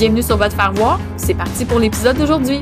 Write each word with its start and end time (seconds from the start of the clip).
Bienvenue 0.00 0.22
sur 0.22 0.38
votre 0.38 0.56
faire 0.56 0.72
voir. 0.72 0.98
C'est 1.18 1.34
parti 1.34 1.66
pour 1.66 1.78
l'épisode 1.78 2.16
d'aujourd'hui. 2.16 2.58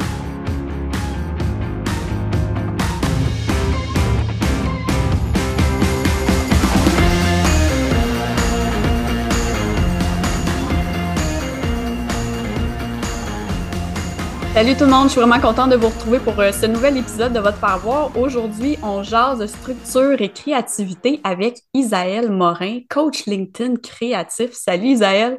Salut 14.53 14.75
tout 14.75 14.83
le 14.83 14.91
monde, 14.91 15.05
je 15.05 15.11
suis 15.11 15.21
vraiment 15.21 15.39
contente 15.39 15.71
de 15.71 15.77
vous 15.77 15.87
retrouver 15.87 16.19
pour 16.19 16.41
euh, 16.41 16.51
ce 16.51 16.67
nouvel 16.67 16.97
épisode 16.97 17.33
de 17.33 17.39
votre 17.39 17.59
faire 17.59 17.79
voir. 17.79 18.17
Aujourd'hui, 18.17 18.77
on 18.83 19.05
jase 19.05 19.39
de 19.39 19.47
structure 19.47 20.21
et 20.21 20.33
créativité 20.33 21.21
avec 21.23 21.61
Isaël 21.73 22.33
Morin, 22.33 22.81
coach 22.91 23.27
LinkedIn 23.27 23.77
créatif. 23.77 24.55
Salut 24.55 24.89
Isaël. 24.89 25.39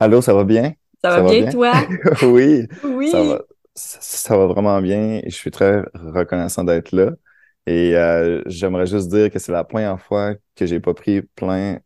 Allô, 0.00 0.20
ça 0.20 0.34
va 0.34 0.44
bien? 0.44 0.74
Ça, 1.10 1.22
va, 1.22 1.30
bien, 1.30 1.50
toi? 1.50 1.72
oui. 2.22 2.66
Oui. 2.84 3.10
Ça 3.10 3.22
va, 3.22 3.42
ça 3.74 4.36
va 4.36 4.46
vraiment 4.46 4.80
bien 4.80 5.20
je 5.24 5.34
suis 5.34 5.50
très 5.50 5.82
reconnaissant 5.94 6.64
d'être 6.64 6.92
là. 6.92 7.10
Et 7.66 7.94
euh, 7.96 8.42
j'aimerais 8.46 8.86
juste 8.86 9.08
dire 9.08 9.30
que 9.30 9.38
c'est 9.38 9.52
la 9.52 9.64
première 9.64 10.00
fois 10.00 10.34
que 10.56 10.64
j'ai 10.64 10.80
pas 10.80 10.94
pris 10.94 11.22
plein 11.22 11.78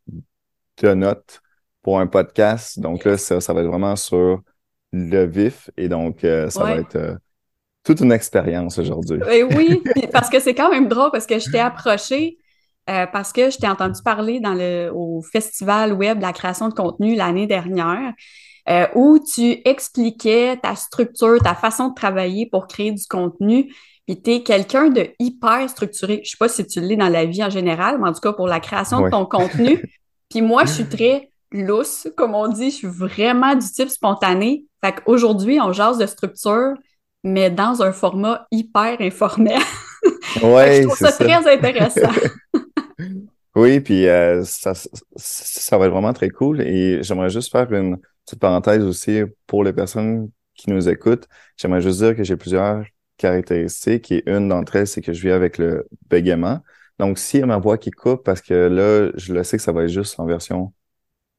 de 0.81 0.95
notes 0.95 1.41
pour 1.83 1.99
un 1.99 2.07
podcast. 2.07 2.79
Donc 2.79 3.05
là, 3.05 3.19
ça, 3.19 3.41
ça 3.41 3.53
va 3.53 3.61
être 3.61 3.67
vraiment 3.67 3.97
sur 3.97 4.43
le 4.93 5.25
vif 5.25 5.71
et 5.77 5.89
donc 5.89 6.23
euh, 6.23 6.51
ça 6.51 6.65
va 6.65 6.77
être 6.77 6.97
euh, 6.97 7.15
toute 7.83 8.01
une 8.01 8.13
expérience 8.13 8.79
aujourd'hui. 8.79 9.21
Oui, 9.57 9.83
parce 10.13 10.29
que 10.29 10.39
c'est 10.39 10.55
quand 10.55 10.71
même 10.71 10.89
drôle 10.89 11.11
parce 11.11 11.27
que 11.27 11.39
je 11.39 11.51
t'ai 11.51 11.59
approché 11.59 12.39
euh, 12.91 13.07
parce 13.07 13.33
que 13.33 13.51
je 13.51 13.59
t'ai 13.59 13.69
entendu 13.69 14.01
parler 14.05 14.41
dans 14.41 14.55
le, 14.55 14.91
au 14.93 15.23
festival 15.23 15.93
web 15.93 16.19
de 16.19 16.23
la 16.23 16.33
création 16.33 16.69
de 16.69 16.75
contenu 16.75 17.15
l'année 17.15 17.47
dernière 17.47 18.13
euh, 18.69 18.87
où 18.95 19.19
tu 19.19 19.61
expliquais 19.65 20.57
ta 20.63 20.77
structure, 20.77 21.39
ta 21.43 21.55
façon 21.55 21.89
de 21.89 21.95
travailler 21.95 22.47
pour 22.47 22.67
créer 22.67 22.93
du 22.93 23.05
contenu. 23.07 23.75
Puis 24.07 24.21
tu 24.21 24.31
es 24.33 24.43
quelqu'un 24.43 24.89
de 24.89 25.09
hyper 25.19 25.69
structuré. 25.69 26.21
Je 26.25 26.31
sais 26.31 26.37
pas 26.39 26.49
si 26.49 26.67
tu 26.67 26.81
l'es 26.81 26.97
dans 26.97 27.09
la 27.09 27.25
vie 27.25 27.43
en 27.43 27.51
général, 27.51 27.99
mais 28.01 28.09
en 28.09 28.13
tout 28.13 28.21
cas 28.21 28.33
pour 28.33 28.47
la 28.47 28.61
création 28.61 29.01
de 29.01 29.11
ton 29.11 29.27
contenu. 29.27 29.83
Puis 30.31 30.43
moi, 30.43 30.65
je 30.65 30.73
suis 30.73 30.87
très 30.87 31.31
lousse, 31.53 32.09
comme 32.17 32.35
on 32.35 32.49
dit. 32.49 32.71
Je 32.71 32.77
suis 32.77 32.89
vraiment 32.89 33.55
du 33.55 33.67
type 33.67 33.89
spontané. 33.89 34.65
Fait 34.83 34.93
qu'aujourd'hui, 34.93 35.61
on 35.61 35.73
jase 35.73 35.99
de 35.99 36.07
structure, 36.07 36.75
mais 37.23 37.51
dans 37.51 37.83
un 37.83 37.93
format 37.93 38.47
hyper 38.51 38.97
informel. 39.01 39.61
Ouais, 40.43 40.83
je 40.83 40.87
trouve 40.89 40.97
ça. 40.97 41.13
très 41.13 41.53
intéressant. 41.53 42.11
Oui, 43.55 43.81
puis 43.81 44.09
euh, 44.09 44.43
ça, 44.45 44.73
ça 45.15 45.79
va 45.79 45.85
être 45.85 45.93
vraiment 45.93 46.15
très 46.15 46.31
cool. 46.31 46.63
Et 46.63 47.03
j'aimerais 47.03 47.29
juste 47.29 47.53
faire 47.53 47.71
une 47.71 47.99
petite 48.25 48.41
parenthèse 48.41 48.85
aussi 48.85 49.23
pour 49.47 49.65
les 49.65 49.73
personnes 49.73 50.31
qui 50.55 50.71
nous 50.71 50.89
écoutent. 50.89 51.27
J'aimerais 51.57 51.81
juste 51.81 51.99
dire 52.01 52.17
que 52.17 52.25
j'ai 52.25 52.37
plusieurs 52.37 52.85
caractéristiques 53.17 54.11
et 54.13 54.23
une 54.31 54.49
d'entre 54.49 54.77
elles, 54.77 54.87
c'est 54.87 55.01
que 55.01 55.13
je 55.13 55.23
vis 55.23 55.31
avec 55.33 55.59
le 55.59 55.87
bégaiement. 56.11 56.61
Donc, 56.99 57.19
s'il 57.19 57.41
y 57.41 57.43
a 57.43 57.47
ma 57.47 57.59
voix 57.59 57.79
qui 57.79 57.91
coupe, 57.91 58.23
parce 58.25 58.41
que 58.43 58.55
là, 58.55 59.11
je 59.17 59.33
le 59.35 59.43
sais 59.45 59.57
que 59.57 59.63
ça 59.63 59.73
va 59.73 59.85
être 59.85 59.91
juste 59.91 60.19
en 60.21 60.27
version 60.27 60.73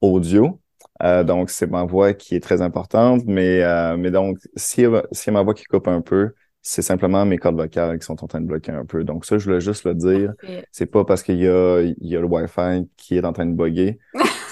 audio. 0.02 0.60
euh, 1.04 1.24
donc, 1.24 1.50
c'est 1.50 1.68
ma 1.70 1.84
voix 1.86 2.14
qui 2.14 2.36
est 2.36 2.40
très 2.40 2.62
importante. 2.62 3.24
Mais, 3.26 3.64
euh, 3.64 3.98
mais 3.98 4.12
donc, 4.12 4.38
s'il 4.56 4.84
y, 4.86 4.88
a- 4.88 5.04
s'il 5.12 5.34
y 5.34 5.36
a 5.36 5.40
ma 5.40 5.44
voix 5.44 5.54
qui 5.54 5.66
coupe 5.66 5.88
un 5.88 6.02
peu, 6.02 6.34
c'est 6.62 6.82
simplement 6.82 7.26
mes 7.26 7.38
cordes 7.38 7.58
vocales 7.58 8.00
qui 8.00 8.06
sont 8.06 8.24
en 8.24 8.28
train 8.28 8.42
de 8.42 8.46
bloquer 8.48 8.72
un 8.72 8.86
peu. 8.86 9.04
Donc, 9.04 9.26
ça, 9.26 9.38
je 9.38 9.46
voulais 9.46 9.62
juste 9.62 9.84
le 9.86 9.96
dire. 9.96 10.34
C'est 10.72 10.86
pas 10.86 11.04
parce 11.06 11.24
qu'il 11.24 11.38
y 11.40 11.48
a, 11.48 11.82
il 11.82 11.96
y 12.08 12.16
a 12.16 12.20
le 12.22 12.28
Wi-Fi 12.28 12.88
qui 12.98 13.18
est 13.18 13.26
en 13.26 13.34
train 13.34 13.46
de 13.46 13.54
bugger. 13.56 14.00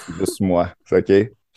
C'est 0.07 0.13
juste 0.15 0.41
moi. 0.41 0.73
OK? 0.91 1.11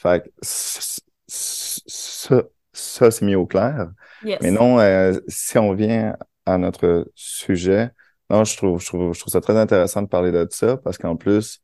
Fait 0.05 0.23
que 0.23 0.29
ça, 0.43 2.43
ça 2.73 3.11
c'est 3.11 3.25
mis 3.25 3.35
au 3.35 3.47
clair. 3.47 3.91
Yes. 4.23 4.39
Mais 4.43 4.51
non, 4.51 4.79
euh, 4.79 5.19
si 5.29 5.57
on 5.59 5.73
vient 5.73 6.17
à 6.45 6.59
notre 6.59 7.11
sujet, 7.15 7.91
non, 8.29 8.45
je 8.45 8.57
trouve, 8.57 8.81
je 8.81 8.87
trouve, 8.87 9.15
je 9.15 9.21
trouve 9.21 9.33
ça 9.33 9.41
très 9.41 9.57
intéressant 9.57 10.03
de 10.03 10.09
parler 10.09 10.31
de 10.31 10.47
ça 10.51 10.77
parce 10.77 10.99
qu'en 10.99 11.17
plus, 11.17 11.63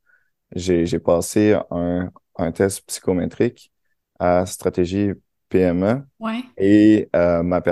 j'ai, 0.55 0.87
passé 0.99 1.59
un, 1.71 2.11
un 2.37 2.53
test 2.53 2.87
psychométrique 2.87 3.73
à 4.19 4.47
stratégie 4.47 5.11
PME 5.51 6.03
Ouais. 6.19 6.41
et 6.57 7.11
euh, 7.15 7.43
ma 7.43 7.63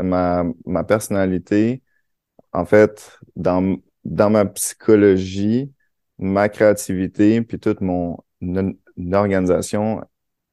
ma, 0.00 0.44
ma 0.66 0.84
personnalité, 0.84 1.82
en 2.52 2.64
fait, 2.64 3.18
dans, 3.34 3.76
dans 4.04 4.30
ma 4.30 4.44
psychologie, 4.46 5.72
ma 6.18 6.48
créativité, 6.48 7.42
puis 7.42 7.58
toute 7.58 7.80
mon 7.80 8.18
mon 9.00 9.12
organisation 9.14 10.00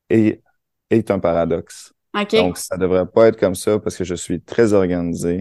est, 0.09 0.41
est 0.89 1.11
un 1.11 1.19
paradoxe. 1.19 1.93
Donc, 2.33 2.57
ça 2.57 2.77
devrait 2.77 3.05
pas 3.05 3.27
être 3.27 3.39
comme 3.39 3.55
ça 3.55 3.79
parce 3.79 3.95
que 3.97 4.03
je 4.03 4.15
suis 4.15 4.41
très 4.41 4.73
organisé 4.73 5.35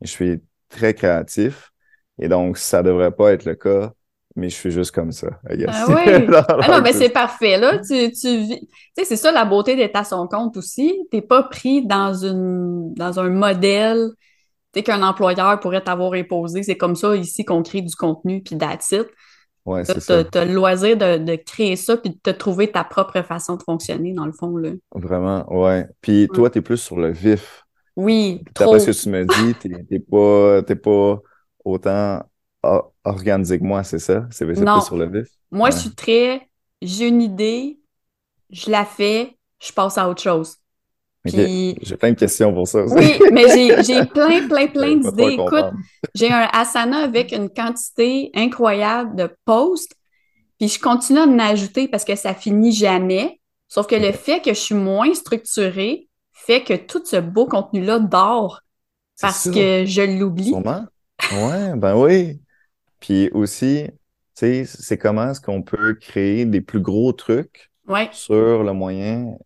et 0.00 0.06
je 0.06 0.10
suis 0.10 0.40
très 0.68 0.94
créatif. 0.94 1.72
Et 2.20 2.28
donc, 2.28 2.58
ça 2.58 2.82
devrait 2.82 3.10
pas 3.12 3.32
être 3.32 3.44
le 3.44 3.54
cas, 3.54 3.92
mais 4.36 4.48
je 4.48 4.54
suis 4.54 4.70
juste 4.70 4.92
comme 4.92 5.10
ça, 5.12 5.28
I 5.50 5.56
guess. 5.56 5.70
Ah 5.72 5.86
oui. 5.88 6.26
Ah 6.62 6.68
non, 6.68 6.80
mais 6.82 6.92
c'est- 6.92 7.08
parfait. 7.08 7.58
Là, 7.58 7.78
tu, 7.78 8.12
tu 8.12 8.38
vis. 8.38 8.68
Sais, 8.96 9.04
c'est 9.04 9.16
ça 9.16 9.32
la 9.32 9.44
beauté 9.44 9.74
d'être 9.76 9.96
à 9.96 10.04
son 10.04 10.28
compte 10.28 10.56
aussi. 10.56 10.94
T'es 11.10 11.22
pas 11.22 11.42
pris 11.44 11.86
dans 11.86 12.14
une 12.14 12.94
dans 12.94 13.18
un 13.18 13.30
modèle 13.30 14.10
qu'un 14.84 15.02
employeur 15.02 15.58
pourrait 15.60 15.82
t'avoir 15.82 16.12
imposé. 16.14 16.62
C'est 16.62 16.76
comme 16.76 16.94
ça 16.94 17.16
ici 17.16 17.44
qu'on 17.44 17.62
crée 17.62 17.82
du 17.82 17.94
contenu, 17.96 18.42
puis 18.42 18.56
that's 18.56 18.92
it. 18.92 19.06
Ouais, 19.64 19.84
T'as 19.86 19.94
c'est 19.94 20.00
ça. 20.00 20.22
t'as- 20.22 20.24
t'as 20.24 20.44
le 20.46 20.54
loisir 20.54 20.96
de, 20.96 21.18
de 21.18 21.36
créer 21.36 21.76
ça, 21.76 21.96
puis 21.96 22.10
de 22.10 22.18
te 22.18 22.30
trouver 22.30 22.70
ta 22.72 22.84
propre 22.84 23.22
façon 23.22 23.56
de 23.56 23.62
fonctionner, 23.62 24.12
dans 24.14 24.26
le 24.26 24.32
fond, 24.32 24.56
là. 24.56 24.70
Vraiment, 24.92 25.46
ouais. 25.52 25.86
Puis 26.00 26.30
toi, 26.32 26.50
t'es 26.50 26.62
plus 26.62 26.76
sur 26.78 26.96
le 26.98 27.10
vif. 27.12 27.64
Oui, 27.96 28.44
Puis 28.44 28.54
trop. 28.54 28.76
D'après 28.76 28.80
ce 28.80 28.86
que 28.92 28.96
tu 28.96 29.08
me 29.10 29.24
dis, 29.26 29.56
t'es 29.56 29.84
t'es 29.88 30.00
pas, 30.00 30.62
t'es 30.64 30.76
pas 30.76 31.20
autant 31.64 32.22
organisé 33.04 33.58
que 33.58 33.64
moi, 33.64 33.84
c'est 33.84 33.98
ça? 34.00 34.28
C'est 34.30 34.46
plus 34.46 34.82
sur 34.82 34.96
le 34.96 35.06
vif? 35.10 35.28
Moi, 35.50 35.70
Ouais. 35.70 35.72
je 35.72 35.76
suis 35.78 35.94
très... 35.94 36.48
J'ai 36.82 37.08
une 37.08 37.22
idée, 37.22 37.80
je 38.50 38.70
la 38.70 38.86
fais, 38.86 39.38
je 39.60 39.72
passe 39.72 39.98
à 39.98 40.08
autre 40.10 40.22
chose. 40.22 40.58
J'ai 41.24 41.96
plein 41.98 42.12
de 42.12 42.18
questions 42.18 42.52
pour 42.52 42.66
ça 42.66 42.82
aussi. 42.82 42.94
Oui, 42.94 43.18
mais 43.32 43.48
j'ai 43.82 44.04
plein, 44.06 44.48
plein, 44.48 44.66
plein 44.68 44.96
d'idées. 44.96 45.34
Écoute, 45.34 45.70
j'ai 46.14 46.30
un 46.30 46.48
asana 46.52 46.98
avec 46.98 47.32
une 47.32 47.50
quantité 47.50 48.30
incroyable 48.34 49.16
de 49.16 49.30
posts, 49.44 49.94
puis 50.58 50.68
je 50.68 50.80
continue 50.80 51.18
à 51.18 51.24
en 51.24 51.38
ajouter 51.38 51.88
parce 51.88 52.04
que 52.04 52.16
ça 52.16 52.34
finit 52.34 52.72
jamais. 52.72 53.40
Sauf 53.68 53.86
que 53.86 53.94
le 53.94 54.12
fait 54.12 54.40
que 54.40 54.50
je 54.50 54.58
suis 54.58 54.74
moins 54.74 55.14
structurée 55.14 56.08
fait 56.32 56.62
que 56.62 56.74
tout 56.74 57.02
ce 57.04 57.16
beau 57.16 57.46
contenu-là 57.46 57.98
dort 57.98 58.62
parce 59.20 59.44
ça. 59.44 59.50
que 59.50 59.84
je 59.84 60.18
l'oublie. 60.18 60.54
Ouais, 60.54 61.76
ben 61.76 61.96
oui. 61.96 62.40
Puis 62.98 63.30
aussi, 63.32 63.86
tu 63.86 63.92
sais, 64.34 64.64
c'est 64.64 64.96
comment 64.96 65.30
est-ce 65.30 65.40
qu'on 65.40 65.62
peut 65.62 65.94
créer 65.94 66.46
des 66.46 66.60
plus 66.60 66.80
gros 66.80 67.12
trucs 67.12 67.70
Ouais, 67.86 68.08
sur 68.12 68.62
le 68.62 68.72
moyen 68.72 69.36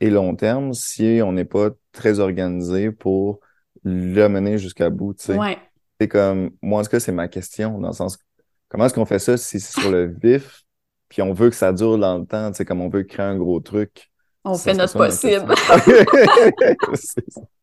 et 0.00 0.10
long 0.10 0.34
terme 0.34 0.72
si 0.74 1.20
on 1.24 1.32
n'est 1.32 1.44
pas 1.44 1.70
très 1.92 2.20
organisé 2.20 2.90
pour 2.90 3.40
le 3.84 4.28
mener 4.28 4.58
jusqu'à 4.58 4.90
bout, 4.90 5.14
tu 5.14 5.24
sais. 5.26 5.38
ouais. 5.38 5.58
C'est 6.00 6.08
comme, 6.08 6.50
moi, 6.62 6.80
en 6.80 6.82
tout 6.82 6.88
cas, 6.88 7.00
c'est 7.00 7.12
ma 7.12 7.28
question, 7.28 7.78
dans 7.78 7.88
le 7.88 7.94
sens, 7.94 8.18
comment 8.68 8.86
est-ce 8.86 8.94
qu'on 8.94 9.04
fait 9.04 9.18
ça 9.18 9.36
si 9.36 9.60
c'est 9.60 9.80
sur 9.80 9.90
le 9.90 10.06
vif, 10.06 10.62
puis 11.10 11.20
on 11.20 11.34
veut 11.34 11.50
que 11.50 11.56
ça 11.56 11.74
dure 11.74 11.98
dans 11.98 12.18
le 12.18 12.24
temps, 12.24 12.50
tu 12.50 12.56
sais, 12.56 12.64
comme 12.64 12.80
on 12.80 12.88
veut 12.88 13.02
créer 13.02 13.26
un 13.26 13.36
gros 13.36 13.60
truc? 13.60 14.10
On 14.44 14.54
fait 14.54 14.72
notre 14.72 14.96
possible. 14.96 15.54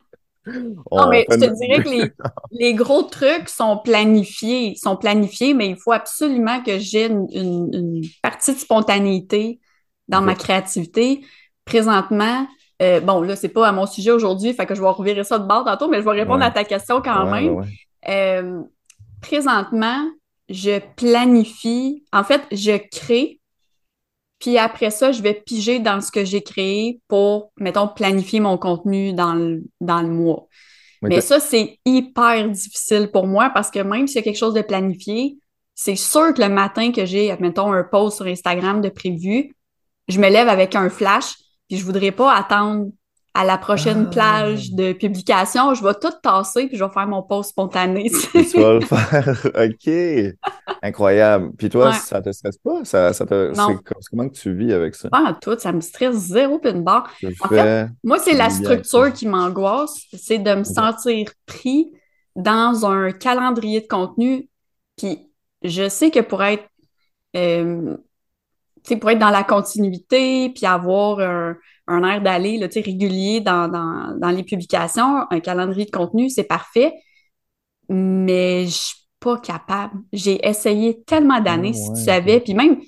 non, 0.91 1.09
mais 1.09 1.25
je 1.29 1.35
te 1.35 1.65
dirais 1.65 1.83
que 1.83 2.13
les, 2.51 2.73
gros 2.73 3.03
trucs 3.03 3.49
sont 3.49 3.77
planifiés, 3.77 4.75
sont 4.75 4.97
planifiés, 4.97 5.53
mais 5.53 5.69
il 5.69 5.77
faut 5.77 5.91
absolument 5.91 6.61
que 6.63 6.79
j'ai 6.79 7.05
une, 7.05 8.01
partie 8.21 8.53
de 8.53 8.59
spontanéité 8.59 9.59
dans 10.07 10.21
ma 10.21 10.35
créativité. 10.35 11.21
Présentement, 11.67 12.47
euh, 12.81 12.99
bon, 12.99 13.21
là, 13.21 13.35
c'est 13.35 13.49
pas 13.49 13.67
à 13.67 13.71
mon 13.71 13.85
sujet 13.85 14.11
aujourd'hui, 14.11 14.53
fait 14.53 14.65
que 14.65 14.73
je 14.73 14.81
vais 14.81 14.87
revirer 14.87 15.23
ça 15.23 15.37
de 15.37 15.47
bord 15.47 15.65
tantôt, 15.65 15.87
mais 15.87 15.99
je 15.99 16.05
vais 16.05 16.11
répondre 16.11 16.43
à 16.43 16.51
ta 16.51 16.63
question 16.63 17.01
quand 17.01 17.29
même. 17.29 17.63
Euh, 18.07 18.61
présentement, 19.21 20.09
je 20.49 20.79
planifie, 20.95 22.03
en 22.13 22.23
fait, 22.23 22.41
je 22.51 22.77
crée, 22.77 23.39
puis 24.39 24.57
après 24.57 24.91
ça, 24.91 25.11
je 25.11 25.21
vais 25.21 25.33
piger 25.33 25.79
dans 25.79 25.99
ce 26.01 26.11
que 26.11 26.23
j'ai 26.23 26.41
créé 26.41 27.01
pour, 27.07 27.51
mettons, 27.57 27.87
planifier 27.87 28.39
mon 28.39 28.57
contenu 28.57 29.13
dans 29.13 29.33
le, 29.33 29.63
dans 29.81 30.01
le 30.01 30.09
mois. 30.09 30.47
Mais 31.01 31.21
ça, 31.21 31.39
c'est 31.39 31.79
hyper 31.85 32.49
difficile 32.49 33.09
pour 33.11 33.27
moi 33.27 33.51
parce 33.51 33.69
que 33.69 33.79
même 33.79 34.07
s'il 34.07 34.17
y 34.17 34.19
a 34.19 34.23
quelque 34.23 34.37
chose 34.37 34.53
de 34.53 34.61
planifié, 34.61 35.37
c'est 35.75 35.95
sûr 35.95 36.33
que 36.33 36.41
le 36.41 36.49
matin 36.49 36.91
que 36.91 37.05
j'ai, 37.05 37.35
mettons, 37.37 37.71
un 37.71 37.83
post 37.83 38.17
sur 38.17 38.25
Instagram 38.25 38.81
de 38.81 38.89
prévu, 38.89 39.55
je 40.07 40.19
me 40.19 40.29
lève 40.29 40.49
avec 40.49 40.75
un 40.75 40.89
flash, 40.89 41.35
puis 41.67 41.77
je 41.77 41.85
voudrais 41.85 42.11
pas 42.11 42.33
attendre 42.33 42.87
à 43.37 43.43
la 43.43 43.59
prochaine 43.59 44.07
ah. 44.07 44.11
plage 44.11 44.71
de 44.71 44.93
publication, 44.93 45.75
je 45.75 45.83
vais 45.83 45.93
tout 45.93 46.11
tasser 46.23 46.65
puis 46.67 46.75
je 46.75 46.83
vais 46.83 46.89
faire 46.89 47.07
mon 47.07 47.21
post 47.21 47.51
spontané. 47.51 48.09
tu 48.09 48.41
vas 48.59 48.73
le 48.73 48.81
faire. 48.81 49.45
OK. 49.55 50.37
Incroyable. 50.81 51.51
Puis 51.55 51.69
toi, 51.69 51.93
ça 51.93 52.19
te 52.19 52.31
stresse 52.31 52.57
pas? 52.57 52.83
Ça, 52.83 53.13
ça 53.13 53.27
te... 53.27 53.53
Comment 54.09 54.27
tu 54.29 54.55
vis 54.55 54.73
avec 54.73 54.95
ça? 54.95 55.09
Pas 55.09 55.37
tout. 55.39 55.55
Ça 55.59 55.71
me 55.71 55.81
stresse 55.81 56.15
zéro 56.15 56.57
puis 56.57 56.71
une 56.71 56.83
barre. 56.83 57.11
En 57.41 57.47
fait, 57.47 57.87
moi, 58.03 58.17
c'est 58.17 58.33
la 58.33 58.49
structure 58.49 59.13
qui 59.13 59.27
m'angoisse. 59.27 59.93
C'est 60.13 60.39
de 60.39 60.55
me 60.55 60.63
sentir 60.63 61.29
pris 61.45 61.91
dans 62.35 62.87
un 62.87 63.11
calendrier 63.11 63.81
de 63.81 63.87
contenu. 63.87 64.49
Puis 64.97 65.29
je 65.63 65.89
sais 65.89 66.09
que 66.09 66.21
pour 66.21 66.43
être... 66.43 66.65
Euh, 67.35 67.97
pour 68.95 69.09
être 69.11 69.19
dans 69.19 69.29
la 69.29 69.43
continuité, 69.43 70.49
puis 70.49 70.65
avoir 70.65 71.19
un, 71.19 71.55
un 71.87 72.03
air 72.03 72.21
d'aller 72.21 72.59
régulier 72.73 73.41
dans, 73.41 73.67
dans, 73.67 74.17
dans, 74.17 74.29
les 74.29 74.43
publications, 74.43 75.25
un 75.29 75.39
calendrier 75.39 75.85
de 75.85 75.91
contenu, 75.91 76.29
c'est 76.29 76.43
parfait, 76.43 76.93
mais 77.89 78.65
je 78.65 78.71
suis 78.71 78.97
pas 79.19 79.37
capable. 79.37 79.99
J'ai 80.13 80.45
essayé 80.47 81.03
tellement 81.03 81.41
d'années, 81.41 81.73
ah 81.73 81.77
si 81.77 81.93
tu 81.93 82.03
savais, 82.05 82.39
puis 82.39 82.53
même, 82.53 82.79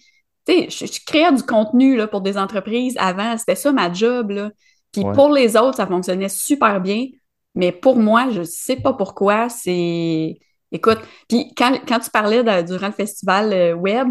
tu 0.46 0.69
sais, 0.69 0.69
je, 0.69 1.00
créais 1.06 1.31
du 1.34 1.44
contenu 1.44 1.96
là, 1.96 2.07
pour 2.07 2.22
des 2.22 2.38
entreprises 2.38 2.95
avant, 2.98 3.38
c'était 3.38 3.56
ça 3.56 3.72
ma 3.72 3.92
job, 3.92 4.31
là. 4.31 4.52
Puis 4.92 5.04
pour 5.13 5.31
les 5.31 5.56
autres, 5.56 5.78
ça 5.78 5.86
fonctionnait 5.86 6.30
super 6.30 6.81
bien, 6.81 7.06
mais 7.54 7.72
pour 7.72 7.98
moi, 7.98 8.30
je 8.31 8.44
sais 8.44 8.75
pas 8.75 8.94
pourquoi, 8.94 9.50
c'est... 9.50 10.40
Écoute, 10.72 11.00
puis 11.28 11.54
quand, 11.56 11.80
quand 11.88 12.00
tu 12.00 12.10
parlais 12.10 12.44
durant 12.63 12.88
le 12.88 12.94
festival 12.94 13.54
euh, 13.54 13.74
web, 13.74 14.07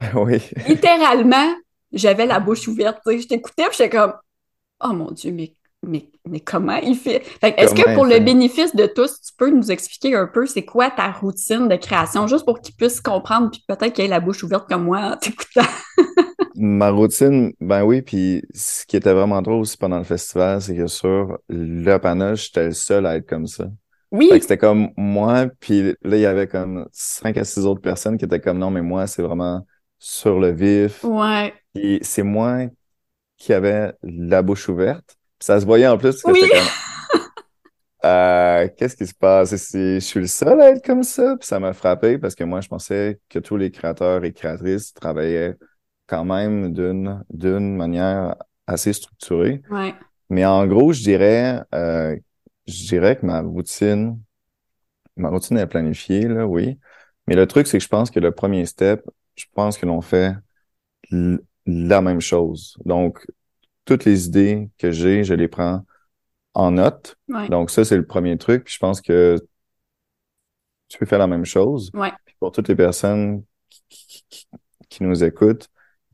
oui. 0.14 0.38
littéralement, 0.68 1.54
j'avais 1.92 2.26
la 2.26 2.40
bouche 2.40 2.68
ouverte, 2.68 2.98
je 3.06 3.26
t'écoutais, 3.26 3.64
puis 3.68 3.76
j'étais 3.78 3.96
comme 3.96 4.12
oh 4.84 4.92
mon 4.92 5.10
Dieu, 5.10 5.32
mais, 5.32 5.54
mais, 5.86 6.10
mais 6.26 6.40
comment 6.40 6.76
il 6.76 6.96
fait? 6.96 7.22
Est-ce 7.42 7.74
que 7.74 7.94
pour 7.94 8.04
le 8.04 8.18
bénéfice 8.20 8.74
de 8.74 8.86
tous, 8.86 9.20
tu 9.20 9.32
peux 9.36 9.50
nous 9.50 9.70
expliquer 9.70 10.14
un 10.14 10.26
peu 10.26 10.46
c'est 10.46 10.64
quoi 10.64 10.90
ta 10.90 11.10
routine 11.10 11.68
de 11.68 11.76
création, 11.76 12.26
juste 12.26 12.44
pour 12.44 12.60
qu'ils 12.60 12.74
puissent 12.74 13.00
comprendre, 13.00 13.50
puis 13.50 13.64
peut-être 13.66 13.92
qu'ils 13.92 14.04
aient 14.06 14.08
la 14.08 14.20
bouche 14.20 14.42
ouverte 14.42 14.68
comme 14.68 14.84
moi 14.84 15.12
en 15.12 15.16
t'écoutant? 15.16 15.70
Ma 16.58 16.90
routine, 16.90 17.52
ben 17.60 17.84
oui, 17.84 18.00
puis 18.00 18.42
ce 18.54 18.86
qui 18.86 18.96
était 18.96 19.12
vraiment 19.12 19.42
drôle 19.42 19.60
aussi 19.60 19.76
pendant 19.76 19.98
le 19.98 20.04
festival, 20.04 20.62
c'est 20.62 20.74
que 20.74 20.86
sur 20.86 21.38
le 21.50 21.98
panel, 21.98 22.34
j'étais 22.36 22.66
le 22.66 22.72
seul 22.72 23.04
à 23.04 23.16
être 23.16 23.28
comme 23.28 23.46
ça. 23.46 23.66
Oui. 24.10 24.30
C'était 24.40 24.56
comme 24.56 24.88
moi, 24.96 25.46
puis 25.60 25.82
là, 26.02 26.16
il 26.16 26.20
y 26.20 26.26
avait 26.26 26.46
comme 26.46 26.86
cinq 26.92 27.36
à 27.36 27.44
six 27.44 27.66
autres 27.66 27.82
personnes 27.82 28.16
qui 28.16 28.24
étaient 28.24 28.40
comme 28.40 28.58
non, 28.58 28.70
mais 28.70 28.80
moi, 28.80 29.06
c'est 29.06 29.20
vraiment 29.20 29.66
sur 29.98 30.38
le 30.38 30.50
vif. 30.50 31.04
Ouais. 31.04 31.54
Et 31.74 31.98
c'est 32.02 32.22
moi 32.22 32.66
qui 33.36 33.52
avait 33.52 33.92
la 34.02 34.42
bouche 34.42 34.68
ouverte. 34.68 35.16
ça 35.40 35.60
se 35.60 35.66
voyait 35.66 35.86
en 35.86 35.98
plus 35.98 36.22
que 36.22 36.34
c'était 36.34 36.48
comme 36.48 37.20
euh, 38.04 38.68
qu'est-ce 38.76 38.96
qui 38.96 39.06
se 39.06 39.14
passe 39.14 39.52
ici? 39.52 39.94
Je 39.94 40.00
suis 40.00 40.20
le 40.20 40.26
seul 40.26 40.60
à 40.60 40.70
être 40.70 40.84
comme 40.84 41.02
ça. 41.02 41.36
Puis 41.38 41.46
ça 41.46 41.58
m'a 41.60 41.72
frappé 41.72 42.18
parce 42.18 42.34
que 42.34 42.44
moi, 42.44 42.60
je 42.60 42.68
pensais 42.68 43.20
que 43.28 43.38
tous 43.38 43.56
les 43.56 43.70
créateurs 43.70 44.24
et 44.24 44.32
créatrices 44.32 44.94
travaillaient 44.94 45.56
quand 46.06 46.24
même 46.24 46.72
d'une 46.72 47.22
d'une 47.30 47.76
manière 47.76 48.36
assez 48.66 48.92
structurée. 48.92 49.62
Ouais. 49.70 49.94
Mais 50.30 50.44
en 50.44 50.66
gros, 50.66 50.92
je 50.92 51.02
dirais 51.02 51.62
euh, 51.74 52.16
je 52.66 52.86
dirais 52.86 53.16
que 53.16 53.26
ma 53.26 53.42
routine 53.42 54.18
ma 55.16 55.30
routine 55.30 55.58
est 55.58 55.66
planifiée, 55.66 56.28
là, 56.28 56.46
oui. 56.46 56.78
Mais 57.26 57.34
le 57.34 57.46
truc, 57.46 57.66
c'est 57.66 57.78
que 57.78 57.84
je 57.84 57.88
pense 57.88 58.10
que 58.10 58.20
le 58.20 58.32
premier 58.32 58.66
step, 58.66 59.08
je 59.36 59.44
pense 59.54 59.78
que 59.78 59.86
l'on 59.86 60.00
fait 60.00 60.34
la 61.10 62.00
même 62.00 62.20
chose. 62.20 62.76
Donc, 62.84 63.26
toutes 63.84 64.04
les 64.04 64.26
idées 64.26 64.68
que 64.78 64.90
j'ai, 64.90 65.24
je 65.24 65.34
les 65.34 65.48
prends 65.48 65.84
en 66.54 66.72
note. 66.72 67.16
Donc, 67.50 67.70
ça, 67.70 67.84
c'est 67.84 67.96
le 67.96 68.06
premier 68.06 68.38
truc. 68.38 68.64
Puis 68.64 68.74
je 68.74 68.78
pense 68.78 69.00
que 69.00 69.36
tu 70.88 70.98
peux 70.98 71.06
faire 71.06 71.18
la 71.18 71.26
même 71.26 71.44
chose. 71.44 71.90
pour 72.40 72.52
toutes 72.52 72.68
les 72.68 72.76
personnes 72.76 73.44
qui, 73.88 75.02
nous 75.02 75.24
écoutent, 75.24 75.68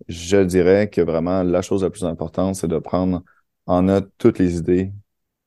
je 0.09 0.39
dirais 0.39 0.91
que 0.91 1.01
vraiment 1.01 1.43
la 1.43 1.63
chose 1.63 1.85
la 1.85 1.91
plus 1.91 2.05
importante, 2.05 2.57
c'est 2.57 2.67
de 2.67 2.79
prendre 2.79 3.23
en 3.67 3.83
note 3.83 4.11
toutes 4.19 4.39
les 4.39 4.57
idées 4.57 4.93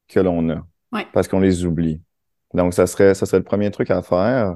que 0.07 0.19
l'on 0.19 0.49
a. 0.49 0.65
Parce 1.13 1.27
qu'on 1.27 1.41
les 1.41 1.65
oublie. 1.65 2.01
Donc, 2.53 2.73
ça 2.73 2.87
serait, 2.87 3.13
ça 3.13 3.25
serait 3.25 3.39
le 3.39 3.43
premier 3.43 3.69
truc 3.71 3.91
à 3.91 4.01
faire. 4.01 4.55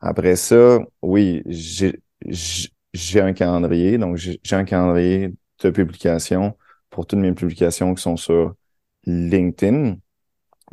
Après 0.00 0.36
ça, 0.36 0.78
oui, 1.00 1.42
j'ai, 1.46 2.00
j'ai 2.28 3.20
un 3.20 3.32
calendrier, 3.32 3.98
donc 3.98 4.16
j'ai 4.16 4.56
un 4.56 4.64
calendrier 4.64 5.34
de 5.60 5.70
publication 5.70 6.56
pour 6.90 7.06
toutes 7.06 7.18
mes 7.20 7.32
publications 7.32 7.94
qui 7.94 8.02
sont 8.02 8.16
sur 8.16 8.54
LinkedIn. 9.06 9.96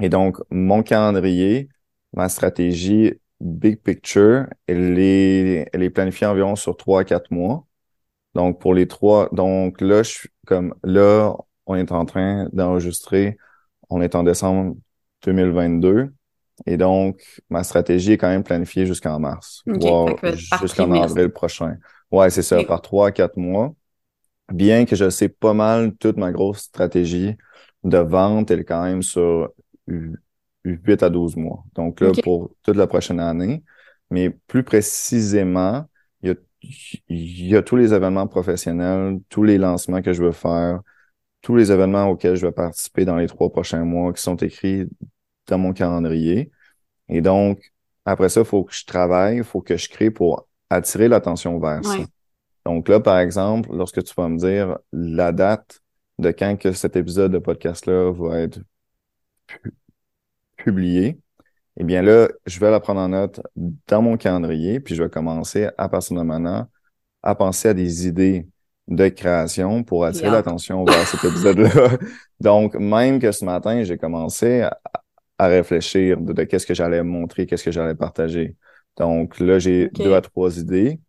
Et 0.01 0.09
donc, 0.09 0.37
mon 0.51 0.83
calendrier, 0.83 1.69
ma 2.13 2.29
stratégie 2.29 3.13
Big 3.41 3.81
Picture, 3.81 4.47
elle 4.67 4.99
est, 4.99 5.69
elle 5.73 5.83
est 5.83 5.89
planifiée 5.89 6.27
environ 6.27 6.55
sur 6.55 6.77
trois 6.77 7.01
à 7.01 7.03
quatre 7.05 7.31
mois. 7.31 7.65
Donc, 8.35 8.59
pour 8.61 8.73
les 8.73 8.87
trois, 8.87 9.29
donc 9.31 9.81
là, 9.81 10.03
je 10.03 10.09
suis 10.11 10.29
comme, 10.45 10.75
là, 10.83 11.35
on 11.65 11.75
est 11.75 11.91
en 11.91 12.05
train 12.05 12.49
d'enregistrer, 12.53 13.37
on 13.89 14.01
est 14.01 14.15
en 14.15 14.23
décembre 14.23 14.75
2022. 15.23 16.13
Et 16.65 16.77
donc, 16.77 17.21
ma 17.49 17.63
stratégie 17.63 18.13
est 18.13 18.17
quand 18.17 18.29
même 18.29 18.43
planifiée 18.43 18.85
jusqu'en 18.85 19.19
mars, 19.19 19.63
jusqu'en 20.61 20.91
avril 20.91 21.29
prochain. 21.29 21.77
Ouais, 22.11 22.29
c'est 22.29 22.41
ça, 22.41 22.63
par 22.63 22.81
trois 22.81 23.07
à 23.07 23.11
quatre 23.11 23.37
mois. 23.37 23.73
Bien 24.51 24.85
que 24.85 24.95
je 24.95 25.09
sais 25.09 25.29
pas 25.29 25.53
mal 25.53 25.95
toute 25.95 26.17
ma 26.17 26.31
grosse 26.31 26.61
stratégie 26.61 27.35
de 27.83 27.97
vente, 27.97 28.49
elle 28.51 28.61
est 28.61 28.65
quand 28.65 28.83
même 28.83 29.03
sur 29.03 29.49
8 30.65 31.03
à 31.03 31.09
12 31.09 31.35
mois. 31.35 31.63
Donc 31.75 32.01
là, 32.01 32.11
pour 32.23 32.51
toute 32.63 32.75
la 32.75 32.87
prochaine 32.87 33.19
année. 33.19 33.63
Mais 34.09 34.29
plus 34.31 34.63
précisément, 34.63 35.85
il 36.21 36.29
y, 36.29 36.31
a, 36.31 36.35
il 37.09 37.47
y 37.47 37.55
a 37.55 37.61
tous 37.61 37.75
les 37.75 37.93
événements 37.93 38.27
professionnels, 38.27 39.19
tous 39.29 39.43
les 39.43 39.57
lancements 39.57 40.01
que 40.01 40.13
je 40.13 40.23
veux 40.23 40.31
faire, 40.31 40.81
tous 41.41 41.55
les 41.55 41.71
événements 41.71 42.07
auxquels 42.07 42.35
je 42.35 42.45
vais 42.47 42.51
participer 42.51 43.05
dans 43.05 43.17
les 43.17 43.27
trois 43.27 43.51
prochains 43.51 43.85
mois 43.85 44.11
qui 44.13 44.21
sont 44.21 44.35
écrits 44.37 44.87
dans 45.49 45.57
mon 45.57 45.73
calendrier. 45.73 46.51
Et 47.09 47.21
donc, 47.21 47.71
après 48.05 48.29
ça, 48.29 48.41
il 48.41 48.45
faut 48.45 48.63
que 48.63 48.73
je 48.73 48.85
travaille, 48.85 49.37
il 49.37 49.43
faut 49.43 49.61
que 49.61 49.77
je 49.77 49.89
crée 49.89 50.11
pour 50.11 50.47
attirer 50.69 51.07
l'attention 51.07 51.59
vers 51.59 51.83
ça. 51.83 51.97
Donc 52.65 52.87
là, 52.87 52.99
par 52.99 53.19
exemple, 53.19 53.69
lorsque 53.73 54.03
tu 54.03 54.13
vas 54.15 54.29
me 54.29 54.37
dire 54.37 54.77
la 54.91 55.31
date 55.31 55.81
de 56.19 56.31
quand 56.31 56.57
que 56.57 56.71
cet 56.71 56.95
épisode 56.95 57.31
de 57.31 57.39
podcast-là 57.39 58.11
va 58.11 58.39
être 58.39 58.59
publié, 60.57 61.19
eh 61.77 61.83
bien 61.83 62.01
là, 62.01 62.27
je 62.45 62.59
vais 62.59 62.69
la 62.69 62.79
prendre 62.79 62.99
en 62.99 63.09
note 63.09 63.41
dans 63.87 64.01
mon 64.01 64.17
calendrier, 64.17 64.79
puis 64.79 64.95
je 64.95 65.03
vais 65.03 65.09
commencer 65.09 65.69
à 65.77 65.89
partir 65.89 66.17
de 66.17 66.21
maintenant 66.21 66.67
à 67.23 67.35
penser 67.35 67.69
à 67.69 67.73
des 67.73 68.07
idées 68.07 68.47
de 68.87 69.07
création 69.09 69.83
pour 69.83 70.05
attirer 70.05 70.31
l'attention 70.31 70.83
vers 70.83 71.07
cet 71.07 71.23
épisode-là. 71.23 71.97
Donc, 72.39 72.75
même 72.75 73.19
que 73.19 73.31
ce 73.31 73.45
matin, 73.45 73.83
j'ai 73.83 73.97
commencé 73.97 74.61
à, 74.61 74.79
réfléchir 75.47 76.19
de 76.19 76.43
qu'est-ce 76.43 76.67
que 76.67 76.73
j'allais 76.73 77.03
montrer, 77.03 77.45
qu'est-ce 77.45 77.63
que 77.63 77.71
j'allais 77.71 77.95
partager. 77.95 78.55
Donc 78.97 79.39
là, 79.39 79.59
j'ai 79.59 79.89
deux 79.89 80.13
à 80.13 80.21
trois 80.21 80.57
idées. 80.57 80.99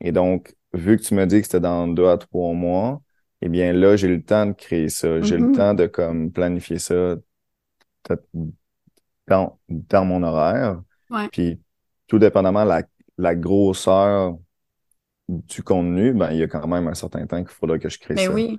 Et 0.00 0.12
donc, 0.12 0.54
vu 0.72 0.96
que 0.96 1.02
tu 1.02 1.14
me 1.14 1.26
dis 1.26 1.40
que 1.40 1.46
c'était 1.46 1.60
dans 1.60 1.88
deux 1.88 2.06
à 2.06 2.18
trois 2.18 2.52
mois, 2.52 3.02
eh 3.42 3.48
bien 3.48 3.72
là, 3.72 3.96
j'ai 3.96 4.08
le 4.08 4.22
temps 4.22 4.46
de 4.46 4.52
créer 4.52 4.88
ça. 4.88 5.20
J'ai 5.22 5.38
le 5.38 5.48
mm-hmm. 5.48 5.56
temps 5.56 5.74
de 5.74 5.86
comme 5.86 6.30
planifier 6.30 6.78
ça 6.78 7.16
dans, 9.26 9.58
dans 9.68 10.04
mon 10.04 10.22
horaire. 10.22 10.82
Puis, 11.32 11.60
tout 12.06 12.18
dépendamment 12.18 12.64
la, 12.64 12.82
la 13.18 13.34
grosseur 13.34 14.36
du 15.28 15.62
contenu, 15.62 16.12
ben, 16.12 16.32
il 16.32 16.38
y 16.38 16.42
a 16.42 16.48
quand 16.48 16.66
même 16.66 16.88
un 16.88 16.94
certain 16.94 17.26
temps 17.26 17.38
qu'il 17.38 17.52
faudra 17.52 17.78
que 17.78 17.88
je 17.88 17.98
crée 17.98 18.14
Mais 18.14 18.26
ça. 18.26 18.32
oui. 18.32 18.58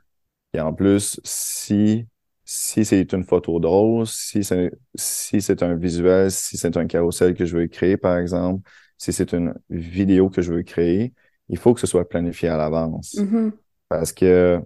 Et 0.53 0.59
en 0.59 0.73
plus, 0.73 1.19
si 1.23 2.07
si 2.43 2.86
c'est 2.86 3.13
une 3.13 3.24
photo 3.24 3.60
drôle, 3.60 4.07
si 4.07 4.43
c'est 4.43 4.71
si 4.95 5.41
c'est 5.41 5.63
un 5.63 5.75
visuel, 5.75 6.31
si 6.31 6.57
c'est 6.57 6.75
un 6.77 6.88
carrousel 6.88 7.33
que 7.33 7.45
je 7.45 7.57
veux 7.57 7.67
créer, 7.67 7.98
par 7.98 8.17
exemple, 8.17 8.69
si 8.98 9.13
c'est 9.13 9.33
une 9.33 9.53
vidéo 9.69 10.29
que 10.29 10.41
je 10.41 10.53
veux 10.53 10.63
créer, 10.63 11.13
il 11.50 11.57
faut 11.57 11.74
que 11.74 11.79
ce 11.79 11.88
soit 11.88 12.07
planifié 12.07 12.50
à 12.50 12.57
l'avance. 12.57 13.15
Mm-hmm. 13.15 13.51
Parce 13.89 14.13
que 14.13 14.62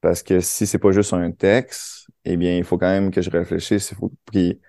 parce 0.00 0.22
que 0.22 0.40
si 0.40 0.66
c'est 0.66 0.78
pas 0.78 0.92
juste 0.92 1.12
un 1.12 1.30
texte, 1.32 2.06
eh 2.24 2.36
bien, 2.36 2.56
il 2.56 2.64
faut 2.64 2.78
quand 2.78 2.88
même 2.88 3.10
que 3.10 3.20
je 3.20 3.30
réfléchisse. 3.30 3.90
Il 3.90 3.96
faut, 3.96 4.12
puis, 4.26 4.60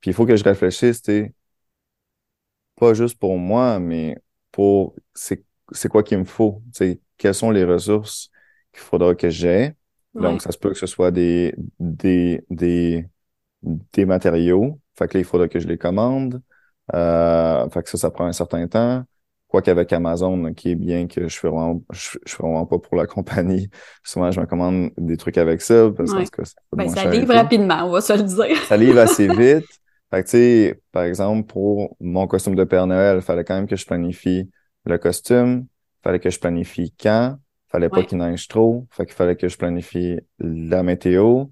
puis 0.00 0.10
il 0.10 0.14
faut 0.14 0.26
que 0.26 0.36
je 0.36 0.44
réfléchisse, 0.44 1.02
tu 1.02 1.32
pas 2.76 2.94
juste 2.94 3.18
pour 3.18 3.38
moi, 3.38 3.78
mais 3.78 4.16
pour 4.50 4.94
c'est 5.14 5.44
c'est 5.72 5.88
quoi 5.88 6.02
qu'il 6.02 6.18
me 6.18 6.24
faut, 6.24 6.62
tu 6.74 7.00
quelles 7.16 7.34
sont 7.34 7.50
les 7.50 7.64
ressources 7.64 8.30
qu'il 8.72 8.80
faudra 8.82 9.14
que 9.14 9.30
j'ai? 9.30 9.74
Donc, 10.14 10.42
ça 10.42 10.52
se 10.52 10.58
peut 10.58 10.70
que 10.70 10.78
ce 10.78 10.86
soit 10.86 11.10
des, 11.10 11.54
des, 11.78 12.44
des, 12.50 13.06
des 13.62 14.04
matériaux. 14.04 14.78
Fait 14.98 15.08
que 15.08 15.14
là, 15.14 15.20
il 15.20 15.24
faudra 15.24 15.48
que 15.48 15.58
je 15.58 15.66
les 15.66 15.78
commande. 15.78 16.42
Euh, 16.94 17.68
fait 17.70 17.82
que 17.82 17.88
ça, 17.88 17.98
ça 17.98 18.10
prend 18.10 18.26
un 18.26 18.32
certain 18.32 18.66
temps. 18.68 19.04
Quoi 19.48 19.62
qu'avec 19.62 19.92
Amazon, 19.92 20.54
qui 20.54 20.70
est 20.70 20.74
bien 20.74 21.06
que 21.06 21.28
je 21.28 21.38
fais 21.38 21.48
vraiment, 21.48 21.82
je, 21.92 22.18
fais 22.26 22.42
vraiment 22.42 22.66
pas 22.66 22.78
pour 22.78 22.96
la 22.96 23.06
compagnie. 23.06 23.68
Souvent, 24.02 24.30
je 24.30 24.40
me 24.40 24.46
commande 24.46 24.90
des 24.96 25.16
trucs 25.16 25.38
avec 25.38 25.60
ça 25.60 25.90
parce 25.96 26.12
que 26.30 26.42
ben, 26.72 26.88
ça 26.88 27.10
livre 27.10 27.34
rapidement, 27.34 27.84
on 27.86 27.90
va 27.90 28.00
se 28.00 28.12
le 28.14 28.22
dire. 28.22 28.56
ça 28.64 28.76
livre 28.76 28.98
assez 28.98 29.28
vite. 29.36 29.66
Fait 30.10 30.22
que, 30.22 30.28
tu 30.28 30.30
sais, 30.30 30.82
par 30.90 31.04
exemple, 31.04 31.46
pour 31.46 31.96
mon 32.00 32.26
costume 32.26 32.54
de 32.54 32.64
Père 32.64 32.86
Noël, 32.86 33.16
il 33.16 33.22
fallait 33.22 33.44
quand 33.44 33.54
même 33.54 33.66
que 33.66 33.76
je 33.76 33.86
planifie 33.86 34.50
le 34.84 34.98
costume, 34.98 35.66
il 35.66 36.02
fallait 36.02 36.20
que 36.20 36.28
je 36.28 36.38
planifie 36.38 36.92
quand, 37.00 37.38
fallait 37.72 37.88
pas 37.88 38.04
qu'il 38.04 38.18
neige 38.18 38.48
trop, 38.48 38.86
fait 38.90 39.06
qu'il 39.06 39.14
fallait 39.14 39.36
que 39.36 39.48
je 39.48 39.56
planifie 39.56 40.20
la 40.38 40.82
météo, 40.82 41.46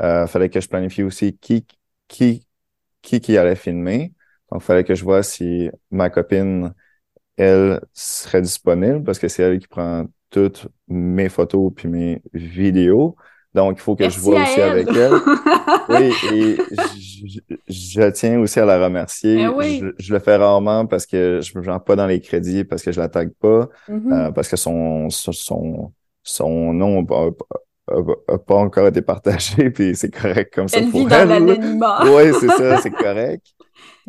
euh, 0.00 0.26
fallait 0.26 0.50
que 0.50 0.60
je 0.60 0.68
planifie 0.68 1.02
aussi 1.02 1.36
qui 1.38 1.66
qui 2.08 2.46
qui 3.02 3.20
qui 3.20 3.36
allait 3.38 3.56
filmer. 3.56 4.12
Donc, 4.50 4.62
il 4.62 4.64
fallait 4.66 4.84
que 4.84 4.94
je 4.94 5.04
vois 5.04 5.22
si 5.22 5.70
ma 5.90 6.10
copine, 6.10 6.74
elle, 7.36 7.80
serait 7.94 8.42
disponible 8.42 9.04
parce 9.04 9.18
que 9.18 9.28
c'est 9.28 9.42
elle 9.44 9.58
qui 9.60 9.68
prend 9.68 10.06
toutes 10.30 10.68
mes 10.88 11.28
photos 11.28 11.72
puis 11.74 11.88
mes 11.88 12.22
vidéos. 12.34 13.16
Donc, 13.52 13.78
il 13.78 13.80
faut 13.80 13.96
que 13.96 14.08
je 14.08 14.20
vois 14.20 14.42
aussi 14.42 14.60
avec 14.60 14.88
elle. 14.88 15.12
oui, 15.88 16.12
et 16.32 16.56
je, 17.68 18.10
tiens 18.10 18.38
aussi 18.38 18.60
à 18.60 18.64
la 18.64 18.82
remercier. 18.82 19.44
Eh 19.44 19.94
je, 19.98 20.12
le 20.12 20.18
fais 20.20 20.36
rarement 20.36 20.86
parce 20.86 21.04
que 21.04 21.40
je 21.42 21.58
ne 21.58 21.64
me 21.64 21.78
pas 21.78 21.96
dans 21.96 22.06
les 22.06 22.20
crédits, 22.20 22.64
parce 22.64 22.82
que 22.82 22.92
je 22.92 23.00
la 23.00 23.08
tague 23.08 23.32
pas, 23.40 23.68
mm-hmm. 23.88 24.12
euh, 24.12 24.30
parce 24.30 24.48
que 24.48 24.56
son, 24.56 25.10
son, 25.10 25.92
son 26.22 26.72
nom 26.72 27.02
n'a 27.02 28.38
pas 28.38 28.54
encore 28.54 28.86
été 28.86 29.02
partagé, 29.02 29.70
puis 29.74 29.96
c'est 29.96 30.10
correct 30.10 30.54
comme 30.54 30.68
ça 30.68 30.78
elle 30.78 30.90
pour 30.90 31.08
vit 31.08 31.14
elle. 31.14 31.78
dans 31.78 32.16
Oui, 32.16 32.32
c'est 32.38 32.48
ça, 32.48 32.76
c'est 32.82 32.90
correct. 32.90 33.46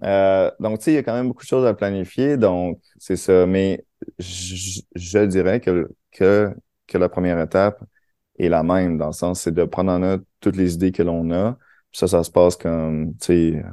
Euh, 0.04 0.52
donc, 0.60 0.80
tu 0.80 0.86
sais, 0.86 0.92
il 0.92 0.96
y 0.96 0.98
a 0.98 1.04
quand 1.04 1.14
même 1.14 1.28
beaucoup 1.28 1.44
de 1.44 1.48
choses 1.48 1.66
à 1.66 1.74
planifier, 1.74 2.38
donc 2.38 2.80
c'est 2.98 3.16
ça. 3.16 3.46
Mais 3.46 3.84
je, 4.20 4.82
je 4.96 5.20
dirais 5.20 5.60
que, 5.60 5.90
que, 6.12 6.54
que 6.88 6.98
la 6.98 7.10
première 7.10 7.40
étape, 7.40 7.82
est 8.46 8.50
la 8.50 8.64
même, 8.64 8.98
dans 8.98 9.08
le 9.08 9.14
sens, 9.14 9.42
c'est 9.42 9.54
de 9.54 9.64
prendre 9.66 9.92
en 9.92 10.00
note 10.00 10.24
toutes 10.40 10.56
les 10.56 10.74
idées 10.76 10.92
que 10.92 11.04
l'on 11.04 11.32
a. 11.32 11.58
ça, 11.92 12.08
ça 12.08 12.24
se 12.24 12.32
passe 12.32 12.56
comme, 12.56 13.14
tu 13.20 13.26
sais, 13.26 13.64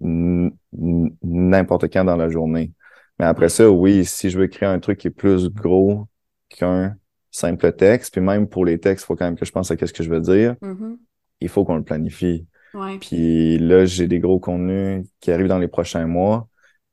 n'importe 0.00 1.92
quand 1.92 2.04
dans 2.04 2.16
la 2.16 2.28
journée. 2.28 2.72
Mais 3.18 3.26
après 3.26 3.48
ça, 3.48 3.70
oui, 3.70 4.04
si 4.04 4.30
je 4.30 4.38
veux 4.38 4.48
créer 4.48 4.68
un 4.68 4.80
truc 4.80 4.98
qui 4.98 5.08
est 5.08 5.10
plus 5.10 5.48
gros 5.48 6.06
qu'un 6.48 6.96
simple 7.30 7.72
texte, 7.72 8.12
puis 8.12 8.20
même 8.20 8.48
pour 8.48 8.64
les 8.64 8.78
textes, 8.78 9.04
il 9.04 9.06
faut 9.06 9.16
quand 9.16 9.24
même 9.24 9.36
que 9.36 9.44
je 9.44 9.52
pense 9.52 9.70
à 9.70 9.76
qu'est-ce 9.76 9.92
que 9.92 10.02
je 10.02 10.10
veux 10.10 10.20
dire. 10.20 10.54
Mm-hmm. 10.62 10.96
Il 11.40 11.48
faut 11.48 11.64
qu'on 11.64 11.76
le 11.76 11.84
planifie. 11.84 12.46
Ouais. 12.74 12.98
Puis 12.98 13.58
là, 13.58 13.84
j'ai 13.84 14.08
des 14.08 14.18
gros 14.18 14.40
contenus 14.40 15.06
qui 15.20 15.30
arrivent 15.30 15.48
dans 15.48 15.58
les 15.58 15.68
prochains 15.68 16.06
mois. 16.06 16.48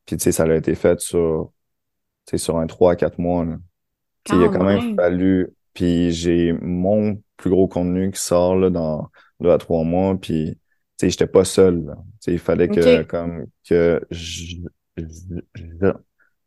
Puis 0.06 0.16
tu 0.16 0.24
sais, 0.24 0.32
ça 0.32 0.44
a 0.44 0.54
été 0.54 0.74
fait 0.74 1.00
sur, 1.00 1.52
sur 2.34 2.58
un 2.58 2.66
3 2.66 2.92
à 2.92 2.96
4 2.96 3.18
mois. 3.18 3.44
Là. 3.44 3.56
il 4.30 4.44
a 4.44 4.48
quand 4.48 4.64
même 4.64 4.96
fallu 4.96 5.52
puis 5.74 6.12
j'ai 6.12 6.52
mon 6.52 7.20
plus 7.36 7.50
gros 7.50 7.68
contenu 7.68 8.10
qui 8.10 8.20
sort 8.20 8.56
là, 8.56 8.70
dans 8.70 9.10
deux 9.40 9.50
à 9.50 9.58
trois 9.58 9.84
mois. 9.84 10.16
Puis 10.20 10.52
tu 10.52 10.58
sais, 11.06 11.10
j'étais 11.10 11.26
pas 11.26 11.44
seul. 11.44 11.94
Il 12.26 12.38
fallait 12.38 12.68
que 12.68 13.02
comme 13.02 13.46
que 13.68 14.00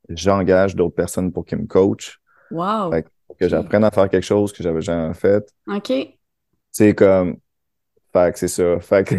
j'engage 0.10 0.76
d'autres 0.76 0.96
personnes 0.96 1.32
pour 1.32 1.46
qu'ils 1.46 1.60
me 1.60 1.68
coachent. 1.68 2.20
Wow. 2.52 2.92
Fait 2.92 3.06
que 3.40 3.50
j'apprenne 3.50 3.84
à 3.84 3.92
faire 3.92 4.10
quelque 4.10 4.24
chose 4.24 4.54
que 4.54 4.64
j'avais 4.64 4.82
jamais 4.82 5.14
fait. 5.14 5.44
OK. 5.68 5.92
C'est 6.72 6.94
comme 6.94 7.38
fait 8.16 8.32
que 8.32 8.40
c'est 8.40 8.48
ça. 8.48 8.80
Fait 8.80 9.04
que, 9.04 9.16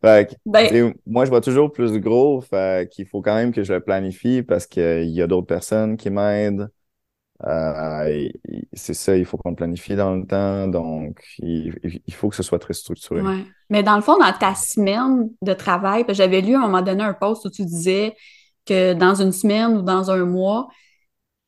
fait 0.00 0.26
que 0.28 0.34
ben... 0.44 0.94
moi, 1.06 1.24
je 1.24 1.30
vois 1.30 1.40
toujours 1.40 1.72
plus 1.72 1.98
gros. 1.98 2.40
Fait 2.40 2.88
qu'il 2.88 3.06
faut 3.06 3.20
quand 3.20 3.34
même 3.34 3.52
que 3.52 3.64
je 3.64 3.72
le 3.72 3.80
planifie 3.80 4.42
parce 4.42 4.66
qu'il 4.66 5.08
y 5.08 5.20
a 5.22 5.26
d'autres 5.26 5.46
personnes 5.46 5.96
qui 5.96 6.10
m'aident. 6.10 6.68
Euh, 7.44 8.28
c'est 8.72 8.94
ça, 8.94 9.16
il 9.16 9.24
faut 9.24 9.36
qu'on 9.36 9.54
planifie 9.54 9.94
dans 9.94 10.14
le 10.14 10.26
temps, 10.26 10.68
donc 10.68 11.22
il, 11.38 11.74
faut 12.12 12.28
que 12.28 12.36
ce 12.36 12.42
soit 12.42 12.58
très 12.58 12.72
structuré. 12.72 13.20
Ouais. 13.20 13.44
Mais 13.68 13.82
dans 13.82 13.96
le 13.96 14.02
fond, 14.02 14.16
dans 14.18 14.32
ta 14.32 14.54
semaine 14.54 15.28
de 15.42 15.52
travail, 15.52 16.04
j'avais 16.08 16.40
lu 16.40 16.54
à 16.54 16.60
un 16.60 16.62
moment 16.62 16.82
donné 16.82 17.02
un 17.02 17.12
post 17.12 17.44
où 17.44 17.50
tu 17.50 17.64
disais 17.64 18.16
que 18.64 18.94
dans 18.94 19.14
une 19.14 19.32
semaine 19.32 19.76
ou 19.76 19.82
dans 19.82 20.10
un 20.10 20.24
mois, 20.24 20.68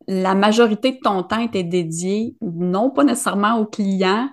la 0.07 0.35
majorité 0.35 0.93
de 0.93 0.99
ton 1.03 1.23
temps 1.23 1.41
était 1.41 1.65
dédié, 1.65 2.35
non 2.41 2.91
pas 2.91 3.05
nécessairement 3.05 3.59
aux 3.59 3.67
clients, 3.67 4.29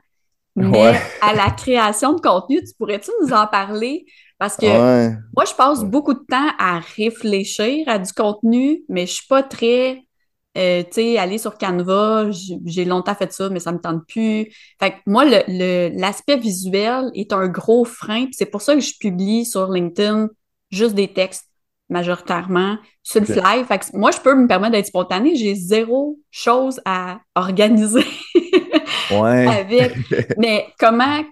mais 0.55 0.95
à 1.21 1.33
la 1.33 1.51
création 1.51 2.13
de 2.13 2.21
contenu. 2.21 2.63
Tu 2.63 2.73
pourrais-tu 2.77 3.11
nous 3.21 3.33
en 3.33 3.47
parler? 3.47 4.05
Parce 4.37 4.57
que 4.57 5.09
moi, 5.35 5.45
je 5.45 5.53
passe 5.53 5.83
beaucoup 5.83 6.13
de 6.13 6.25
temps 6.29 6.49
à 6.59 6.79
réfléchir 6.79 7.87
à 7.87 7.99
du 7.99 8.11
contenu, 8.11 8.83
mais 8.89 9.05
je 9.05 9.13
suis 9.13 9.27
pas 9.27 9.43
très 9.43 10.04
euh, 10.57 10.83
tu 10.83 10.93
sais, 10.93 11.17
aller 11.17 11.37
sur 11.37 11.57
Canva, 11.57 12.29
j'ai 12.65 12.85
longtemps 12.85 13.15
fait 13.15 13.31
ça, 13.33 13.49
mais 13.49 13.59
ça 13.59 13.71
me 13.71 13.79
tente 13.79 14.07
plus. 14.07 14.51
Fait 14.79 14.91
que 14.91 14.95
moi, 15.05 15.25
l'aspect 15.25 16.37
visuel 16.37 17.11
est 17.13 17.33
un 17.33 17.47
gros 17.47 17.83
frein. 17.83 18.27
C'est 18.31 18.45
pour 18.45 18.61
ça 18.61 18.73
que 18.75 18.81
je 18.81 18.93
publie 18.97 19.45
sur 19.45 19.69
LinkedIn 19.69 20.29
juste 20.71 20.95
des 20.95 21.11
textes 21.11 21.49
majoritairement 21.89 22.77
sur 23.03 23.21
le 23.21 23.27
fly. 23.27 23.63
Fait 23.65 23.79
que 23.79 23.85
moi, 23.93 24.11
je 24.11 24.19
peux 24.19 24.33
me 24.33 24.47
permettre 24.47 24.73
d'être 24.73 24.87
spontanée. 24.87 25.35
J'ai 25.35 25.55
zéro 25.55 26.19
chose 26.31 26.79
à 26.85 27.19
organiser 27.35 28.05
ouais. 29.11 29.47
avec. 29.47 29.93
Mais 30.37 30.67
comment, 30.79 31.23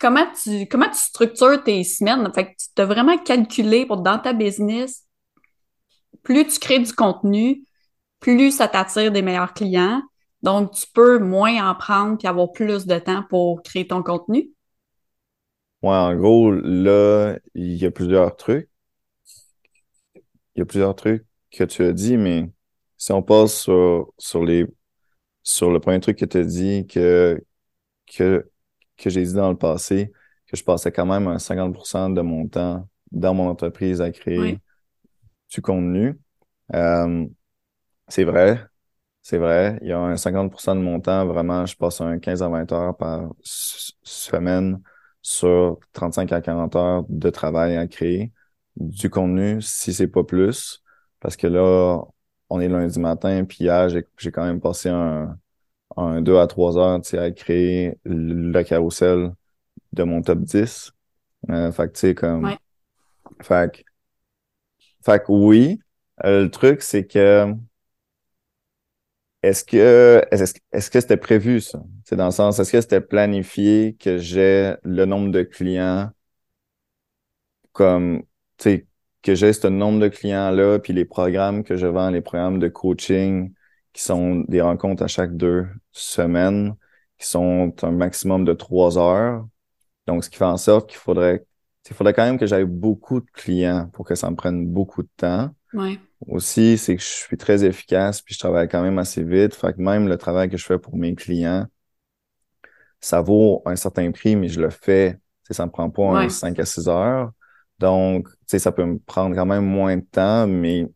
comment, 0.00 0.26
tu, 0.42 0.66
comment 0.66 0.88
tu 0.88 0.98
structures 0.98 1.62
tes 1.62 1.84
semaines? 1.84 2.30
Fait 2.34 2.46
que 2.46 2.50
tu 2.74 2.82
as 2.82 2.86
vraiment 2.86 3.18
calculé 3.18 3.86
pour 3.86 3.98
dans 3.98 4.18
ta 4.18 4.32
business, 4.32 5.04
plus 6.22 6.46
tu 6.46 6.58
crées 6.58 6.78
du 6.78 6.92
contenu, 6.92 7.64
plus 8.20 8.50
ça 8.50 8.68
t'attire 8.68 9.12
des 9.12 9.22
meilleurs 9.22 9.54
clients. 9.54 10.02
Donc, 10.42 10.72
tu 10.72 10.86
peux 10.92 11.18
moins 11.18 11.68
en 11.68 11.74
prendre 11.74 12.16
puis 12.16 12.28
avoir 12.28 12.52
plus 12.52 12.86
de 12.86 12.98
temps 12.98 13.24
pour 13.28 13.62
créer 13.62 13.86
ton 13.86 14.02
contenu. 14.02 14.50
Ouais, 15.82 15.90
en 15.90 16.16
gros, 16.16 16.50
là, 16.52 17.36
il 17.54 17.74
y 17.74 17.86
a 17.86 17.90
plusieurs 17.90 18.36
trucs. 18.36 18.68
Il 20.54 20.60
y 20.60 20.62
a 20.62 20.64
plusieurs 20.64 20.94
trucs 20.94 21.24
que 21.50 21.64
tu 21.64 21.84
as 21.84 21.92
dit, 21.92 22.16
mais 22.16 22.50
si 22.96 23.12
on 23.12 23.22
passe 23.22 23.54
sur, 23.62 24.12
sur 24.18 24.44
les 24.44 24.66
sur 25.42 25.70
le 25.70 25.80
premier 25.80 25.98
truc 26.00 26.18
que 26.18 26.26
tu 26.26 26.38
as 26.38 26.44
dit 26.44 26.86
que, 26.86 27.42
que, 28.06 28.50
que 28.98 29.08
j'ai 29.08 29.24
dit 29.24 29.32
dans 29.32 29.50
le 29.50 29.56
passé, 29.56 30.12
que 30.46 30.56
je 30.56 30.64
passais 30.64 30.92
quand 30.92 31.06
même 31.06 31.26
un 31.26 31.38
50% 31.38 32.10
de 32.10 32.20
mon 32.20 32.46
temps 32.48 32.86
dans 33.12 33.32
mon 33.32 33.48
entreprise 33.48 34.02
à 34.02 34.10
créer 34.10 34.58
du 35.50 35.62
contenu. 35.62 36.18
Euh, 36.74 37.26
c'est 38.08 38.24
vrai. 38.24 38.64
C'est 39.22 39.38
vrai. 39.38 39.78
Il 39.82 39.88
y 39.88 39.92
a 39.92 39.98
un 39.98 40.16
50% 40.16 40.74
de 40.74 40.80
mon 40.80 41.00
temps, 41.00 41.26
vraiment, 41.26 41.66
je 41.66 41.76
passe 41.76 42.00
un 42.00 42.18
15 42.18 42.42
à 42.42 42.48
20 42.48 42.72
heures 42.72 42.96
par 42.96 43.30
semaine 43.42 44.80
sur 45.22 45.78
35 45.92 46.32
à 46.32 46.40
40 46.40 46.76
heures 46.76 47.04
de 47.08 47.30
travail 47.30 47.76
à 47.76 47.86
créer 47.86 48.32
du 48.76 49.10
contenu, 49.10 49.60
si 49.60 49.92
c'est 49.92 50.08
pas 50.08 50.24
plus. 50.24 50.82
Parce 51.20 51.36
que 51.36 51.46
là, 51.46 52.02
on 52.48 52.60
est 52.60 52.68
lundi 52.68 52.98
matin, 53.00 53.44
puis 53.44 53.58
hier, 53.64 53.88
j'ai 53.88 54.32
quand 54.32 54.44
même 54.44 54.60
passé 54.60 54.88
un, 54.88 55.38
un 55.96 56.22
2 56.22 56.38
à 56.38 56.46
3 56.46 56.78
heures 56.78 57.00
à 57.14 57.30
créer 57.32 57.98
le 58.04 58.62
carrousel 58.62 59.32
de 59.92 60.02
mon 60.04 60.22
top 60.22 60.40
10. 60.40 60.92
Euh, 61.50 61.72
fait 61.72 61.88
que 61.88 61.92
tu 61.92 62.00
sais, 62.00 62.14
comme. 62.14 62.44
Ouais. 62.44 62.58
Fait 63.42 63.72
que, 63.72 63.82
fait 65.04 65.24
que 65.24 65.32
oui. 65.32 65.80
Euh, 66.24 66.44
le 66.44 66.50
truc, 66.50 66.82
c'est 66.82 67.06
que 67.06 67.54
est-ce 69.42 69.64
que 69.64 70.22
est-ce, 70.30 70.90
que 70.90 71.00
c'était 71.00 71.16
prévu 71.16 71.60
ça? 71.60 71.82
C'est 72.04 72.16
dans 72.16 72.26
le 72.26 72.30
sens, 72.32 72.58
est-ce 72.58 72.72
que 72.72 72.80
c'était 72.80 73.00
planifié 73.00 73.96
que 73.98 74.18
j'ai 74.18 74.74
le 74.82 75.04
nombre 75.04 75.30
de 75.30 75.42
clients 75.42 76.10
comme 77.72 78.22
tu 78.56 78.64
sais 78.64 78.86
que 79.22 79.34
j'ai 79.34 79.52
ce 79.52 79.66
nombre 79.66 80.00
de 80.00 80.08
clients-là, 80.08 80.78
puis 80.78 80.92
les 80.92 81.04
programmes 81.04 81.64
que 81.64 81.76
je 81.76 81.86
vends, 81.86 82.10
les 82.10 82.20
programmes 82.20 82.58
de 82.58 82.68
coaching 82.68 83.52
qui 83.92 84.02
sont 84.02 84.44
des 84.48 84.60
rencontres 84.60 85.02
à 85.02 85.08
chaque 85.08 85.36
deux 85.36 85.66
semaines, 85.92 86.74
qui 87.18 87.26
sont 87.26 87.74
un 87.82 87.90
maximum 87.90 88.44
de 88.44 88.52
trois 88.52 88.96
heures. 88.98 89.46
Donc, 90.06 90.24
ce 90.24 90.30
qui 90.30 90.36
fait 90.36 90.44
en 90.44 90.56
sorte 90.56 90.88
qu'il 90.88 90.98
faudrait, 90.98 91.44
il 91.88 91.94
faudrait 91.94 92.14
quand 92.14 92.24
même 92.24 92.38
que 92.38 92.46
j'aille 92.46 92.64
beaucoup 92.64 93.20
de 93.20 93.30
clients 93.32 93.90
pour 93.92 94.04
que 94.06 94.14
ça 94.14 94.30
me 94.30 94.36
prenne 94.36 94.66
beaucoup 94.66 95.02
de 95.02 95.10
temps. 95.16 95.50
Ouais. 95.72 95.98
Aussi, 96.26 96.78
c'est 96.78 96.96
que 96.96 97.02
je 97.02 97.06
suis 97.06 97.36
très 97.36 97.64
efficace 97.64 98.20
puis 98.20 98.34
je 98.34 98.40
travaille 98.40 98.68
quand 98.68 98.82
même 98.82 98.98
assez 98.98 99.22
vite. 99.22 99.54
Fait 99.54 99.72
que 99.72 99.80
même 99.80 100.08
le 100.08 100.16
travail 100.16 100.48
que 100.48 100.56
je 100.56 100.64
fais 100.64 100.78
pour 100.78 100.96
mes 100.96 101.14
clients, 101.14 101.66
ça 103.00 103.20
vaut 103.20 103.62
un 103.66 103.76
certain 103.76 104.10
prix, 104.10 104.34
mais 104.34 104.48
je 104.48 104.60
le 104.60 104.70
fais. 104.70 105.18
Ça 105.50 105.64
me 105.64 105.70
prend 105.70 105.88
pas 105.88 106.20
un 106.20 106.28
5 106.28 106.58
à 106.58 106.64
6 106.64 106.88
heures. 106.88 107.30
Donc, 107.78 108.28
tu 108.28 108.36
sais, 108.48 108.58
ça 108.58 108.72
peut 108.72 108.84
me 108.84 108.98
prendre 108.98 109.34
quand 109.34 109.46
même 109.46 109.64
moins 109.64 109.96
de 109.96 110.04
temps, 110.10 110.46
mais 110.46 110.86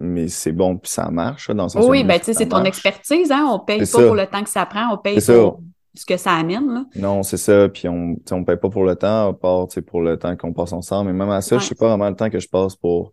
mais 0.00 0.26
c'est 0.26 0.50
bon 0.52 0.76
puis 0.76 0.90
ça 0.90 1.10
marche 1.10 1.48
dans 1.50 1.62
le 1.62 1.68
sens 1.68 1.86
Oui, 1.88 2.02
ben 2.02 2.18
tu 2.18 2.26
sais, 2.26 2.34
c'est 2.34 2.48
ton 2.48 2.64
expertise, 2.64 3.30
hein? 3.30 3.48
On 3.52 3.60
paye 3.60 3.86
pas 3.86 4.06
pour 4.06 4.16
le 4.16 4.26
temps 4.26 4.42
que 4.42 4.50
ça 4.50 4.66
prend, 4.66 4.92
on 4.92 4.98
paye 4.98 5.20
pour 5.24 5.60
ce 5.94 6.06
que 6.06 6.16
ça 6.16 6.32
amène. 6.32 6.72
Là. 6.72 6.84
Non, 6.96 7.22
c'est 7.22 7.36
ça. 7.36 7.68
Puis 7.68 7.88
on 7.88 8.16
on 8.30 8.44
paye 8.44 8.56
pas 8.56 8.68
pour 8.68 8.84
le 8.84 8.96
temps, 8.96 9.28
à 9.28 9.32
part 9.32 9.68
pour 9.86 10.00
le 10.00 10.18
temps 10.18 10.36
qu'on 10.36 10.52
passe 10.52 10.72
ensemble. 10.72 11.12
Mais 11.12 11.18
même 11.18 11.30
à 11.30 11.40
ça, 11.40 11.58
je 11.58 11.66
sais 11.66 11.74
pas 11.74 11.88
vraiment 11.88 12.08
le 12.08 12.16
temps 12.16 12.30
que 12.30 12.40
je 12.40 12.48
passe 12.48 12.74
pour 12.74 13.12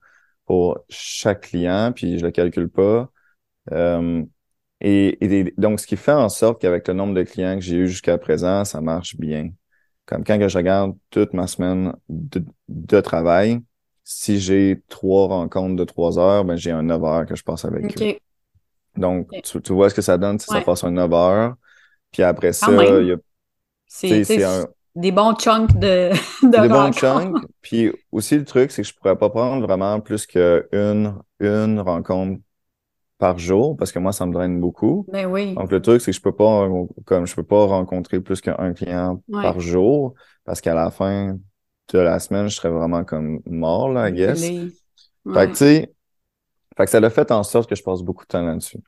pour 0.50 0.80
chaque 0.90 1.42
client, 1.42 1.92
puis 1.96 2.18
je 2.18 2.26
le 2.26 2.32
calcule 2.32 2.70
pas. 2.70 3.12
Euh, 3.72 4.24
et, 4.82 5.54
donc, 5.60 5.80
ce 5.80 5.86
qui 5.86 5.96
fait 5.96 6.12
en 6.12 6.28
sorte 6.28 6.60
qu'avec 6.60 6.88
le 6.88 6.96
nombre 6.96 7.14
de 7.14 7.22
clients 7.22 7.54
que 7.54 7.62
j'ai 7.62 7.76
eu 7.76 7.88
jusqu'à 7.88 8.18
présent, 8.18 8.66
ça 8.66 8.82
marche 8.82 9.16
bien. 9.16 9.52
Comme 10.08 10.24
quand 10.24 10.40
je 10.48 10.58
regarde 10.58 10.98
toute 11.12 11.34
ma 11.34 11.46
semaine 11.46 11.94
de, 12.10 13.00
travail, 13.00 13.60
si 14.04 14.40
j'ai 14.40 14.82
trois 14.90 15.28
rencontres 15.28 15.76
de 15.76 15.84
trois 15.84 16.18
heures, 16.18 16.44
ben 16.44 16.56
j'ai 16.56 16.72
un 16.72 16.82
neuf 16.82 17.04
heures 17.04 17.28
que 17.28 17.36
je 17.36 17.44
passe 17.44 17.64
avec 17.64 18.02
eux. 18.02 18.18
Donc, 18.98 19.30
tu, 19.44 19.72
vois 19.72 19.92
ce 19.92 19.94
que 19.94 20.02
ça 20.02 20.18
donne? 20.18 20.40
Si 20.40 20.48
ça 20.48 20.62
passe 20.62 20.84
un 20.84 20.90
neuf 20.90 21.14
heures. 21.14 21.58
Puis 22.12 22.24
après 22.24 22.54
ça, 22.54 22.72
il 22.72 23.06
y 23.06 23.12
a. 23.12 23.18
C'est 23.86 24.44
un... 24.44 24.66
des 24.96 25.12
bons 25.12 25.36
chunks 25.36 25.78
de, 25.78 26.12
de 26.44 26.62
Des 26.62 26.68
bons 26.68 26.92
chunks. 26.92 27.36
Puis 27.62 27.92
aussi, 28.12 28.38
le 28.38 28.46
truc, 28.46 28.72
c'est 28.72 28.82
que 28.82 28.88
je 28.88 28.94
pourrais 28.94 29.18
pas 29.18 29.30
prendre 29.30 29.66
vraiment 29.66 30.00
plus 30.00 30.26
qu'une 30.26 31.16
une 31.40 31.80
rencontre 31.80 32.42
par 33.18 33.38
jour 33.38 33.76
parce 33.78 33.92
que 33.92 34.00
moi, 34.00 34.14
ça 34.14 34.26
me 34.26 34.34
draine 34.34 34.60
beaucoup. 34.60 35.06
Ben 35.12 35.26
oui. 35.26 35.54
Donc, 35.54 35.72
le 35.72 35.82
truc, 35.82 36.02
c'est 36.02 36.12
que 36.12 36.18
je 36.18 36.22
peux 36.22 36.36
pas, 36.36 36.68
comme 37.06 37.28
je 37.28 37.36
peux 37.36 37.44
pas 37.44 37.66
rencontrer 37.66 38.20
plus 38.22 38.42
qu'un 38.42 38.74
client 38.74 39.22
par 39.32 39.60
jour 39.60 40.14
parce 40.46 40.62
qu'à 40.62 40.74
la 40.74 40.90
fin 40.90 41.38
de 41.94 42.00
la 42.00 42.20
semaine, 42.20 42.48
je 42.48 42.56
serais 42.56 42.70
vraiment 42.70 43.04
comme 43.04 43.42
mort, 43.46 43.90
là, 43.90 44.10
I 44.10 44.14
guess. 44.14 44.42
Fait 44.42 45.48
que, 45.48 45.50
tu 45.50 45.56
sais, 45.56 45.94
fait 46.78 46.86
que 46.86 46.92
ça 46.92 47.00
l'a 47.00 47.10
fait 47.10 47.30
en 47.32 47.44
sorte 47.44 47.70
que 47.70 47.76
je 47.76 47.84
passe 47.84 48.02
beaucoup 48.02 48.24
de 48.24 48.30
temps 48.30 48.46
là-dessus. 48.46 48.80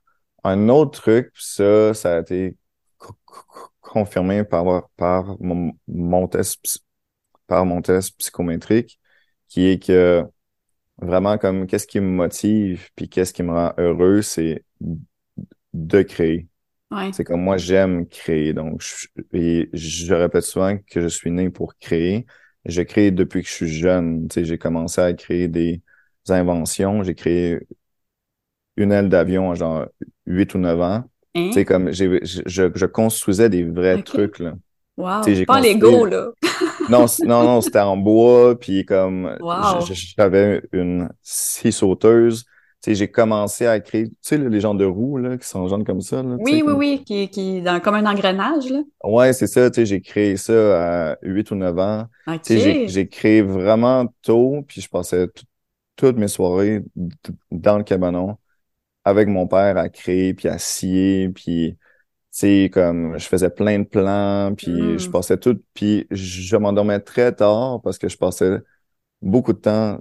Un 0.44 0.70
autre 0.70 1.02
truc, 1.02 1.32
ça, 1.36 1.94
ça 1.94 2.16
a 2.16 2.20
été 2.22 2.56
confirmé 3.92 4.44
par, 4.46 4.90
par 4.98 5.38
mon, 5.42 5.74
mon 5.88 6.28
test, 6.28 6.84
par 7.48 7.66
mon 7.66 7.82
test 7.82 8.18
psychométrique, 8.20 9.00
qui 9.50 9.68
est 9.68 9.84
que 9.84 10.24
vraiment 11.00 11.38
comme 11.38 11.68
qu'est-ce 11.68 11.88
qui 11.88 12.00
me 12.02 12.08
motive 12.08 12.90
puis 12.96 13.10
qu'est-ce 13.10 13.34
qui 13.34 13.44
me 13.44 13.52
rend 13.54 13.74
heureux, 13.78 14.22
c'est 14.24 14.66
de 15.74 16.02
créer. 16.02 16.48
C'est 17.12 17.26
comme 17.26 17.42
moi, 17.44 17.58
j'aime 17.58 18.08
créer. 18.08 18.54
Donc, 18.54 18.82
je, 18.82 19.08
et 19.34 19.70
je 19.74 20.14
répète 20.16 20.44
souvent 20.44 20.78
que 20.78 21.02
je 21.02 21.08
suis 21.08 21.32
né 21.32 21.50
pour 21.50 21.78
créer. 21.80 22.28
Je 22.66 22.82
crée 22.84 23.12
depuis 23.12 23.44
que 23.44 23.50
je 23.50 23.54
suis 23.54 23.70
jeune. 23.70 24.28
Tu 24.30 24.36
sais, 24.42 24.46
j'ai 24.46 24.60
commencé 24.60 25.02
à 25.02 25.14
créer 25.14 25.48
des 25.50 25.84
inventions. 26.30 27.04
J'ai 27.04 27.16
créé 27.16 27.60
une 28.78 28.92
aile 28.92 29.10
d'avion 29.10 29.52
à 29.52 29.56
genre 29.56 29.88
8 30.26 30.54
ou 30.56 30.58
9 30.60 30.80
ans. 30.82 31.10
Hein? 31.36 31.52
Sais, 31.54 31.66
comme 31.66 31.92
j'ai, 31.92 32.20
je, 32.24 32.42
je, 32.74 32.86
construisais 32.86 33.50
des 33.50 33.64
vrais 33.64 34.02
trucs, 34.04 34.40
là. 34.40 34.54
Wow, 34.98 35.22
pas 35.48 35.62
Lego, 35.62 36.06
là. 36.06 36.32
non, 36.90 37.06
non, 37.24 37.44
non, 37.44 37.62
c'était 37.62 37.80
en 37.80 37.98
bois, 37.98 38.60
puis 38.60 38.86
comme 38.86 39.38
j'avais 40.18 40.62
une 40.74 41.10
scie 41.22 41.72
sauteuse. 41.72 42.44
Tu 42.84 42.90
sais, 42.90 42.96
j'ai 42.96 43.12
commencé 43.12 43.68
à 43.68 43.80
créer, 43.80 44.10
tu 44.10 44.16
sais, 44.22 44.38
les 44.40 44.60
gens 44.60 44.74
de 44.74 44.86
roues, 44.86 45.18
là, 45.18 45.38
qui 45.38 45.48
sont 45.48 45.68
jaunes 45.68 45.84
comme 45.84 46.02
ça. 46.02 46.24
Là, 46.24 46.36
oui, 46.40 46.64
oui, 46.66 46.74
oui, 46.74 47.04
qui, 47.06 47.30
qui 47.30 47.62
dans, 47.62 47.80
comme 47.80 47.94
un 47.94 48.08
engrenage, 48.08 48.70
là. 48.70 48.80
Ouais, 49.04 49.34
c'est 49.34 49.46
ça, 49.46 49.70
tu 49.70 49.76
sais, 49.76 49.86
j'ai 49.86 50.02
créé 50.02 50.36
ça 50.36 51.12
à 51.12 51.18
8 51.22 51.52
ou 51.52 51.56
9 51.56 51.78
ans. 51.78 52.08
Sais, 52.42 52.88
j'ai 52.88 53.08
créé 53.08 53.44
vraiment 53.44 54.08
tôt, 54.24 54.64
puis 54.68 54.82
je 54.82 54.90
passais 54.90 55.28
toutes 55.96 56.18
mes 56.18 56.28
soirées 56.28 56.82
dans 57.52 57.78
le 57.78 57.84
cabanon 57.84 58.38
avec 59.04 59.28
mon 59.28 59.48
père 59.48 59.78
à 59.78 59.90
créer, 59.90 60.34
puis 60.34 60.48
à 60.48 60.58
scier, 60.58 61.30
puis 61.30 61.78
sais, 62.32 62.70
comme 62.74 63.18
je 63.20 63.28
faisais 63.28 63.50
plein 63.50 63.80
de 63.80 63.84
plans, 63.84 64.54
puis 64.56 64.98
je 64.98 65.08
mm. 65.08 65.12
passais 65.12 65.38
tout, 65.38 65.62
puis 65.74 66.08
je 66.10 66.56
m'endormais 66.56 67.00
très 67.00 67.34
tard 67.34 67.82
parce 67.82 67.98
que 67.98 68.08
je 68.08 68.18
passais 68.18 68.60
beaucoup 69.22 69.54
de 69.54 69.60
temps 69.60 70.00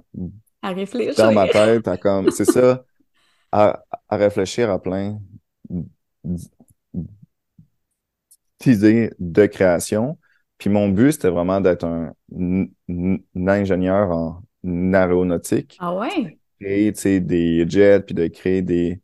à 0.63 0.69
réfléchir 0.71 1.15
dans 1.15 1.33
ma 1.33 1.47
tête, 1.47 1.87
à 1.87 1.97
comme, 1.97 2.31
c'est 2.31 2.45
ça, 2.45 2.85
à, 3.51 3.83
à, 4.07 4.17
réfléchir 4.17 4.69
à 4.69 4.81
plein 4.81 5.19
d'idées 8.59 9.11
de 9.19 9.45
création. 9.47 10.17
Puis 10.57 10.69
mon 10.69 10.89
but, 10.89 11.13
c'était 11.13 11.29
vraiment 11.29 11.59
d'être 11.59 11.83
un, 11.83 12.13
ingénieur 13.35 14.11
en 14.11 14.93
aéronautique. 14.93 15.77
Ah 15.79 15.95
ouais? 15.95 16.37
Créer, 16.61 16.91
des 17.19 17.65
jets, 17.67 18.01
puis 18.01 18.13
de 18.13 18.27
créer 18.27 18.61
des 18.61 19.01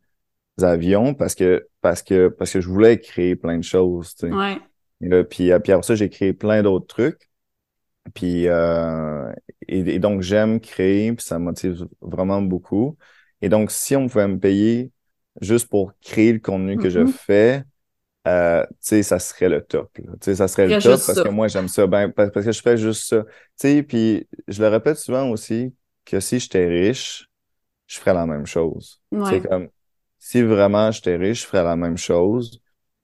avions 0.62 1.14
parce 1.14 1.34
que 1.34 1.66
parce 1.80 2.02
que 2.02 2.28
parce 2.28 2.52
que 2.52 2.60
je 2.60 2.68
voulais 2.68 2.98
créer 3.00 3.36
plein 3.36 3.58
de 3.58 3.64
choses. 3.64 4.14
Ouais. 4.22 4.58
et, 5.00 5.24
puis, 5.24 5.52
euh, 5.52 5.58
puis 5.58 5.72
après 5.72 5.82
ça, 5.82 5.94
j'ai 5.94 6.08
créé 6.08 6.32
plein 6.32 6.62
d'autres 6.62 6.86
trucs. 6.86 7.28
Puis 8.14 8.48
euh, 8.48 9.32
et, 9.66 9.98
donc 9.98 10.22
j'aime 10.22 10.60
créer, 10.60 11.12
puis 11.12 11.24
ça 11.24 11.38
me 11.38 11.44
motive 11.44 11.86
vraiment 12.00 12.42
beaucoup. 12.42 12.96
Et 13.42 13.48
donc, 13.48 13.70
si 13.70 13.94
on 13.96 14.08
pouvait 14.08 14.28
me 14.28 14.38
payer 14.38 14.90
juste 15.40 15.68
pour 15.68 15.92
créer 16.00 16.32
le 16.32 16.40
contenu 16.40 16.76
que 16.76 16.90
je 16.90 17.00
mm-hmm. 17.00 17.12
fais, 17.12 17.64
euh, 18.26 18.64
tu 18.66 18.76
sais, 18.80 19.02
ça 19.02 19.18
serait 19.18 19.48
le 19.48 19.62
top. 19.62 19.90
Tu 19.94 20.02
sais, 20.20 20.34
ça 20.36 20.48
serait 20.48 20.66
le 20.66 20.82
top 20.82 21.00
parce 21.06 21.22
que 21.22 21.28
moi, 21.28 21.48
j'aime 21.48 21.68
ça. 21.68 21.86
Ben, 21.86 22.10
parce 22.10 22.30
que 22.32 22.52
je 22.52 22.60
fais 22.60 22.76
juste 22.76 23.08
ça. 23.08 23.24
Tu 23.24 23.30
sais, 23.56 23.82
puis 23.82 24.26
je 24.48 24.60
le 24.60 24.68
répète 24.68 24.96
souvent 24.96 25.30
aussi 25.30 25.74
que 26.04 26.20
si 26.20 26.40
j'étais 26.40 26.66
riche, 26.66 27.27
je 27.88 27.98
ferais 27.98 28.14
la 28.14 28.26
même 28.26 28.46
chose. 28.46 29.02
Ouais. 29.10 29.40
comme 29.40 29.68
si 30.20 30.42
vraiment 30.42 30.92
j'étais 30.92 31.16
riche, 31.16 31.42
je 31.42 31.46
ferais 31.46 31.64
la 31.64 31.74
même 31.74 31.96
chose. 31.96 32.60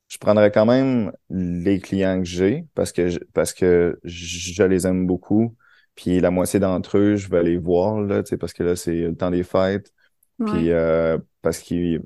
Je 0.09 0.18
prendrais 0.18 0.53
quand 0.53 0.66
même 0.66 1.11
les 1.31 1.81
clients 1.81 2.18
que 2.18 2.29
j'ai 2.29 2.66
parce 2.75 2.92
que 2.92 3.09
je, 3.09 3.18
parce 3.33 3.53
que 3.53 3.99
je, 4.05 4.62
les 4.62 4.87
aime 4.87 5.07
beaucoup. 5.07 5.57
Puis 5.97 6.20
la 6.20 6.31
moitié 6.31 6.61
d'entre 6.61 6.99
eux, 6.99 7.16
je 7.16 7.29
vais 7.29 7.42
les 7.42 7.57
voir 7.57 8.01
là, 8.01 8.23
parce 8.38 8.53
que 8.53 8.62
là 8.62 8.77
c'est 8.77 9.01
le 9.01 9.16
temps 9.16 9.31
des 9.31 9.42
fêtes. 9.42 9.92
Puis 10.38 10.70
euh, 10.70 11.18
parce 11.40 11.59
qu'ils 11.59 12.03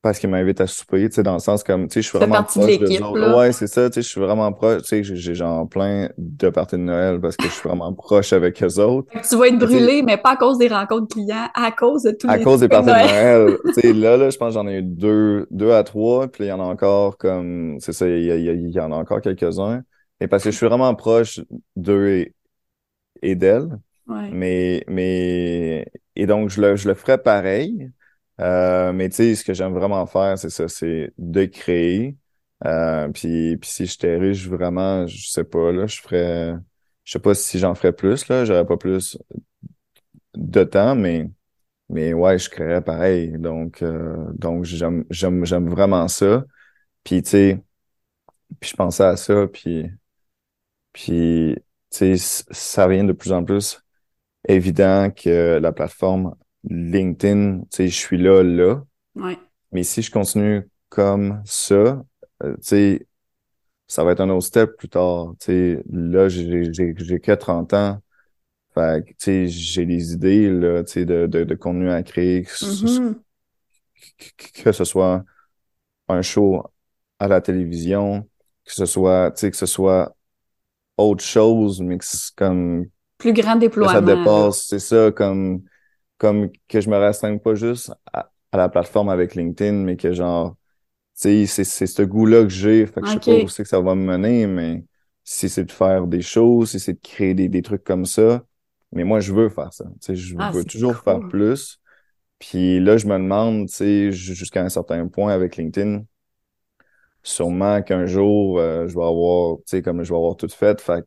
parce 0.00 0.20
qu'il 0.20 0.30
m'invite 0.30 0.60
à 0.60 0.66
souper, 0.68 1.08
tu 1.08 1.16
sais, 1.16 1.22
dans 1.24 1.32
le 1.32 1.38
sens 1.40 1.64
comme, 1.64 1.88
tu 1.88 1.94
sais, 1.94 2.02
je 2.02 2.08
suis 2.08 2.18
vraiment 2.18 2.44
proche 2.44 2.78
de 2.78 3.02
autres. 3.02 3.36
Ouais, 3.36 3.52
c'est 3.52 3.66
ça, 3.66 3.90
tu 3.90 3.94
sais, 3.94 4.02
je 4.02 4.08
suis 4.08 4.20
vraiment 4.20 4.52
proche, 4.52 4.82
tu 4.82 5.02
sais, 5.02 5.02
j'ai 5.02 5.34
genre 5.34 5.68
plein 5.68 6.08
de 6.16 6.50
parties 6.50 6.76
de 6.76 6.82
Noël 6.82 7.20
parce 7.20 7.36
que 7.36 7.46
je 7.46 7.52
suis 7.52 7.68
vraiment 7.68 7.92
proche 7.92 8.32
avec 8.32 8.62
eux 8.62 8.78
autres. 8.80 9.08
Tu 9.28 9.36
vas 9.36 9.48
être 9.48 9.58
brûlé, 9.58 10.02
mais 10.02 10.16
pas 10.16 10.32
à 10.32 10.36
cause 10.36 10.58
des 10.58 10.68
rencontres 10.68 11.14
clients, 11.14 11.48
à 11.52 11.72
cause 11.72 12.04
de 12.04 12.12
tous 12.12 12.28
à 12.28 12.36
les 12.36 12.44
cause 12.44 12.60
des 12.60 12.68
parties 12.68 12.86
de 12.86 12.92
Noël. 12.92 13.58
tu 13.74 13.80
sais, 13.80 13.92
là, 13.92 14.16
là, 14.16 14.30
je 14.30 14.36
pense 14.36 14.48
que 14.50 14.54
j'en 14.54 14.68
ai 14.68 14.78
eu 14.78 14.82
deux, 14.82 15.46
deux 15.50 15.72
à 15.72 15.82
trois, 15.82 16.28
puis 16.28 16.44
il 16.44 16.48
y 16.48 16.52
en 16.52 16.60
a 16.60 16.64
encore 16.64 17.18
comme, 17.18 17.78
c'est 17.80 17.92
ça, 17.92 18.06
il 18.08 18.22
y, 18.22 18.28
il 18.28 18.70
y, 18.70 18.80
en 18.80 18.92
a 18.92 18.96
encore 18.96 19.20
quelques-uns. 19.20 19.82
Et 20.20 20.28
parce 20.28 20.44
que 20.44 20.52
je 20.52 20.56
suis 20.56 20.66
vraiment 20.66 20.94
proche 20.94 21.40
d'eux 21.74 22.08
et, 22.08 22.34
et 23.22 23.34
d'elles. 23.34 23.68
Ouais. 24.06 24.30
Mais, 24.32 24.84
mais, 24.88 25.86
et 26.14 26.26
donc, 26.26 26.50
je 26.50 26.60
le, 26.60 26.76
je 26.76 26.88
le 26.88 26.94
ferais 26.94 27.18
pareil. 27.18 27.90
Euh, 28.40 28.92
mais 28.92 29.08
tu 29.08 29.16
sais, 29.16 29.34
ce 29.34 29.44
que 29.44 29.54
j'aime 29.54 29.74
vraiment 29.74 30.06
faire, 30.06 30.38
c'est 30.38 30.50
ça, 30.50 30.68
c'est 30.68 31.12
de 31.18 31.44
créer. 31.46 32.16
Euh, 32.66 33.08
puis, 33.10 33.56
puis 33.56 33.70
si 33.70 33.86
j'étais 33.86 34.16
riche, 34.16 34.48
vraiment, 34.48 35.06
je 35.06 35.28
sais 35.28 35.44
pas, 35.44 35.72
là, 35.72 35.86
je 35.86 36.00
ferais... 36.00 36.54
Je 37.04 37.12
sais 37.12 37.18
pas 37.20 37.34
si 37.34 37.58
j'en 37.58 37.74
ferais 37.74 37.92
plus, 37.94 38.28
là, 38.28 38.44
j'aurais 38.44 38.66
pas 38.66 38.76
plus 38.76 39.18
de 40.34 40.64
temps, 40.64 40.94
mais 40.96 41.30
mais 41.90 42.14
ouais, 42.14 42.38
je 42.38 42.50
créerais 42.50 42.82
pareil. 42.84 43.32
Donc, 43.38 43.82
euh, 43.82 44.16
donc 44.34 44.64
j'aime, 44.64 45.04
j'aime, 45.10 45.44
j'aime 45.46 45.68
vraiment 45.70 46.08
ça. 46.08 46.44
Puis, 47.04 47.22
tu 47.22 47.30
sais, 47.30 47.64
puis 48.60 48.70
je 48.70 48.76
pensais 48.76 49.04
à 49.04 49.16
ça, 49.16 49.46
puis, 49.48 49.86
puis, 50.92 51.56
tu 51.90 52.16
sais, 52.18 52.44
ça 52.50 52.88
vient 52.88 53.04
de 53.04 53.12
plus 53.12 53.32
en 53.32 53.44
plus 53.44 53.80
évident 54.48 55.10
que 55.10 55.58
la 55.60 55.72
plateforme 55.72 56.34
LinkedIn, 56.68 57.60
tu 57.62 57.66
sais, 57.70 57.88
je 57.88 57.96
suis 57.96 58.18
là, 58.18 58.42
là. 58.42 58.82
Ouais. 59.14 59.38
Mais 59.72 59.82
si 59.82 60.02
je 60.02 60.10
continue 60.10 60.68
comme 60.88 61.42
ça, 61.44 62.04
euh, 62.42 62.54
tu 62.56 62.62
sais, 62.62 63.06
ça 63.86 64.04
va 64.04 64.12
être 64.12 64.20
un 64.20 64.30
autre 64.30 64.46
step 64.46 64.76
plus 64.76 64.88
tard. 64.88 65.34
Tu 65.40 65.46
sais, 65.46 65.82
là, 65.90 66.28
j'ai, 66.28 66.72
j'ai, 66.72 66.94
j'ai 66.96 67.20
que 67.20 67.32
30 67.32 67.72
ans. 67.74 68.02
Fait 68.74 69.02
tu 69.04 69.14
sais, 69.18 69.48
j'ai 69.48 69.86
des 69.86 70.12
idées, 70.12 70.50
là, 70.50 70.84
tu 70.84 70.92
sais, 70.92 71.04
de, 71.04 71.26
de, 71.26 71.44
de 71.44 71.54
contenu 71.54 71.90
à 71.90 72.02
créer, 72.02 72.44
que, 72.44 72.50
ce, 72.50 72.64
mm-hmm. 72.64 73.14
que 74.62 74.72
ce 74.72 74.84
soit 74.84 75.24
un 76.08 76.22
show 76.22 76.62
à 77.18 77.28
la 77.28 77.40
télévision, 77.40 78.28
que 78.64 78.72
ce 78.72 78.86
soit, 78.86 79.32
tu 79.32 79.40
sais, 79.40 79.50
que 79.50 79.56
ce 79.56 79.66
soit 79.66 80.14
autre 80.96 81.24
chose, 81.24 81.80
mais 81.80 81.96
que 81.98 82.04
c'est 82.04 82.34
comme 82.34 82.86
plus 83.16 83.32
grand 83.32 83.56
déploiement. 83.56 83.92
ça 83.92 84.00
dépasse, 84.00 84.66
c'est 84.68 84.78
ça, 84.78 85.10
comme 85.10 85.62
comme 86.18 86.50
que 86.68 86.80
je 86.80 86.90
me 86.90 86.96
restreigne 86.96 87.38
pas 87.38 87.54
juste 87.54 87.92
à, 88.12 88.30
la 88.52 88.68
plateforme 88.68 89.08
avec 89.08 89.34
LinkedIn, 89.34 89.72
mais 89.72 89.96
que 89.96 90.12
genre, 90.12 90.56
tu 91.20 91.46
sais, 91.46 91.64
c'est 91.64 91.86
ce 91.86 92.02
goût-là 92.02 92.42
que 92.42 92.48
j'ai, 92.48 92.86
fait 92.86 93.00
que 93.00 93.06
je 93.06 93.12
sais 93.12 93.20
pas 93.20 93.44
où 93.44 93.48
c'est 93.48 93.62
que 93.62 93.68
ça 93.68 93.80
va 93.80 93.94
me 93.94 94.04
mener, 94.04 94.46
mais 94.46 94.84
si 95.24 95.48
c'est 95.48 95.64
de 95.64 95.72
faire 95.72 96.06
des 96.06 96.22
choses, 96.22 96.70
si 96.70 96.80
c'est 96.80 96.94
de 96.94 97.00
créer 97.00 97.34
des, 97.34 97.48
des 97.48 97.62
trucs 97.62 97.84
comme 97.84 98.04
ça, 98.04 98.42
mais 98.92 99.04
moi 99.04 99.20
je 99.20 99.32
veux 99.32 99.48
faire 99.48 99.72
ça, 99.72 99.84
tu 99.84 99.92
sais, 100.00 100.16
je 100.16 100.34
ah, 100.38 100.50
veux 100.50 100.64
toujours 100.64 100.96
faire 100.96 101.20
plus. 101.28 101.80
Puis 102.38 102.78
là, 102.78 102.96
je 102.96 103.06
me 103.06 103.14
demande, 103.14 103.66
tu 103.66 103.74
sais, 103.74 104.12
jusqu'à 104.12 104.62
un 104.62 104.68
certain 104.68 105.08
point 105.08 105.32
avec 105.32 105.56
LinkedIn, 105.56 106.04
sûrement 107.22 107.82
qu'un 107.82 108.06
jour, 108.06 108.58
euh, 108.58 108.86
je 108.86 108.94
vais 108.94 109.04
avoir, 109.04 109.56
tu 109.58 109.62
sais, 109.66 109.82
comme 109.82 110.02
je 110.04 110.10
vais 110.10 110.16
avoir 110.16 110.36
tout 110.36 110.48
fait. 110.48 110.80
Fait 110.80 111.04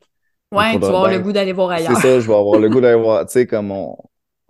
Ouais, 0.52 0.74
tu 0.74 0.80
vas 0.80 0.88
avoir 0.88 1.10
le 1.10 1.20
goût 1.20 1.32
d'aller 1.32 1.54
voir 1.54 1.70
ailleurs. 1.70 1.96
C'est 1.96 2.02
ça, 2.02 2.20
je 2.20 2.28
vais 2.28 2.36
avoir 2.36 2.60
le 2.60 2.70
goût 2.70 2.82
d'aller 2.82 3.02
voir, 3.02 3.26
tu 3.26 3.32
sais, 3.32 3.48
comme 3.48 3.72
on, 3.72 3.96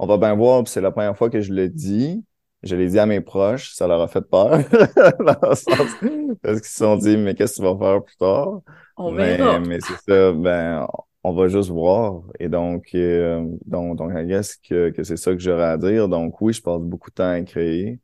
on 0.02 0.08
va 0.08 0.18
bien 0.18 0.36
voir, 0.36 0.68
c'est 0.68 0.82
la 0.82 0.90
première 0.90 1.16
fois 1.16 1.30
que 1.30 1.42
je 1.42 1.54
le 1.54 1.70
dis. 1.70 2.26
Je 2.64 2.76
l'ai 2.76 2.88
dit 2.88 2.98
à 2.98 3.06
mes 3.06 3.22
proches, 3.22 3.74
ça 3.76 3.88
leur 3.88 4.02
a 4.02 4.08
fait 4.08 4.22
peur. 4.22 4.60
parce 5.24 5.64
qu'ils 5.64 6.64
se 6.64 6.78
sont 6.78 6.98
dit, 6.98 7.18
mais 7.18 7.36
qu'est-ce 7.36 7.58
que 7.58 7.68
tu 7.68 7.72
vas 7.72 7.78
faire 7.78 8.04
plus 8.04 8.18
tard? 8.18 8.62
On 8.98 9.12
mais, 9.12 9.38
verra. 9.38 9.60
Mais 9.60 9.78
c'est 9.80 9.94
ça, 9.94 10.32
ben, 10.34 10.88
on 11.24 11.34
va 11.34 11.48
juste 11.50 11.70
voir. 11.70 12.24
Et 12.40 12.50
donc, 12.50 12.90
euh, 12.96 13.46
donc, 13.68 13.96
donc, 13.98 14.12
I 14.16 14.26
guess 14.26 14.56
que, 14.56 14.90
que 14.90 15.04
c'est 15.04 15.18
ça 15.18 15.34
que 15.34 15.40
j'aurais 15.40 15.66
à 15.66 15.78
dire. 15.78 16.10
Donc, 16.10 16.42
oui, 16.42 16.52
je 16.52 16.64
passe 16.64 16.82
beaucoup 16.82 17.12
de 17.12 17.16
temps 17.16 17.30
à 17.30 17.40
créer. 17.42 18.00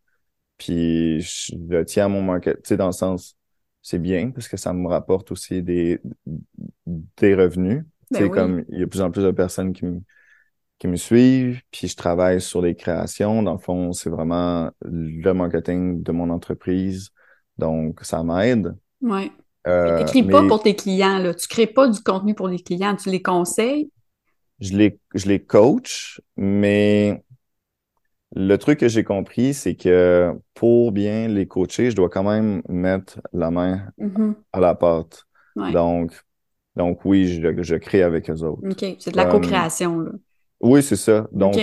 Puis, 0.59 1.21
je, 1.21 1.81
tiens 1.81 2.05
à 2.05 2.09
mon 2.09 2.21
market, 2.21 2.61
tu 2.61 2.69
sais, 2.69 2.77
dans 2.77 2.87
le 2.87 2.91
sens, 2.91 3.35
c'est 3.81 3.99
bien 3.99 4.29
parce 4.29 4.47
que 4.47 4.57
ça 4.57 4.71
me 4.71 4.87
rapporte 4.87 5.31
aussi 5.31 5.63
des, 5.63 5.99
des 6.85 7.33
revenus. 7.33 7.85
Ben 8.11 8.19
tu 8.19 8.23
sais, 8.23 8.29
comme 8.29 8.65
il 8.69 8.77
y 8.77 8.81
a 8.81 8.85
de 8.85 8.89
plus 8.89 9.01
en 9.01 9.09
plus 9.09 9.23
de 9.23 9.31
personnes 9.31 9.73
qui 9.73 9.85
me, 9.85 9.99
qui 10.79 10.87
me 10.87 10.95
suivent, 10.95 11.61
puis 11.71 11.87
je 11.87 11.95
travaille 11.95 12.39
sur 12.39 12.61
les 12.61 12.75
créations. 12.75 13.41
Dans 13.41 13.53
le 13.53 13.59
fond, 13.59 13.93
c'est 13.93 14.09
vraiment 14.09 14.69
le 14.81 15.31
marketing 15.33 16.03
de 16.03 16.11
mon 16.11 16.29
entreprise. 16.29 17.09
Donc, 17.57 17.99
ça 18.03 18.23
m'aide. 18.23 18.75
Ouais. 19.01 19.31
Euh, 19.65 19.97
tu 19.97 20.03
n'écris 20.03 20.23
pas 20.23 20.47
pour 20.47 20.61
tes 20.61 20.75
clients, 20.75 21.17
là. 21.17 21.33
Tu 21.33 21.47
crées 21.47 21.67
pas 21.67 21.87
du 21.87 21.99
contenu 22.01 22.35
pour 22.35 22.47
les 22.47 22.59
clients, 22.59 22.95
tu 22.95 23.09
les 23.09 23.21
conseilles? 23.21 23.91
Je 24.59 24.77
les, 24.77 24.99
je 25.13 25.27
les 25.27 25.39
coach, 25.39 26.21
mais 26.35 27.23
le 28.35 28.55
truc 28.57 28.79
que 28.79 28.87
j'ai 28.87 29.03
compris, 29.03 29.53
c'est 29.53 29.75
que 29.75 30.31
pour 30.53 30.91
bien 30.91 31.27
les 31.27 31.47
coacher, 31.47 31.91
je 31.91 31.95
dois 31.95 32.09
quand 32.09 32.23
même 32.23 32.61
mettre 32.69 33.19
la 33.33 33.51
main 33.51 33.83
mm-hmm. 33.99 34.35
à 34.53 34.59
la 34.59 34.75
pâte. 34.75 35.23
Donc, 35.55 36.13
donc 36.75 37.03
oui, 37.03 37.27
je, 37.27 37.63
je 37.63 37.75
crée 37.75 38.03
avec 38.03 38.29
eux 38.29 38.43
autres. 38.43 38.61
OK. 38.63 38.95
C'est 38.99 39.11
de 39.11 39.17
la 39.17 39.25
co-création, 39.25 39.99
là. 39.99 40.11
Oui, 40.59 40.81
c'est 40.83 40.95
ça. 40.95 41.27
Donc, 41.31 41.55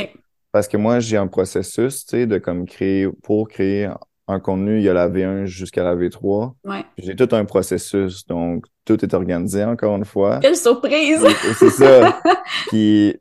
parce 0.53 0.69
que 0.69 0.77
moi, 0.77 1.01
j'ai 1.01 1.17
un 1.17 1.27
processus, 1.27 2.07
tu 2.07 2.11
sais, 2.11 2.27
de 2.27 2.39
comme 2.39 2.67
créer, 2.67 3.09
pour 3.23 3.49
créer 3.49 3.91
un 4.27 4.41
contenu, 4.41 4.79
il 4.79 4.85
y 4.85 4.89
a 4.89 4.95
la 4.95 5.09
V1 5.09 5.45
jusqu'à 5.45 5.85
la 5.85 5.95
V3. 5.95 6.53
Ouais. 6.65 6.85
J'ai 6.97 7.15
tout 7.15 7.29
un 7.33 7.45
processus, 7.45 8.27
donc 8.27 8.65
tout 8.85 9.05
est 9.05 9.15
organisé 9.15 9.65
encore 9.65 9.97
une 9.97 10.05
fois. 10.05 10.39
Quelle 10.41 10.57
surprise! 10.57 11.27
C'est 11.59 11.71
ça. 11.71 12.21
puis, 12.69 13.17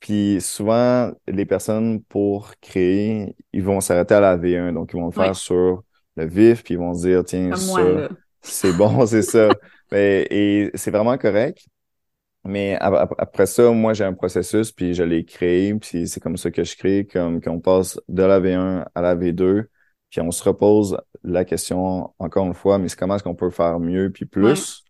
puis 0.00 0.38
souvent, 0.40 1.10
les 1.26 1.44
personnes 1.44 2.00
pour 2.02 2.52
créer, 2.60 3.34
ils 3.52 3.62
vont 3.62 3.80
s'arrêter 3.80 4.14
à 4.14 4.20
la 4.20 4.36
V1, 4.36 4.72
donc 4.72 4.90
ils 4.94 4.96
vont 4.96 5.06
le 5.06 5.12
faire 5.12 5.36
sur 5.36 5.82
le 6.16 6.26
vif, 6.26 6.62
puis 6.62 6.74
ils 6.74 6.78
vont 6.78 6.94
se 6.94 7.06
dire, 7.06 7.24
tiens, 7.24 7.54
ça, 7.54 8.08
c'est 8.40 8.72
bon, 8.72 9.04
c'est 9.06 9.22
ça. 9.22 9.48
Mais, 9.92 10.26
et 10.30 10.70
c'est 10.74 10.90
vraiment 10.90 11.16
correct. 11.18 11.66
Mais 12.46 12.76
après 12.80 13.46
ça, 13.46 13.70
moi, 13.72 13.92
j'ai 13.92 14.04
un 14.04 14.14
processus, 14.14 14.72
puis 14.72 14.94
je 14.94 15.02
l'ai 15.02 15.24
créé, 15.24 15.74
puis 15.74 16.06
c'est 16.06 16.20
comme 16.20 16.36
ça 16.36 16.50
que 16.50 16.64
je 16.64 16.76
crée, 16.76 17.06
comme 17.06 17.40
qu'on 17.40 17.60
passe 17.60 18.00
de 18.08 18.22
la 18.22 18.40
V1 18.40 18.84
à 18.94 19.02
la 19.02 19.16
V2, 19.16 19.64
puis 20.10 20.20
on 20.20 20.30
se 20.30 20.44
repose 20.44 20.96
la 21.24 21.44
question 21.44 22.14
encore 22.18 22.46
une 22.46 22.54
fois, 22.54 22.78
mais 22.78 22.88
c'est 22.88 22.98
comment 22.98 23.16
est-ce 23.16 23.24
qu'on 23.24 23.34
peut 23.34 23.50
faire 23.50 23.80
mieux, 23.80 24.10
puis 24.10 24.26
plus, 24.26 24.84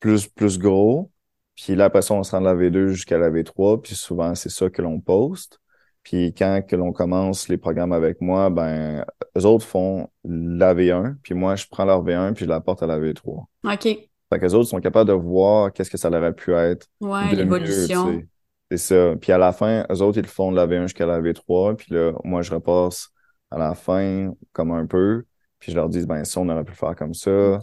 plus, 0.00 0.26
plus 0.26 0.58
gros. 0.58 1.10
Puis 1.54 1.74
là, 1.74 1.86
après 1.86 2.02
ça, 2.02 2.14
on 2.14 2.22
se 2.22 2.30
rend 2.30 2.40
de 2.40 2.46
la 2.46 2.54
V2 2.54 2.88
jusqu'à 2.88 3.18
la 3.18 3.30
V3, 3.30 3.82
puis 3.82 3.94
souvent, 3.94 4.34
c'est 4.34 4.50
ça 4.50 4.70
que 4.70 4.82
l'on 4.82 5.00
poste. 5.00 5.60
Puis 6.02 6.34
quand 6.34 6.62
que 6.66 6.76
l'on 6.76 6.92
commence 6.92 7.48
les 7.48 7.58
programmes 7.58 7.92
avec 7.92 8.20
moi, 8.20 8.48
ben, 8.48 9.04
eux 9.36 9.44
autres 9.44 9.66
font 9.66 10.08
la 10.24 10.72
V1, 10.72 11.16
puis 11.22 11.34
moi, 11.34 11.56
je 11.56 11.66
prends 11.68 11.84
leur 11.84 12.04
V1, 12.04 12.32
puis 12.34 12.44
je 12.44 12.48
la 12.48 12.60
porte 12.60 12.82
à 12.82 12.86
la 12.86 12.98
V3. 12.98 13.44
OK. 13.64 14.08
Fait 14.30 14.40
qu'eux 14.40 14.54
autres 14.54 14.68
sont 14.68 14.80
capables 14.80 15.08
de 15.08 15.14
voir 15.14 15.72
qu'est-ce 15.72 15.90
que 15.90 15.98
ça 15.98 16.08
aurait 16.08 16.34
pu 16.34 16.52
être. 16.52 16.88
Ouais, 17.00 17.34
l'évolution. 17.34 18.22
C'est 18.70 18.78
ça. 18.78 19.14
Puis 19.20 19.30
à 19.30 19.38
la 19.38 19.52
fin, 19.52 19.86
eux 19.90 20.02
autres, 20.02 20.18
ils 20.18 20.26
font 20.26 20.50
de 20.50 20.56
la 20.56 20.66
V1 20.66 20.82
jusqu'à 20.82 21.06
la 21.06 21.20
V3. 21.20 21.76
Puis 21.76 21.94
là, 21.94 22.12
moi, 22.24 22.42
je 22.42 22.52
repasse 22.52 23.10
à 23.50 23.58
la 23.58 23.74
fin 23.74 24.32
comme 24.52 24.72
un 24.72 24.86
peu. 24.86 25.24
Puis 25.60 25.72
je 25.72 25.76
leur 25.76 25.88
dis, 25.88 26.04
ben 26.04 26.24
ça, 26.24 26.40
on 26.40 26.48
aurait 26.48 26.64
pu 26.64 26.72
le 26.72 26.76
faire 26.76 26.96
comme 26.96 27.14
ça. 27.14 27.58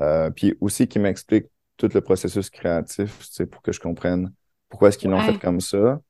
Euh, 0.00 0.30
puis 0.30 0.54
aussi 0.60 0.86
qu'ils 0.88 1.02
m'expliquent 1.02 1.50
tout 1.76 1.88
le 1.92 2.00
processus 2.00 2.50
créatif, 2.50 3.18
c'est 3.22 3.46
pour 3.46 3.62
que 3.62 3.72
je 3.72 3.80
comprenne 3.80 4.32
pourquoi 4.68 4.88
est-ce 4.88 4.98
qu'ils 4.98 5.10
l'ont 5.10 5.20
fait 5.20 5.38
comme 5.38 5.60
ça. 5.60 6.00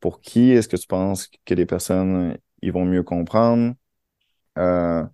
Pour 0.00 0.20
qui 0.20 0.52
est-ce 0.52 0.68
que 0.68 0.76
tu 0.76 0.86
penses 0.86 1.28
que 1.44 1.54
les 1.54 1.66
personnes, 1.66 2.36
ils 2.62 2.72
vont 2.72 2.84
mieux 2.84 3.02
comprendre? 3.02 3.74
Euh, 4.58 5.04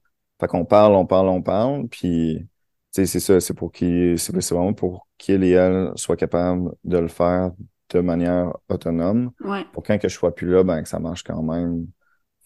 fait 0.40 0.46
qu'on 0.46 0.64
parle, 0.64 0.94
on 0.94 1.06
parle, 1.06 1.28
on 1.28 1.42
parle. 1.42 1.88
Puis 1.88 2.46
c'est 2.94 3.06
ça, 3.20 3.40
c'est 3.40 3.54
pour 3.54 3.72
qu'il, 3.72 4.18
c'est 4.18 4.32
vraiment 4.52 4.72
pour 4.72 5.08
qu'il 5.18 5.42
et 5.42 5.50
elle 5.50 5.90
soient 5.96 6.16
capables 6.16 6.70
de 6.84 6.98
le 6.98 7.08
faire 7.08 7.50
de 7.90 8.00
manière 8.00 8.52
autonome. 8.68 9.32
Pour 9.72 9.82
quand 9.82 9.98
que 9.98 10.08
je 10.08 10.14
sois 10.14 10.34
plus 10.34 10.48
là, 10.48 10.62
ben 10.62 10.82
que 10.82 10.88
ça 10.88 11.00
marche 11.00 11.24
quand 11.24 11.42
même. 11.42 11.86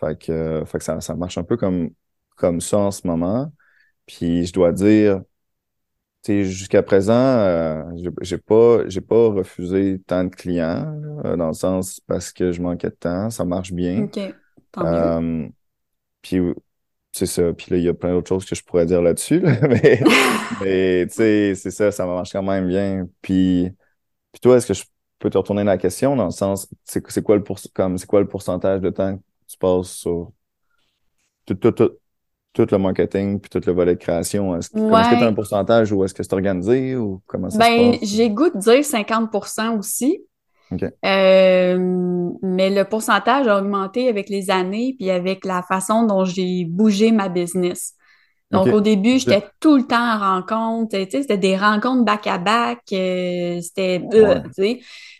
Fait 0.00 0.18
que, 0.18 0.62
fait 0.66 0.78
que 0.78 0.84
ça, 0.84 1.00
ça 1.00 1.14
marche 1.14 1.36
un 1.38 1.44
peu 1.44 1.56
comme, 1.56 1.90
comme 2.36 2.60
ça 2.60 2.78
en 2.78 2.90
ce 2.90 3.06
moment. 3.06 3.52
Puis 4.06 4.46
je 4.46 4.52
dois 4.54 4.72
dire, 4.72 5.20
tu 6.22 6.44
jusqu'à 6.44 6.82
présent, 6.82 7.12
euh, 7.12 7.82
j'ai 8.22 8.38
pas, 8.38 8.88
j'ai 8.88 9.00
pas 9.00 9.28
refusé 9.28 10.00
tant 10.06 10.24
de 10.24 10.30
clients, 10.30 10.94
dans 11.36 11.48
le 11.48 11.52
sens 11.52 12.00
parce 12.06 12.32
que 12.32 12.52
je 12.52 12.62
manquais 12.62 12.90
de 12.90 12.94
temps, 12.94 13.28
ça 13.30 13.44
marche 13.44 13.72
bien. 13.72 14.04
OK. 14.04 14.18
Tant 14.72 14.84
mieux. 14.84 14.88
Euh, 14.88 15.48
puis 16.22 16.40
c'est 17.18 17.26
ça. 17.26 17.52
Puis 17.52 17.66
là, 17.70 17.76
il 17.76 17.82
y 17.82 17.88
a 17.88 17.94
plein 17.94 18.12
d'autres 18.12 18.28
choses 18.28 18.44
que 18.44 18.54
je 18.54 18.62
pourrais 18.62 18.86
dire 18.86 19.02
là-dessus. 19.02 19.40
mais, 19.62 20.00
mais 20.60 21.06
tu 21.06 21.14
sais, 21.14 21.54
c'est 21.54 21.70
ça, 21.70 21.90
ça 21.90 22.06
marche 22.06 22.32
quand 22.32 22.42
même 22.42 22.68
bien. 22.68 23.08
Puis, 23.20 23.70
puis 24.32 24.40
toi, 24.40 24.56
est-ce 24.56 24.66
que 24.66 24.74
je 24.74 24.84
peux 25.18 25.30
te 25.30 25.38
retourner 25.38 25.64
la 25.64 25.78
question 25.78 26.14
dans 26.14 26.26
le 26.26 26.30
sens, 26.30 26.68
c'est 26.84 27.22
quoi 27.22 27.36
le 27.36 27.42
comme 27.74 27.98
quoi 27.98 28.20
le 28.20 28.28
pourcentage 28.28 28.80
de 28.80 28.90
temps 28.90 29.16
que 29.16 29.22
tu 29.48 29.58
passes 29.58 29.90
sur 29.90 30.30
tout, 31.44 31.54
tout, 31.54 31.72
tout, 31.72 31.90
tout 32.52 32.66
le 32.70 32.78
marketing 32.78 33.40
puis 33.40 33.50
tout 33.50 33.60
le 33.66 33.72
volet 33.72 33.94
de 33.94 34.00
création? 34.00 34.56
Est-ce 34.56 34.70
que 34.70 34.78
tu 34.78 34.94
as 34.94 35.26
un 35.26 35.32
pourcentage 35.32 35.92
ou 35.92 36.04
est-ce 36.04 36.14
que 36.14 36.22
c'est 36.22 36.32
organisé 36.32 36.94
ou 36.94 37.20
comment 37.26 37.50
ça 37.50 37.58
ben, 37.58 37.94
se 37.94 37.98
passe? 37.98 38.08
J'ai 38.08 38.30
goût 38.30 38.50
de 38.50 38.58
dire 38.58 38.80
50% 38.80 39.78
aussi. 39.78 40.22
Euh, 41.04 42.30
mais 42.42 42.70
le 42.70 42.84
pourcentage 42.84 43.46
a 43.48 43.58
augmenté 43.58 44.08
avec 44.08 44.28
les 44.28 44.50
années 44.50 44.94
puis 44.98 45.10
avec 45.10 45.44
la 45.44 45.62
façon 45.62 46.04
dont 46.04 46.24
j'ai 46.24 46.64
bougé 46.64 47.10
ma 47.10 47.28
business. 47.28 47.94
Donc, 48.50 48.68
au 48.68 48.80
début, 48.80 49.18
j'étais 49.18 49.44
tout 49.60 49.76
le 49.76 49.82
temps 49.86 50.14
en 50.14 50.18
rencontre. 50.18 50.96
C'était 51.10 51.36
des 51.36 51.56
rencontres 51.56 52.04
back-à-back. 52.04 52.80
Euh, 52.92 53.60
c'était... 53.60 54.02
Euh, 54.14 54.40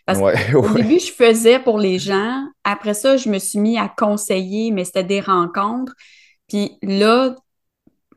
parce 0.05 0.19
qu'au 0.19 0.73
début, 0.73 0.99
je 0.99 1.11
faisais 1.11 1.59
pour 1.59 1.77
les 1.77 1.99
gens. 1.99 2.43
Après 2.63 2.95
ça, 2.95 3.17
je 3.17 3.29
me 3.29 3.37
suis 3.37 3.59
mis 3.59 3.77
à 3.77 3.87
conseiller, 3.87 4.71
mais 4.71 4.83
c'était 4.83 5.03
des 5.03 5.21
rencontres. 5.21 5.93
Puis 6.47 6.77
là, 6.81 7.35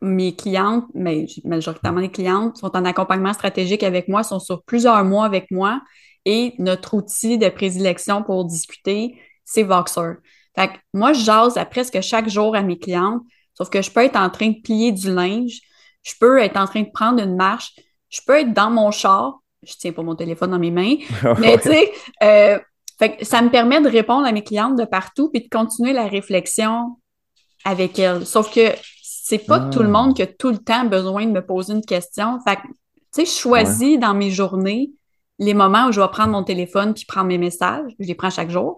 mes 0.00 0.34
clientes, 0.34 0.86
mais 0.94 1.26
majoritairement 1.44 2.00
les 2.00 2.10
clientes, 2.10 2.56
sont 2.56 2.74
en 2.74 2.84
accompagnement 2.86 3.34
stratégique 3.34 3.82
avec 3.82 4.08
moi, 4.08 4.22
sont 4.22 4.40
sur 4.40 4.62
plusieurs 4.62 5.04
mois 5.04 5.26
avec 5.26 5.50
moi. 5.50 5.82
Et 6.24 6.54
notre 6.58 6.94
outil 6.94 7.38
de 7.38 7.48
prédilection 7.48 8.22
pour 8.22 8.44
discuter, 8.44 9.18
c'est 9.44 9.62
Voxer. 9.62 10.14
Fait 10.54 10.68
que 10.68 10.74
moi, 10.92 11.12
je 11.12 11.24
jase 11.24 11.56
à 11.56 11.64
presque 11.64 12.00
chaque 12.00 12.28
jour 12.28 12.54
à 12.54 12.62
mes 12.62 12.78
clientes, 12.78 13.22
sauf 13.54 13.70
que 13.70 13.82
je 13.82 13.90
peux 13.90 14.04
être 14.04 14.16
en 14.16 14.30
train 14.30 14.48
de 14.48 14.60
plier 14.60 14.92
du 14.92 15.12
linge, 15.12 15.60
je 16.02 16.12
peux 16.20 16.38
être 16.40 16.56
en 16.56 16.66
train 16.66 16.82
de 16.82 16.90
prendre 16.92 17.22
une 17.22 17.36
marche, 17.36 17.74
je 18.08 18.20
peux 18.26 18.38
être 18.38 18.52
dans 18.52 18.70
mon 18.70 18.90
char, 18.90 19.40
je 19.62 19.72
tiens 19.78 19.92
pas 19.92 20.02
mon 20.02 20.14
téléphone 20.14 20.50
dans 20.50 20.58
mes 20.58 20.70
mains, 20.70 20.96
mais 21.38 21.58
tu 21.58 21.70
sais, 21.70 21.92
euh, 22.22 22.58
ça 23.22 23.42
me 23.42 23.50
permet 23.50 23.80
de 23.80 23.88
répondre 23.88 24.26
à 24.26 24.32
mes 24.32 24.42
clientes 24.42 24.78
de 24.78 24.84
partout 24.84 25.30
puis 25.30 25.42
de 25.42 25.48
continuer 25.48 25.92
la 25.92 26.06
réflexion 26.06 26.96
avec 27.64 27.98
elles. 27.98 28.26
Sauf 28.26 28.52
que 28.52 28.72
c'est 29.02 29.46
pas 29.46 29.60
tout 29.60 29.80
le 29.80 29.86
ah. 29.86 29.90
monde 29.92 30.16
qui 30.16 30.22
a 30.22 30.26
tout 30.26 30.50
le 30.50 30.58
temps 30.58 30.84
besoin 30.84 31.24
de 31.26 31.30
me 31.30 31.44
poser 31.44 31.72
une 31.72 31.84
question. 31.84 32.38
Fait 32.46 32.56
que, 32.56 32.62
tu 32.62 32.72
sais, 33.12 33.24
je 33.24 33.30
choisis 33.30 33.98
dans 33.98 34.14
mes 34.14 34.30
journées 34.30 34.90
les 35.42 35.54
moments 35.54 35.88
où 35.88 35.92
je 35.92 36.00
vais 36.00 36.08
prendre 36.08 36.30
mon 36.30 36.44
téléphone 36.44 36.94
puis 36.94 37.04
prendre 37.04 37.26
mes 37.26 37.38
messages, 37.38 37.90
je 37.98 38.06
les 38.06 38.14
prends 38.14 38.30
chaque 38.30 38.50
jour. 38.50 38.76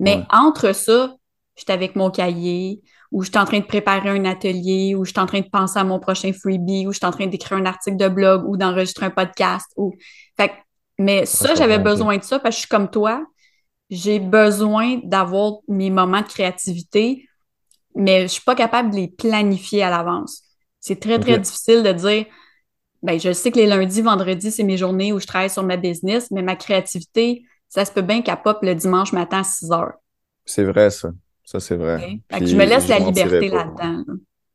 Mais 0.00 0.24
entre 0.30 0.72
ça, 0.72 1.14
je 1.56 1.62
suis 1.62 1.72
avec 1.72 1.96
mon 1.96 2.10
cahier 2.10 2.82
ou 3.12 3.22
je 3.22 3.28
suis 3.28 3.38
en 3.38 3.44
train 3.44 3.60
de 3.60 3.66
préparer 3.66 4.08
un 4.08 4.24
atelier, 4.24 4.94
ou 4.94 5.04
je 5.04 5.10
suis 5.10 5.20
en 5.20 5.26
train 5.26 5.40
de 5.40 5.48
penser 5.48 5.78
à 5.78 5.84
mon 5.84 6.00
prochain 6.00 6.32
freebie, 6.32 6.86
ou 6.86 6.92
je 6.92 6.98
suis 6.98 7.06
en 7.06 7.10
train 7.10 7.26
d'écrire 7.26 7.58
un 7.58 7.66
article 7.66 7.98
de 7.98 8.08
blog, 8.08 8.48
ou 8.48 8.56
d'enregistrer 8.56 9.06
un 9.06 9.10
podcast. 9.10 9.66
Ou... 9.76 9.94
Fait 10.38 10.52
mais 10.98 11.26
ça, 11.26 11.54
j'avais 11.54 11.78
besoin 11.78 12.16
de 12.16 12.22
ça 12.22 12.38
parce 12.38 12.54
que 12.54 12.56
je 12.56 12.60
suis 12.60 12.68
comme 12.68 12.90
toi. 12.90 13.22
J'ai 13.90 14.18
besoin 14.18 15.00
d'avoir 15.04 15.56
mes 15.68 15.90
moments 15.90 16.22
de 16.22 16.26
créativité, 16.26 17.28
mais 17.94 18.22
je 18.22 18.28
suis 18.28 18.42
pas 18.42 18.54
capable 18.54 18.90
de 18.90 18.96
les 18.96 19.08
planifier 19.08 19.82
à 19.82 19.90
l'avance. 19.90 20.42
C'est 20.80 20.98
très, 20.98 21.18
très 21.18 21.38
difficile 21.38 21.82
de 21.82 21.92
dire, 21.92 22.26
ben, 23.02 23.18
je 23.18 23.32
sais 23.32 23.50
que 23.50 23.58
les 23.58 23.66
lundis, 23.66 24.02
vendredis, 24.02 24.50
c'est 24.50 24.62
mes 24.62 24.76
journées 24.76 25.12
où 25.12 25.20
je 25.20 25.26
travaille 25.26 25.50
sur 25.50 25.62
ma 25.62 25.76
business, 25.76 26.30
mais 26.30 26.42
ma 26.42 26.56
créativité, 26.56 27.44
ça 27.68 27.84
se 27.84 27.92
peut 27.92 28.02
bien 28.02 28.22
qu'elle 28.22 28.40
pop 28.42 28.58
le 28.62 28.74
dimanche 28.74 29.12
matin 29.12 29.40
à 29.40 29.44
6 29.44 29.72
heures. 29.72 29.94
C'est 30.44 30.64
vrai, 30.64 30.90
ça. 30.90 31.10
Ça, 31.44 31.60
c'est 31.60 31.76
vrai. 31.76 32.20
je 32.30 32.56
me 32.56 32.64
laisse 32.64 32.88
la 32.88 32.98
liberté 32.98 33.48
là-dedans. 33.48 34.04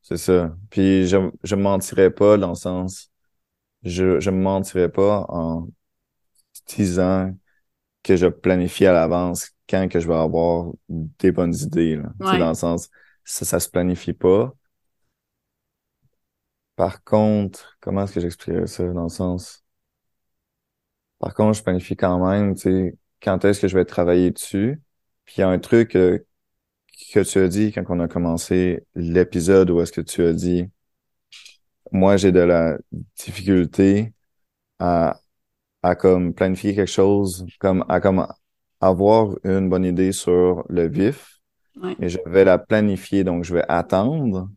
C'est 0.01 0.17
ça. 0.17 0.55
Puis 0.69 1.05
je 1.07 1.17
je 1.43 1.55
me 1.55 1.61
mentirais 1.61 2.09
pas 2.09 2.37
dans 2.37 2.49
le 2.49 2.55
sens 2.55 3.11
je 3.83 4.19
je 4.19 4.29
me 4.29 4.41
mentirais 4.41 4.89
pas 4.89 5.25
en 5.29 5.67
disant 6.67 7.33
que 8.03 8.15
je 8.15 8.27
planifie 8.27 8.85
à 8.85 8.93
l'avance 8.93 9.51
quand 9.69 9.87
que 9.89 9.99
je 9.99 10.07
vais 10.07 10.15
avoir 10.15 10.71
des 10.87 11.31
bonnes 11.31 11.55
idées 11.55 11.97
là. 11.97 12.37
dans 12.37 12.49
le 12.49 12.55
sens 12.55 12.89
ça 13.23 13.45
ça 13.45 13.59
se 13.59 13.69
planifie 13.69 14.13
pas. 14.13 14.53
Par 16.77 17.03
contre, 17.03 17.77
comment 17.81 18.05
est-ce 18.05 18.13
que 18.13 18.21
j'expliquerais 18.21 18.67
ça 18.67 18.87
dans 18.93 19.03
le 19.03 19.09
sens? 19.09 19.65
Par 21.19 21.33
contre, 21.33 21.57
je 21.57 21.63
planifie 21.63 21.97
quand 21.97 22.25
même, 22.25 22.55
tu 22.55 22.61
sais, 22.61 22.97
quand 23.21 23.43
est-ce 23.45 23.61
que 23.61 23.67
je 23.67 23.75
vais 23.77 23.85
travailler 23.85 24.31
dessus? 24.31 24.81
Puis 25.25 25.35
il 25.37 25.41
y 25.41 25.43
a 25.43 25.49
un 25.49 25.59
truc 25.59 25.95
euh, 25.97 26.19
que 27.13 27.21
tu 27.21 27.39
as 27.39 27.47
dit 27.47 27.71
quand 27.71 27.83
on 27.89 27.99
a 27.99 28.07
commencé 28.07 28.85
l'épisode 28.95 29.69
où 29.71 29.81
est-ce 29.81 29.91
que 29.91 30.01
tu 30.01 30.23
as 30.23 30.33
dit 30.33 30.69
moi 31.91 32.17
j'ai 32.17 32.31
de 32.31 32.39
la 32.39 32.77
difficulté 33.17 34.13
à 34.79 35.19
à 35.83 35.95
comme 35.95 36.33
planifier 36.33 36.75
quelque 36.75 36.89
chose 36.91 37.45
comme 37.59 37.85
à 37.89 38.01
comme 38.01 38.27
avoir 38.81 39.35
une 39.43 39.69
bonne 39.69 39.85
idée 39.85 40.11
sur 40.11 40.65
le 40.69 40.87
vif. 40.87 41.39
Et 42.01 42.09
je 42.09 42.19
vais 42.25 42.45
la 42.45 42.57
planifier 42.57 43.23
donc 43.23 43.43
je 43.43 43.53
vais 43.53 43.65
attendre 43.69 44.49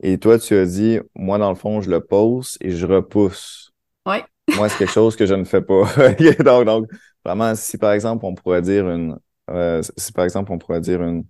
et 0.00 0.18
toi 0.18 0.38
tu 0.38 0.54
as 0.54 0.66
dit 0.66 0.98
moi 1.14 1.38
dans 1.38 1.50
le 1.50 1.56
fond 1.56 1.80
je 1.80 1.90
le 1.90 2.00
pose 2.00 2.58
et 2.60 2.70
je 2.70 2.86
repousse 2.86 3.72
ouais 4.06 4.24
moi 4.56 4.68
c'est 4.68 4.78
quelque 4.78 4.92
chose 4.92 5.16
que 5.16 5.26
je 5.26 5.34
ne 5.34 5.44
fais 5.44 5.62
pas 5.62 5.84
donc 6.44 6.64
donc 6.64 6.90
vraiment 7.24 7.54
si 7.54 7.78
par 7.78 7.92
exemple 7.92 8.24
on 8.24 8.34
pourrait 8.34 8.62
dire 8.62 8.88
une 8.88 9.18
euh, 9.50 9.82
si 9.96 10.12
par 10.12 10.24
exemple 10.24 10.52
on 10.52 10.58
pourrait 10.58 10.80
dire 10.80 11.02
une 11.02 11.24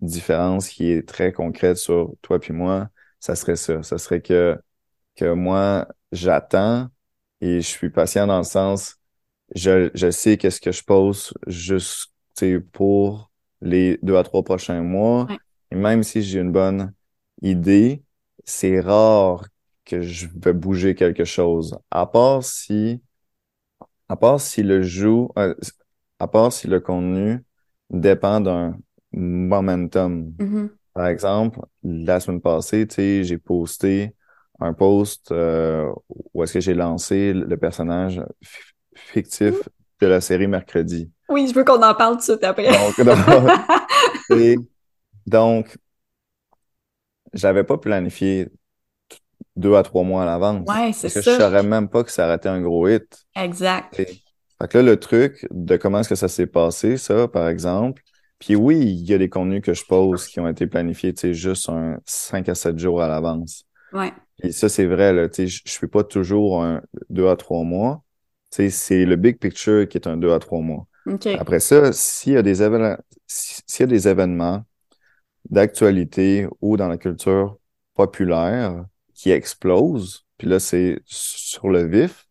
différence 0.00 0.68
qui 0.68 0.90
est 0.90 1.06
très 1.06 1.32
concrète 1.32 1.76
sur 1.76 2.14
toi 2.22 2.38
puis 2.40 2.52
moi, 2.52 2.88
ça 3.20 3.36
serait 3.36 3.56
ça. 3.56 3.82
Ça 3.82 3.98
serait 3.98 4.22
que, 4.22 4.58
que 5.16 5.32
moi, 5.32 5.88
j'attends 6.12 6.88
et 7.40 7.60
je 7.60 7.66
suis 7.66 7.90
patient 7.90 8.26
dans 8.26 8.38
le 8.38 8.44
sens, 8.44 8.98
je, 9.54 9.90
je 9.94 10.10
sais 10.10 10.36
qu'est-ce 10.36 10.60
que 10.60 10.72
je 10.72 10.84
pose 10.84 11.34
juste 11.46 12.12
pour 12.72 13.30
les 13.60 13.98
deux 14.02 14.16
à 14.16 14.22
trois 14.22 14.42
prochains 14.42 14.80
mois. 14.82 15.26
Et 15.70 15.76
même 15.76 16.02
si 16.02 16.22
j'ai 16.22 16.40
une 16.40 16.52
bonne 16.52 16.92
idée, 17.42 18.02
c'est 18.44 18.80
rare 18.80 19.44
que 19.84 20.02
je 20.02 20.28
vais 20.34 20.52
bouger 20.52 20.94
quelque 20.94 21.24
chose. 21.24 21.78
À 21.90 22.06
part 22.06 22.44
si, 22.44 23.02
à 24.08 24.16
part 24.16 24.40
si 24.40 24.62
le 24.62 24.82
joue, 24.82 25.30
euh, 25.38 25.54
à 26.18 26.28
part 26.28 26.52
si 26.52 26.68
le 26.68 26.80
contenu 26.80 27.42
dépend 27.90 28.40
d'un 28.40 28.76
momentum. 29.12 30.32
Mm-hmm. 30.38 30.68
Par 30.94 31.06
exemple, 31.06 31.60
la 31.82 32.20
semaine 32.20 32.40
passée, 32.40 32.86
tu 32.86 32.94
sais, 32.96 33.24
j'ai 33.24 33.38
posté 33.38 34.14
un 34.60 34.72
post 34.74 35.32
euh, 35.32 35.90
où 36.34 36.42
est-ce 36.42 36.54
que 36.54 36.60
j'ai 36.60 36.74
lancé 36.74 37.32
le 37.32 37.56
personnage 37.56 38.22
fictif 38.94 39.54
de 40.00 40.06
la 40.06 40.20
série 40.20 40.46
Mercredi. 40.46 41.10
Oui, 41.28 41.48
je 41.48 41.54
veux 41.54 41.64
qu'on 41.64 41.82
en 41.82 41.94
parle 41.94 42.14
tout 42.14 42.18
de 42.18 42.22
suite 42.22 42.44
après. 42.44 42.68
Donc, 42.70 44.66
donc 45.26 45.78
j'avais 47.32 47.64
pas 47.64 47.78
planifié 47.78 48.48
deux 49.56 49.74
à 49.74 49.82
trois 49.82 50.02
mois 50.02 50.22
à 50.22 50.26
l'avance. 50.26 50.68
Ouais, 50.68 50.92
c'est 50.92 51.08
ça. 51.08 51.20
je 51.20 51.36
savais 51.36 51.62
même 51.62 51.88
pas 51.88 52.04
que 52.04 52.10
ça 52.10 52.26
aurait 52.26 52.36
été 52.36 52.48
un 52.48 52.60
gros 52.60 52.88
hit. 52.88 53.26
Exact. 53.36 53.94
Fait 53.94 54.68
que 54.68 54.78
là, 54.78 54.84
le 54.84 54.96
truc 54.98 55.46
de 55.50 55.76
comment 55.76 56.00
est-ce 56.00 56.08
que 56.08 56.14
ça 56.14 56.28
s'est 56.28 56.46
passé, 56.46 56.96
ça, 56.96 57.28
par 57.28 57.48
exemple, 57.48 58.02
puis 58.38 58.56
oui, 58.56 58.78
il 58.78 59.06
y 59.08 59.14
a 59.14 59.18
des 59.18 59.28
contenus 59.28 59.62
que 59.62 59.74
je 59.74 59.84
pose 59.84 60.26
qui 60.26 60.40
ont 60.40 60.48
été 60.48 60.66
planifiés, 60.66 61.12
tu 61.12 61.20
sais, 61.20 61.34
juste 61.34 61.68
un 61.68 61.98
5 62.06 62.48
à 62.48 62.54
7 62.54 62.78
jours 62.78 63.02
à 63.02 63.08
l'avance. 63.08 63.64
Ouais. 63.92 64.12
Et 64.42 64.52
ça, 64.52 64.68
c'est 64.68 64.86
vrai, 64.86 65.12
là, 65.12 65.28
tu 65.28 65.48
sais, 65.48 65.62
je 65.64 65.78
fais 65.78 65.86
pas 65.86 66.04
toujours 66.04 66.62
un 66.62 66.82
2 67.10 67.28
à 67.28 67.36
3 67.36 67.64
mois. 67.64 68.02
Tu 68.50 68.56
sais, 68.56 68.70
c'est 68.70 69.04
le 69.04 69.16
big 69.16 69.38
picture 69.38 69.86
qui 69.88 69.98
est 69.98 70.06
un 70.06 70.16
2 70.16 70.32
à 70.32 70.38
3 70.38 70.60
mois. 70.60 70.86
Après 71.38 71.60
ça, 71.60 71.92
s'il 71.92 72.34
y 72.34 72.36
a 72.36 72.42
des 72.42 72.62
événements, 72.62 72.96
s'il 73.26 73.80
y 73.80 73.82
a 73.82 73.86
des 73.86 74.08
événements 74.08 74.64
d'actualité 75.48 76.46
ou 76.60 76.76
dans 76.76 76.88
la 76.88 76.98
culture 76.98 77.58
populaire 77.94 78.84
qui 79.14 79.30
explosent, 79.30 80.26
puis 80.38 80.48
là, 80.48 80.58
c'est 80.58 81.00
sur 81.04 81.68
le 81.68 81.84
vif, 81.84 82.26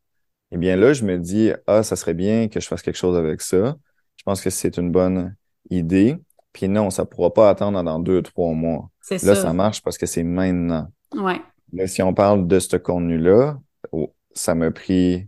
eh 0.51 0.57
bien 0.57 0.75
là, 0.75 0.93
je 0.93 1.03
me 1.03 1.17
dis, 1.17 1.51
ah, 1.67 1.83
ça 1.83 1.95
serait 1.95 2.13
bien 2.13 2.47
que 2.47 2.59
je 2.59 2.67
fasse 2.67 2.81
quelque 2.81 2.97
chose 2.97 3.15
avec 3.15 3.41
ça. 3.41 3.75
Je 4.17 4.23
pense 4.23 4.41
que 4.41 4.49
c'est 4.49 4.77
une 4.77 4.91
bonne 4.91 5.35
idée. 5.69 6.17
Puis 6.53 6.67
non, 6.67 6.89
ça 6.89 7.05
pourra 7.05 7.33
pas 7.33 7.49
attendre 7.49 7.81
dans 7.83 7.99
deux, 7.99 8.21
trois 8.21 8.53
mois. 8.53 8.89
Là, 9.11 9.35
ça. 9.35 9.53
marche 9.53 9.83
parce 9.83 9.97
que 9.97 10.05
c'est 10.05 10.23
maintenant. 10.23 10.87
Ouais. 11.15 11.39
Mais 11.71 11.87
si 11.87 12.01
on 12.01 12.13
parle 12.13 12.47
de 12.47 12.59
ce 12.59 12.77
contenu-là, 12.77 13.59
oh, 13.91 14.13
ça 14.33 14.55
m'a 14.55 14.71
pris 14.71 15.27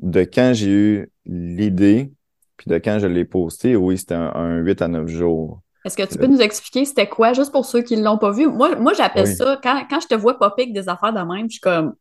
de 0.00 0.22
quand 0.22 0.52
j'ai 0.54 0.70
eu 0.70 1.12
l'idée, 1.24 2.12
puis 2.56 2.68
de 2.68 2.76
quand 2.78 2.98
je 2.98 3.06
l'ai 3.06 3.24
posté, 3.24 3.76
oui, 3.76 3.98
c'était 3.98 4.14
un, 4.14 4.58
8 4.58 4.82
à 4.82 4.88
9 4.88 5.06
jours. 5.06 5.62
Est-ce 5.84 5.96
que 5.96 6.02
tu 6.04 6.16
peux 6.16 6.26
nous 6.26 6.40
expliquer 6.40 6.84
c'était 6.84 7.08
quoi, 7.08 7.32
juste 7.32 7.50
pour 7.50 7.64
ceux 7.64 7.82
qui 7.82 7.96
ne 7.96 8.04
l'ont 8.04 8.18
pas 8.18 8.30
vu? 8.30 8.46
Moi, 8.46 8.76
moi 8.76 8.92
j'appelle 8.94 9.26
ça, 9.26 9.58
quand, 9.62 9.82
quand 9.90 10.00
je 10.00 10.06
te 10.06 10.14
vois 10.14 10.38
popper 10.38 10.62
avec 10.62 10.74
des 10.74 10.88
affaires 10.88 11.12
de 11.12 11.20
même, 11.20 11.46
je 11.46 11.54
suis 11.54 11.60
comme, 11.60 11.94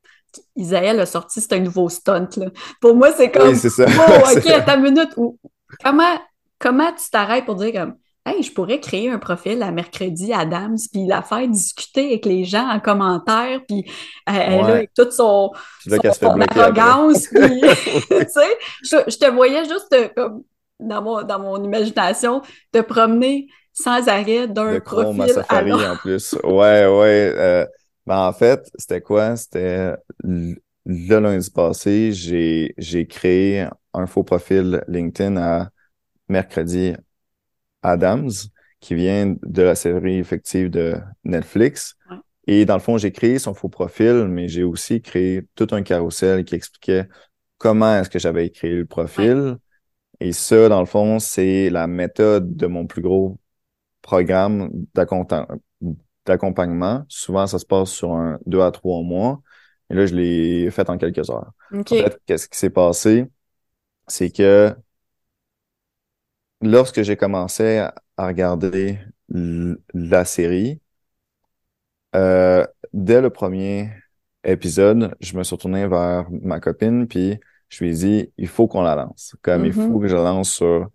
Isaël 0.56 1.00
a 1.00 1.06
sorti, 1.06 1.42
c'est 1.42 1.54
un 1.54 1.60
nouveau 1.60 1.90
stunt. 1.90 2.30
Là. 2.38 2.48
Pour 2.80 2.96
moi, 2.96 3.12
c'est 3.12 3.32
comme, 3.32 3.50
oui, 3.50 3.56
c'est 3.56 3.70
ça. 3.70 3.86
oh, 3.88 4.30
OK, 4.38 4.48
à 4.48 4.62
ta 4.62 4.78
minute. 4.78 5.10
comment, 5.84 6.20
comment 6.60 6.92
tu 6.94 7.10
t'arrêtes 7.10 7.46
pour 7.46 7.56
dire 7.56 7.74
comme 7.74 7.96
Hey, 8.24 8.44
je 8.44 8.54
pourrais 8.54 8.80
créer 8.80 9.10
un 9.10 9.18
profil 9.18 9.64
à 9.64 9.72
mercredi 9.72 10.32
Adams, 10.32 10.78
puis 10.92 11.08
la 11.08 11.24
faire 11.24 11.48
discuter 11.48 12.06
avec 12.06 12.26
les 12.26 12.46
gens 12.46 12.70
en 12.70 12.80
commentaire, 12.80 13.62
puis 13.68 13.84
euh, 14.30 14.34
elle 14.34 14.60
avec 14.60 14.94
toute 14.94 15.12
son, 15.12 15.52
arrogance, 15.90 17.26
puis 17.26 17.62
tu 17.62 18.26
sais, 18.28 18.58
je, 18.84 19.18
te 19.18 19.32
voyais 19.32 19.66
juste 19.66 19.92
euh, 19.94 20.08
comme 20.16 20.44
dans 20.80 21.02
mon, 21.02 21.24
dans 21.24 21.40
mon 21.40 21.64
imagination 21.64 22.44
te 22.72 22.82
promener 22.82 23.48
sans 23.74 24.08
arrêt 24.08 24.48
d'un 24.48 24.80
profil 24.80 25.44
à 25.50 25.62
l'autre. 25.62 25.90
en 25.92 25.98
plus. 25.98 26.34
Ouais, 26.44 26.86
ouais. 26.86 27.34
Euh, 27.36 27.66
ben 28.06 28.28
en 28.28 28.34
fait, 28.34 28.70
c'était 28.78 29.02
quoi? 29.02 29.36
C'était 29.36 29.94
le 30.24 31.20
lundi 31.20 31.50
passé, 31.52 32.12
j'ai 32.12 32.74
j'ai 32.78 33.06
créé 33.08 33.68
un 33.94 34.08
faux 34.08 34.24
profil 34.24 34.84
LinkedIn 34.88 35.38
à 35.38 35.70
mercredi 36.28 36.94
Adams, 37.84 38.30
qui 38.80 38.96
vient 38.96 39.36
de 39.44 39.62
la 39.62 39.76
série 39.76 40.18
effective 40.18 40.70
de 40.70 40.96
Netflix. 41.24 41.96
Et 42.48 42.66
dans 42.66 42.74
le 42.76 42.80
fond, 42.82 42.98
j'ai 42.98 43.12
créé 43.12 43.38
son 43.40 43.54
faux 43.54 43.70
profil, 43.70 44.28
mais 44.28 44.48
j'ai 44.48 44.64
aussi 44.64 45.02
créé 45.02 45.44
tout 45.56 45.68
un 45.72 45.84
carrousel 45.84 46.44
qui 46.44 46.56
expliquait 46.56 47.08
comment 47.58 48.00
est-ce 48.00 48.10
que 48.10 48.20
j'avais 48.20 48.50
créé 48.50 48.74
le 48.74 48.86
profil. 48.86 49.58
Et 50.20 50.34
ça, 50.34 50.70
dans 50.70 50.80
le 50.80 50.86
fond, 50.88 51.20
c'est 51.20 51.70
la 51.70 51.88
méthode 51.88 52.56
de 52.56 52.68
mon 52.68 52.88
plus 52.88 53.02
gros 53.02 53.38
programme 54.02 54.70
d'accompagnement. 56.26 57.06
Souvent, 57.08 57.48
ça 57.48 57.60
se 57.60 57.66
passe 57.66 57.92
sur 57.92 58.14
un 58.14 58.40
deux 58.46 58.62
à 58.62 58.72
trois 58.72 59.02
mois. 59.02 59.42
Et 59.90 59.94
là, 59.94 60.06
je 60.06 60.16
l'ai 60.16 60.72
fait 60.72 60.90
en 60.90 60.98
quelques 60.98 61.30
heures. 61.30 61.52
En 61.74 61.84
fait, 61.84 62.22
qu'est-ce 62.26 62.48
qui 62.48 62.58
s'est 62.58 62.70
passé? 62.70 63.28
C'est 64.08 64.32
que 64.32 64.74
lorsque 66.62 67.02
j'ai 67.02 67.18
commencé 67.18 67.80
à 68.18 68.28
regarder 68.28 69.00
la 69.30 70.26
série, 70.26 70.82
euh, 72.16 72.66
dès 72.94 73.22
le 73.22 73.30
premier 73.30 73.92
épisode, 74.44 75.16
je 75.20 75.38
me 75.38 75.44
suis 75.44 75.56
retourné 75.56 75.88
vers 75.88 76.28
ma 76.30 76.60
copine, 76.60 77.08
puis 77.08 77.40
je 77.70 77.84
lui 77.84 77.92
ai 77.92 77.94
dit, 77.94 78.34
il 78.38 78.48
faut 78.48 78.68
qu'on 78.68 78.82
la 78.82 78.96
lance. 78.96 79.36
Comme 79.42 79.66
il 79.66 79.74
faut 79.74 79.82
mm-hmm. 79.82 80.02
que 80.02 80.08
je 80.08 80.16
la 80.16 80.24
lance 80.24 80.52
sur 80.52 80.90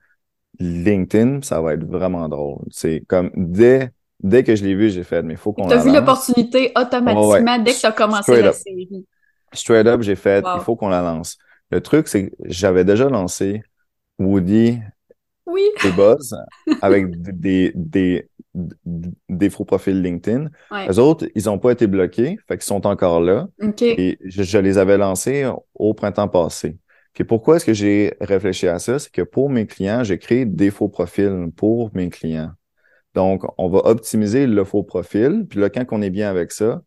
LinkedIn, 0.58 1.42
ça 1.42 1.60
va 1.60 1.74
être 1.74 1.84
vraiment 1.84 2.28
drôle. 2.28 2.64
C'est 2.70 3.02
comme 3.06 3.30
dès 3.34 3.90
dès 4.20 4.44
que 4.44 4.56
je 4.56 4.64
l'ai 4.64 4.74
vu, 4.74 4.90
j'ai 4.90 5.04
fait, 5.04 5.22
mais 5.22 5.34
il 5.34 5.36
faut 5.36 5.52
qu'on. 5.52 5.68
Tu 5.68 5.74
as 5.74 5.82
vu 5.82 5.92
l'opportunité 5.92 6.72
automatiquement 6.76 7.58
dès 7.58 7.72
que 7.72 7.80
tu 7.80 7.86
as 7.86 7.92
commencé 7.92 8.42
la 8.42 8.52
série. 8.52 9.06
Straight 9.52 9.86
up, 9.86 10.02
j'ai 10.02 10.16
fait, 10.16 10.44
il 10.56 10.60
faut 10.62 10.76
qu'on 10.76 10.88
la 10.88 11.02
lance. 11.02 11.38
Le 11.70 11.80
truc, 11.80 12.08
c'est 12.08 12.30
que 12.30 12.36
j'avais 12.44 12.84
déjà 12.84 13.08
lancé 13.08 13.62
Woody 14.18 14.78
oui. 15.46 15.62
des 15.82 15.92
buzz 15.92 16.36
avec 16.82 17.10
des, 17.38 17.72
des, 17.74 18.28
des 19.28 19.50
faux 19.50 19.64
profils 19.64 20.00
LinkedIn. 20.00 20.48
Ouais. 20.70 20.88
Les 20.88 20.98
autres, 20.98 21.26
ils 21.34 21.44
n'ont 21.46 21.58
pas 21.58 21.72
été 21.72 21.86
bloqués, 21.86 22.38
fait 22.48 22.56
qu'ils 22.56 22.64
sont 22.64 22.86
encore 22.86 23.20
là. 23.20 23.48
Et 23.80 24.18
je, 24.24 24.42
je 24.42 24.58
les 24.58 24.78
avais 24.78 24.96
lancés 24.96 25.48
au 25.74 25.94
printemps 25.94 26.28
passé. 26.28 26.76
Puis 27.16 27.24
pourquoi 27.24 27.56
est-ce 27.56 27.64
que 27.64 27.72
j'ai 27.72 28.14
réfléchi 28.20 28.68
à 28.68 28.78
ça? 28.78 28.98
C'est 28.98 29.10
que 29.10 29.22
pour 29.22 29.48
mes 29.48 29.66
clients, 29.66 30.04
j'ai 30.04 30.18
créé 30.18 30.44
des 30.44 30.70
faux 30.70 30.90
profils 30.90 31.50
pour 31.56 31.90
mes 31.94 32.10
clients. 32.10 32.50
Donc, 33.14 33.42
on 33.56 33.70
va 33.70 33.78
optimiser 33.86 34.46
le 34.46 34.64
faux 34.64 34.82
profil. 34.82 35.46
Puis 35.48 35.58
là, 35.58 35.70
quand 35.70 35.82
on 35.92 36.02
est 36.02 36.10
bien 36.10 36.28
avec 36.28 36.52
ça, 36.52 36.82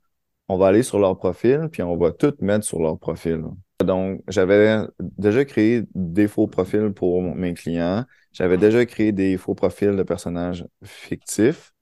on 0.47 0.59
va 0.59 0.67
aller 0.67 0.83
sur 0.83 0.99
leur 0.99 1.17
profil, 1.17 1.67
puis 1.71 1.81
on 1.81 1.97
va 1.97 2.11
tout 2.11 2.35
mettre 2.41 2.63
sur 2.63 2.79
leur 2.79 2.99
profil. 2.99 3.41
Donc, 3.83 4.21
j'avais 4.27 4.81
déjà 4.99 5.45
créé 5.45 5.85
des 5.95 6.27
faux 6.27 6.45
profils 6.45 6.93
pour 6.93 7.23
mes 7.23 7.55
clients. 7.55 8.05
J'avais 8.31 8.57
déjà 8.57 8.85
créé 8.85 9.11
des 9.11 9.35
faux 9.35 9.55
profils 9.55 9.95
de 9.95 10.03
personnages 10.03 10.63
fictifs. 10.83 11.73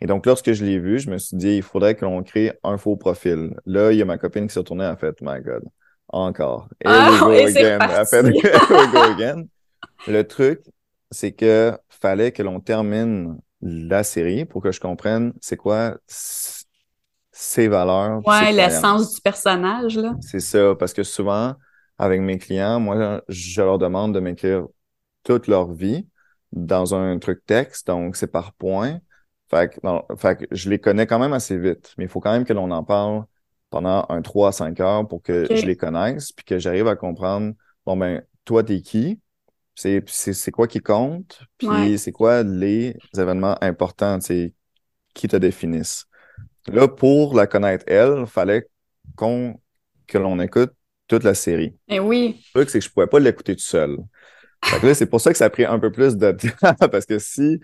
Et 0.00 0.06
donc, 0.06 0.24
lorsque 0.24 0.52
je 0.52 0.64
l'ai 0.64 0.78
vu, 0.78 0.98
je 0.98 1.10
me 1.10 1.18
suis 1.18 1.36
dit, 1.36 1.56
il 1.56 1.62
faudrait 1.62 1.94
que 1.94 2.06
l'on 2.06 2.22
crée 2.22 2.52
un 2.64 2.78
faux 2.78 2.96
profil. 2.96 3.54
Là, 3.66 3.92
il 3.92 3.98
y 3.98 4.02
a 4.02 4.06
ma 4.06 4.16
copine 4.16 4.46
qui 4.46 4.54
s'est 4.54 4.64
tournée, 4.64 4.86
a 4.86 4.96
fait, 4.96 5.20
my 5.20 5.42
God, 5.42 5.62
encore. 6.12 6.68
Here 6.84 6.92
Ah, 6.92 7.10
we 7.10 7.20
go 7.20 7.32
et 7.32 7.56
again. 7.56 7.78
We 8.20 9.16
go. 9.16 9.48
Le 10.06 10.22
truc, 10.22 10.60
c'est 11.10 11.32
que 11.32 11.76
fallait 11.88 12.32
que 12.32 12.42
l'on 12.42 12.60
termine 12.60 13.38
la 13.60 14.02
série 14.02 14.44
pour 14.44 14.62
que 14.62 14.72
je 14.72 14.80
comprenne 14.80 15.32
c'est 15.40 15.56
quoi 15.56 15.96
ses 16.06 17.68
valeurs. 17.68 18.20
Ouais, 18.26 18.52
l'essence 18.52 19.14
du 19.14 19.20
personnage, 19.20 19.96
là. 19.96 20.14
C'est 20.20 20.40
ça, 20.40 20.74
parce 20.78 20.92
que 20.92 21.02
souvent, 21.02 21.54
avec 21.98 22.20
mes 22.20 22.38
clients, 22.38 22.80
moi, 22.80 23.22
je 23.28 23.62
leur 23.62 23.78
demande 23.78 24.14
de 24.14 24.20
m'écrire 24.20 24.66
toute 25.24 25.46
leur 25.46 25.72
vie 25.72 26.06
dans 26.52 26.94
un 26.94 27.18
truc 27.18 27.44
texte, 27.46 27.86
donc 27.86 28.16
c'est 28.16 28.26
par 28.26 28.52
point. 28.52 28.98
Fait 29.50 29.72
que, 29.72 29.80
non, 29.82 30.02
fait 30.16 30.36
que 30.36 30.44
je 30.50 30.68
les 30.68 30.78
connais 30.78 31.06
quand 31.06 31.18
même 31.18 31.32
assez 31.32 31.56
vite, 31.56 31.94
mais 31.96 32.04
il 32.04 32.08
faut 32.10 32.20
quand 32.20 32.32
même 32.32 32.44
que 32.44 32.52
l'on 32.52 32.70
en 32.70 32.84
parle 32.84 33.24
pendant 33.72 34.06
un 34.08 34.22
3 34.22 34.50
à 34.50 34.52
5 34.52 34.78
heures 34.80 35.08
pour 35.08 35.22
que 35.22 35.46
je 35.50 35.66
les 35.66 35.76
connaisse, 35.76 36.30
puis 36.30 36.44
que 36.44 36.58
j'arrive 36.58 36.86
à 36.86 36.94
comprendre, 36.94 37.54
bon 37.84 37.96
ben, 37.96 38.22
toi, 38.44 38.62
t'es 38.62 38.80
qui? 38.80 39.18
C'est, 39.74 40.04
c'est, 40.06 40.34
c'est 40.34 40.50
quoi 40.50 40.68
qui 40.68 40.80
compte? 40.80 41.40
Puis 41.58 41.68
Ouais. 41.68 41.96
c'est 41.96 42.12
quoi 42.12 42.42
les 42.42 42.94
événements 43.16 43.56
importants, 43.62 44.18
qui 45.14 45.28
te 45.28 45.36
définissent? 45.36 46.04
Là, 46.68 46.86
pour 46.86 47.34
la 47.34 47.46
connaître, 47.46 47.84
elle, 47.88 48.26
fallait 48.26 48.68
qu'on, 49.16 49.58
que 50.06 50.18
l'on 50.18 50.38
écoute 50.38 50.72
toute 51.08 51.24
la 51.24 51.34
série. 51.34 51.74
Eh 51.88 51.98
oui. 51.98 52.44
Le 52.54 52.60
truc, 52.60 52.70
c'est 52.70 52.78
que 52.78 52.84
je 52.84 52.90
pouvais 52.90 53.06
pas 53.06 53.18
l'écouter 53.18 53.56
tout 53.56 53.62
seul. 53.62 53.96
Fait 54.64 54.78
que 54.78 54.86
là, 54.86 54.94
c'est 54.94 55.06
pour 55.06 55.20
ça 55.20 55.32
que 55.32 55.38
ça 55.38 55.46
a 55.46 55.50
pris 55.50 55.64
un 55.64 55.78
peu 55.78 55.90
plus 55.90 56.16
de 56.16 56.30
temps, 56.32 56.74
parce 56.90 57.06
que 57.06 57.18
si, 57.18 57.58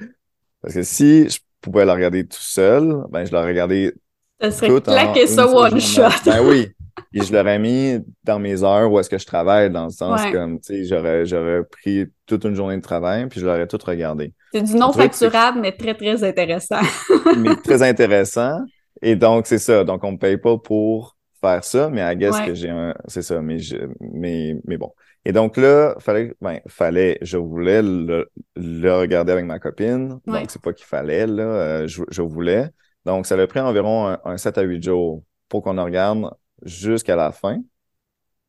parce 0.61 0.75
que 0.75 0.83
si 0.83 1.29
je 1.29 1.38
pouvais 1.61 1.85
la 1.85 1.94
regarder 1.94 2.27
tout 2.27 2.40
seul, 2.40 3.05
ben, 3.11 3.25
je 3.25 3.33
la 3.33 3.44
regardais 3.44 3.94
Ça 4.40 4.51
serait 4.51 4.68
une 4.68 5.27
ça 5.27 5.46
one 5.46 5.81
shot. 5.81 6.03
Ben 6.27 6.40
oui. 6.44 6.68
Et 7.14 7.22
je 7.22 7.33
l'aurais 7.33 7.59
mis 7.59 7.98
dans 8.24 8.38
mes 8.38 8.62
heures 8.62 8.90
où 8.90 8.98
est-ce 8.98 9.09
que 9.09 9.18
je 9.18 9.27
travaille, 9.27 9.70
dans 9.70 9.85
le 9.85 9.90
sens 9.90 10.20
Ouais. 10.20 10.33
comme, 10.33 10.61
tu 10.61 10.74
sais, 10.74 10.85
j'aurais, 10.85 11.24
j'aurais 11.27 11.62
pris 11.64 12.07
toute 12.27 12.44
une 12.44 12.55
journée 12.55 12.77
de 12.77 12.83
travail, 12.83 13.27
puis 13.29 13.40
je 13.40 13.46
l'aurais 13.46 13.66
tout 13.66 13.79
regardé. 13.85 14.33
C'est 14.53 14.62
du 14.62 14.74
non 14.74 14.90
truc, 14.90 15.03
facturable, 15.05 15.61
mais 15.61 15.72
très, 15.72 15.94
très 15.94 16.22
intéressant. 16.24 16.81
mais 17.38 17.55
très 17.57 17.83
intéressant. 17.88 18.59
Et 19.01 19.16
donc, 19.16 19.46
c'est 19.46 19.59
ça. 19.59 19.85
Donc, 19.85 20.03
on 20.05 20.12
me 20.12 20.18
paye 20.18 20.37
pas 20.38 20.59
pour 20.59 21.16
faire 21.40 21.62
ça, 21.62 21.88
mais 21.88 22.01
I 22.01 22.16
guess 22.16 22.37
Ouais. 22.37 22.46
que 22.46 22.55
j'ai 22.55 22.68
un, 22.70 22.94
c'est 23.07 23.22
ça, 23.22 23.40
mais 23.40 23.59
je, 23.61 23.77
mais, 24.01 24.57
mais 24.66 24.77
bon. 24.77 24.92
Et 25.24 25.33
donc 25.33 25.57
là, 25.57 25.94
fallait, 26.01 26.35
ben, 26.40 26.59
fallait, 26.68 27.18
je 27.22 27.37
voulais 27.37 27.81
le, 27.83 28.29
le 28.57 28.90
regarder 28.92 29.33
avec 29.33 29.44
ma 29.44 29.59
copine. 29.59 30.18
Ouais. 30.27 30.40
Donc, 30.40 30.51
c'est 30.51 30.61
pas 30.62 30.72
qu'il 30.72 30.87
fallait, 30.87 31.27
là, 31.27 31.42
euh, 31.42 31.87
je, 31.87 32.03
je 32.11 32.22
voulais. 32.22 32.68
Donc, 33.09 33.25
ça 33.25 33.37
a 33.37 33.47
pris 33.47 33.59
environ 33.59 34.07
un, 34.07 34.21
un 34.27 34.37
7 34.37 34.59
à 34.59 34.62
8 34.62 34.83
jours 34.83 35.25
pour 35.49 35.62
qu'on 35.62 35.83
regarde 35.83 36.31
jusqu'à 36.62 37.16
la 37.16 37.33
fin. 37.33 37.62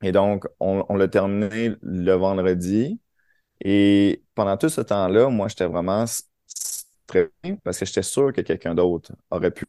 Et 0.04 0.12
donc, 0.12 0.48
on, 0.60 0.84
on 0.90 0.98
l'a 0.98 1.08
terminé 1.08 1.78
le 1.82 2.12
vendredi. 2.16 3.00
Et 3.64 4.22
pendant 4.36 4.58
tout 4.58 4.68
ce 4.68 4.82
temps-là, 4.82 5.30
moi, 5.30 5.48
j'étais 5.48 5.66
vraiment 5.66 6.04
stressé 6.06 7.32
parce 7.64 7.80
que 7.80 7.86
j'étais 7.86 8.04
sûr 8.04 8.34
que 8.34 8.42
quelqu'un 8.42 8.76
d'autre 8.76 9.14
aurait 9.32 9.52
pu. 9.52 9.64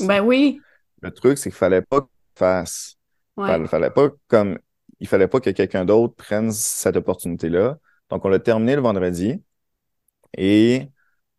Ben 0.00 0.20
oui. 0.20 0.60
Le 1.00 1.10
truc, 1.10 1.38
c'est 1.38 1.48
qu'il 1.48 1.56
fallait 1.56 1.80
pas 1.80 2.02
qu'il 2.02 2.10
fasse. 2.34 2.98
Ouais. 3.38 3.46
Fallait, 3.46 3.66
fallait 3.66 3.90
pas 3.90 4.10
comme, 4.28 4.58
il 5.00 5.08
fallait 5.08 5.28
pas 5.28 5.40
que 5.40 5.48
quelqu'un 5.48 5.86
d'autre 5.86 6.16
prenne 6.16 6.52
cette 6.52 6.96
opportunité-là. 6.96 7.78
Donc, 8.10 8.22
on 8.26 8.28
l'a 8.28 8.40
terminé 8.40 8.76
le 8.76 8.82
vendredi. 8.82 9.42
Et 10.36 10.90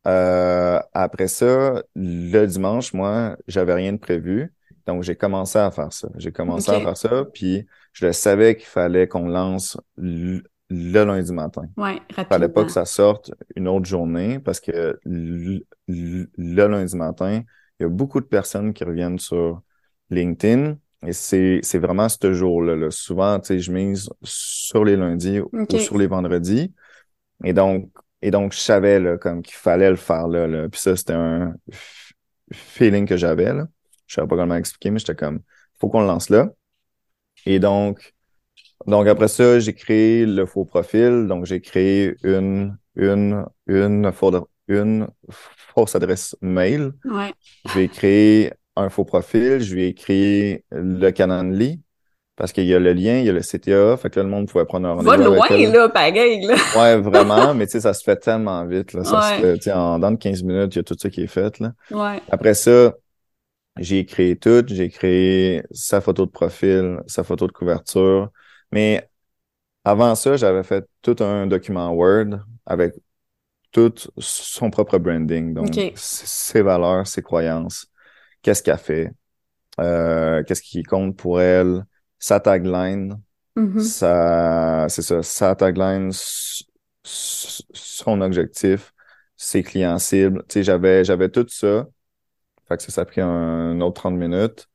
euh, 0.08 0.80
après 0.94 1.28
ça, 1.28 1.84
le 1.96 2.46
dimanche, 2.46 2.94
moi, 2.94 3.38
j'avais 3.48 3.74
rien 3.74 3.94
de 3.94 3.98
prévu. 3.98 4.54
Donc, 4.86 5.04
j'ai 5.04 5.16
commencé 5.16 5.58
à 5.58 5.72
faire 5.72 5.92
ça. 5.92 6.10
J'ai 6.18 6.32
commencé 6.32 6.70
à 6.72 6.80
faire 6.80 6.98
ça, 6.98 7.26
puis 7.34 7.66
je 7.94 8.06
le 8.06 8.14
savais 8.14 8.56
qu'il 8.56 8.68
fallait 8.68 9.08
qu'on 9.08 9.28
lance 9.28 9.78
le, 9.98 10.44
lundi 10.70 11.34
matin. 11.34 11.64
Ouais, 11.78 12.00
Fallait 12.30 12.46
rapidement. 12.48 12.54
pas 12.54 12.66
que 12.66 12.72
ça 12.72 12.86
sorte 12.86 13.32
une 13.56 13.68
autre 13.68 13.86
journée 13.86 14.40
parce 14.40 14.60
que 14.60 15.00
le, 15.06 15.66
le- 15.88 16.30
le 16.38 16.68
lundi 16.68 16.96
matin, 16.96 17.42
il 17.80 17.84
y 17.84 17.86
a 17.86 17.90
beaucoup 17.90 18.20
de 18.20 18.26
personnes 18.26 18.74
qui 18.74 18.84
reviennent 18.84 19.20
sur 19.20 19.62
LinkedIn 20.10 20.78
et 21.06 21.14
c'est, 21.14 21.60
c'est 21.62 21.78
vraiment 21.80 22.10
ce 22.10 22.34
jour-là. 22.34 22.76
là. 22.76 22.92
Souvent, 22.92 23.40
tu 23.40 23.48
sais, 23.48 23.60
je 23.60 23.72
mise 23.72 24.10
sur 24.24 24.84
les 24.84 24.96
lundis 24.96 25.40
ou 25.40 25.78
sur 25.78 25.98
les 25.98 26.08
vendredis. 26.08 26.74
Et 27.44 27.54
donc, 27.54 27.90
et 28.26 28.32
donc, 28.32 28.54
je 28.54 28.58
savais 28.58 29.00
là, 29.00 29.20
comme 29.20 29.44
qu'il 29.44 29.56
fallait 29.56 29.92
le 29.92 29.98
faire 29.98 30.28
là, 30.28 30.48
là. 30.48 30.68
Puis 30.68 30.82
ça, 30.82 30.96
c'était 30.96 31.14
un 31.14 31.54
feeling 32.52 33.06
que 33.06 33.18
j'avais. 33.18 33.54
Là. 33.54 33.68
Je 34.08 34.16
savais 34.16 34.28
pas 34.28 34.36
comment 34.36 34.56
expliquer, 34.56 34.90
mais 34.90 34.98
j'étais 34.98 35.14
comme, 35.14 35.42
faut 35.80 35.90
qu'on 35.90 36.02
le 36.02 36.08
lance 36.08 36.32
là. 36.32 36.50
Et 37.46 37.60
donc, 37.60 38.16
donc 38.88 39.06
après 39.06 39.28
ça, 39.28 39.60
j'ai 39.60 39.76
créé 39.76 40.26
le 40.26 40.48
faux 40.48 40.66
profil. 40.66 41.28
Donc, 41.28 41.46
j'ai 41.46 41.62
créé 41.62 42.16
une, 42.24 42.76
une, 42.96 43.46
une, 43.68 44.12
une 44.68 45.08
fausse 45.30 45.94
adresse 45.94 46.36
mail. 46.42 46.94
Ouais. 47.04 47.32
J'ai 47.76 47.88
créé 47.90 48.54
un 48.76 48.90
faux 48.90 49.06
profil. 49.06 49.60
Je 49.60 49.76
lui 49.76 49.84
ai 49.84 49.94
créé 49.94 50.66
le 50.72 51.12
Canonly 51.12 51.80
parce 52.36 52.52
qu'il 52.52 52.66
y 52.66 52.74
a 52.74 52.80
le 52.80 52.94
lien, 52.94 53.20
il 53.20 53.26
y 53.26 53.30
a 53.30 53.34
le 53.34 53.42
CTA. 53.42 53.98
Fait 53.98 54.10
que 54.10 54.20
là, 54.20 54.24
le 54.24 54.30
monde 54.30 54.48
pouvait 54.50 54.66
prendre 54.66 54.88
un 54.88 54.96
Va 54.96 55.12
rendez-vous 55.12 55.34
loin, 55.36 55.46
avec 55.50 55.62
elle. 55.62 55.72
là, 55.72 55.90
pareil, 55.90 56.42
là. 56.46 56.56
Ouais, 56.76 56.98
vraiment, 57.02 57.54
mais 57.54 57.66
tu 57.66 57.74
sais, 57.74 57.82
ça 57.82 57.94
se 57.94 58.04
fait 58.04 58.18
tellement 58.18 58.66
vite, 58.66 58.94
là. 58.94 59.04
Ça 59.04 59.20
Ouais. 59.20 59.36
se 59.38 59.42
fait, 59.42 59.54
tu 59.56 59.62
sais, 59.64 59.74
en 59.74 60.00
dans 60.00 60.12
de 60.12 60.18
15 60.18 60.44
minutes, 60.44 60.76
il 60.76 60.78
y 60.78 60.80
a 60.80 60.84
tout 60.84 60.96
ça 61.00 61.10
qui 61.10 61.22
est 61.24 61.28
fait, 61.28 61.60
là. 61.60 61.74
Ouais. 61.92 62.22
Après 62.30 62.54
ça, 62.54 62.94
j'ai 63.80 64.06
créé 64.06 64.38
tout, 64.38 64.64
j'ai 64.68 64.90
créé 64.90 65.64
sa 65.72 66.02
photo 66.02 66.26
de 66.26 66.32
profil, 66.32 67.00
sa 67.08 67.24
photo 67.24 67.48
de 67.48 67.52
couverture. 67.52 68.30
Mais 68.72 69.10
avant 69.84 70.16
ça, 70.16 70.38
j'avais 70.38 70.64
fait 70.64 70.86
tout 71.02 71.16
un 71.22 71.48
document 71.48 71.92
Word 71.94 72.40
avec 72.66 72.94
tout 73.72 73.94
son 74.18 74.70
propre 74.70 74.98
branding. 74.98 75.54
Donc, 75.54 75.74
ses 75.96 76.62
valeurs, 76.62 77.06
ses 77.08 77.22
croyances, 77.22 77.88
qu'est-ce 78.42 78.64
qu'elle 78.64 78.78
fait, 78.78 79.12
euh, 79.82 80.44
qu'est-ce 80.44 80.62
qui 80.62 80.84
compte 80.84 81.18
pour 81.18 81.42
elle, 81.42 81.86
sa 82.20 82.40
tagline, 82.40 83.22
Mhm. 83.56 83.80
sa, 83.80 84.88
c'est 84.90 85.02
ça, 85.04 85.24
sa 85.24 85.56
tagline, 85.56 86.12
son 87.04 88.22
objectif, 88.22 88.94
ses 89.38 89.64
clients 89.64 90.00
cibles. 90.00 90.44
Tu 90.48 90.54
sais, 90.60 90.64
j'avais, 90.64 91.04
j'avais 91.04 91.30
tout 91.30 91.46
ça. 91.50 91.88
Fait 92.68 92.78
que 92.78 92.84
ça, 92.84 92.92
ça 92.92 93.02
a 93.02 93.06
pris 93.06 93.22
un 93.22 93.82
autre 93.82 94.02
30 94.02 94.16
minutes. 94.18 94.68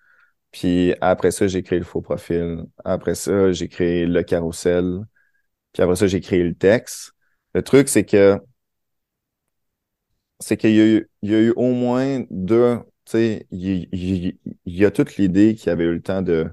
Puis 0.53 0.94
après 1.00 1.33
ça, 1.33 1.46
j'ai 1.48 1.62
créé 1.62 1.79
le 1.81 1.87
faux 1.87 2.03
profil. 2.03 2.64
Après 2.85 3.14
ça, 3.16 3.53
j'ai 3.53 3.68
créé 3.68 4.07
le 4.07 4.22
carrousel. 4.24 5.00
Puis 5.72 5.83
après 5.83 5.96
ça, 5.96 6.07
j'ai 6.09 6.20
créé 6.20 6.44
le 6.44 6.55
texte. 6.55 7.12
Le 7.55 7.62
truc, 7.62 7.88
c'est 7.88 8.05
que 8.07 8.38
c'est 10.38 10.57
qu'il 10.57 10.70
y 10.74 10.81
a 10.81 10.87
eu, 10.87 11.11
il 11.22 11.31
y 11.31 11.35
a 11.35 11.40
eu 11.40 11.50
au 11.57 11.72
moins 11.72 12.24
deux, 12.31 12.79
tu 13.04 13.12
sais, 13.12 13.46
il, 13.50 13.88
il- 13.92 14.38
il 14.65 14.75
y 14.77 14.85
a 14.85 14.90
toute 14.90 15.17
l'idée 15.17 15.54
qui 15.54 15.71
avait 15.71 15.85
eu 15.85 15.94
le 15.94 16.02
temps 16.02 16.23
de 16.23 16.50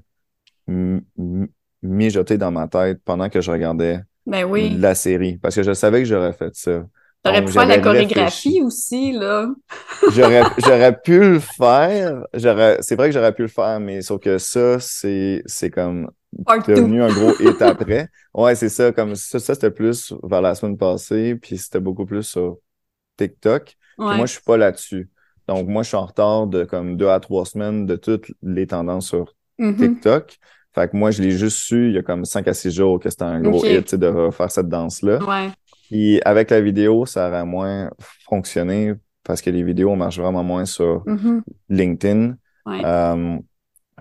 mijoter 1.81 2.37
dans 2.37 2.51
ma 2.51 2.67
tête 2.67 3.01
pendant 3.05 3.29
que 3.29 3.41
je 3.41 3.51
regardais 3.51 4.01
Ben 4.25 4.43
oui. 4.45 4.69
la 4.77 4.95
série. 4.95 5.37
Parce 5.37 5.55
que 5.55 5.63
je 5.63 5.73
savais 5.73 5.99
que 5.99 6.05
j'aurais 6.05 6.33
fait 6.33 6.55
ça. 6.55 6.85
T'aurais 7.23 7.43
pu 7.43 7.51
faire 7.51 7.65
la 7.65 7.79
chorégraphie 7.79 8.49
réfléchi. 8.49 8.61
aussi, 8.61 9.11
là. 9.11 9.49
J'aurais, 10.13 10.43
j'aurais 10.59 10.97
pu 10.97 11.19
le 11.19 11.39
faire. 11.39 12.23
J'aurais, 12.33 12.77
c'est 12.81 12.95
vrai 12.95 13.09
que 13.09 13.13
j'aurais 13.13 13.33
pu 13.33 13.41
le 13.41 13.47
faire, 13.47 13.79
mais 13.79 14.01
sauf 14.01 14.21
que 14.21 14.37
ça, 14.37 14.79
c'est, 14.79 15.41
c'est 15.45 15.69
comme 15.71 16.09
Part 16.45 16.63
two. 16.63 16.73
devenu 16.75 17.01
un 17.01 17.09
gros 17.09 17.33
hit 17.39 17.61
après. 17.61 18.07
Ouais, 18.33 18.53
c'est 18.55 18.69
ça. 18.69 18.91
Comme 18.91 19.15
ça, 19.15 19.39
ça 19.39 19.55
c'était 19.55 19.71
plus 19.71 20.13
vers 20.23 20.41
la 20.41 20.53
semaine 20.55 20.77
passée, 20.77 21.35
puis 21.35 21.57
c'était 21.57 21.79
beaucoup 21.79 22.05
plus 22.05 22.23
sur 22.23 22.59
TikTok. 23.17 23.75
Ouais. 23.97 24.15
moi, 24.15 24.25
je 24.27 24.33
suis 24.33 24.43
pas 24.43 24.57
là-dessus. 24.57 25.09
Donc, 25.47 25.67
moi, 25.67 25.81
je 25.83 25.87
suis 25.89 25.97
en 25.97 26.05
retard 26.05 26.47
de 26.47 26.65
comme 26.65 26.97
deux 26.97 27.07
à 27.09 27.19
trois 27.19 27.45
semaines 27.45 27.85
de 27.87 27.95
toutes 27.95 28.31
les 28.43 28.67
tendances 28.67 29.07
sur 29.07 29.33
Mhm. 29.57 29.75
TikTok. 29.77 30.37
Fait 30.73 30.89
que 30.91 30.95
moi, 30.97 31.11
je 31.11 31.21
l'ai 31.23 31.31
juste 31.31 31.57
su 31.57 31.87
il 31.89 31.95
y 31.95 31.97
a 31.97 32.03
comme 32.03 32.23
cinq 32.25 32.47
à 32.47 32.53
six 32.53 32.71
jours 32.71 32.99
que 32.99 33.09
c'était 33.09 33.23
un 33.23 33.41
gros 33.41 33.59
Ok. 33.59 33.69
hit, 33.69 33.83
tu 33.85 33.89
sais, 33.91 33.97
de 33.97 34.07
refaire 34.07 34.51
cette 34.51 34.69
danse-là. 34.69 35.17
Ouais. 35.23 35.49
Puis 35.89 36.21
avec 36.23 36.51
la 36.51 36.61
vidéo, 36.61 37.05
ça 37.05 37.27
aurait 37.29 37.45
moins 37.45 37.89
fonctionné 38.29 38.93
parce 39.23 39.41
que 39.41 39.49
les 39.49 39.63
vidéos 39.63 39.95
marchent 39.95 40.19
vraiment 40.19 40.43
moins 40.43 40.65
sur 40.65 41.03
Mhm. 41.07 41.43
LinkedIn. 41.69 42.37
Ouais. 42.65 42.81
Euh, 42.85 43.37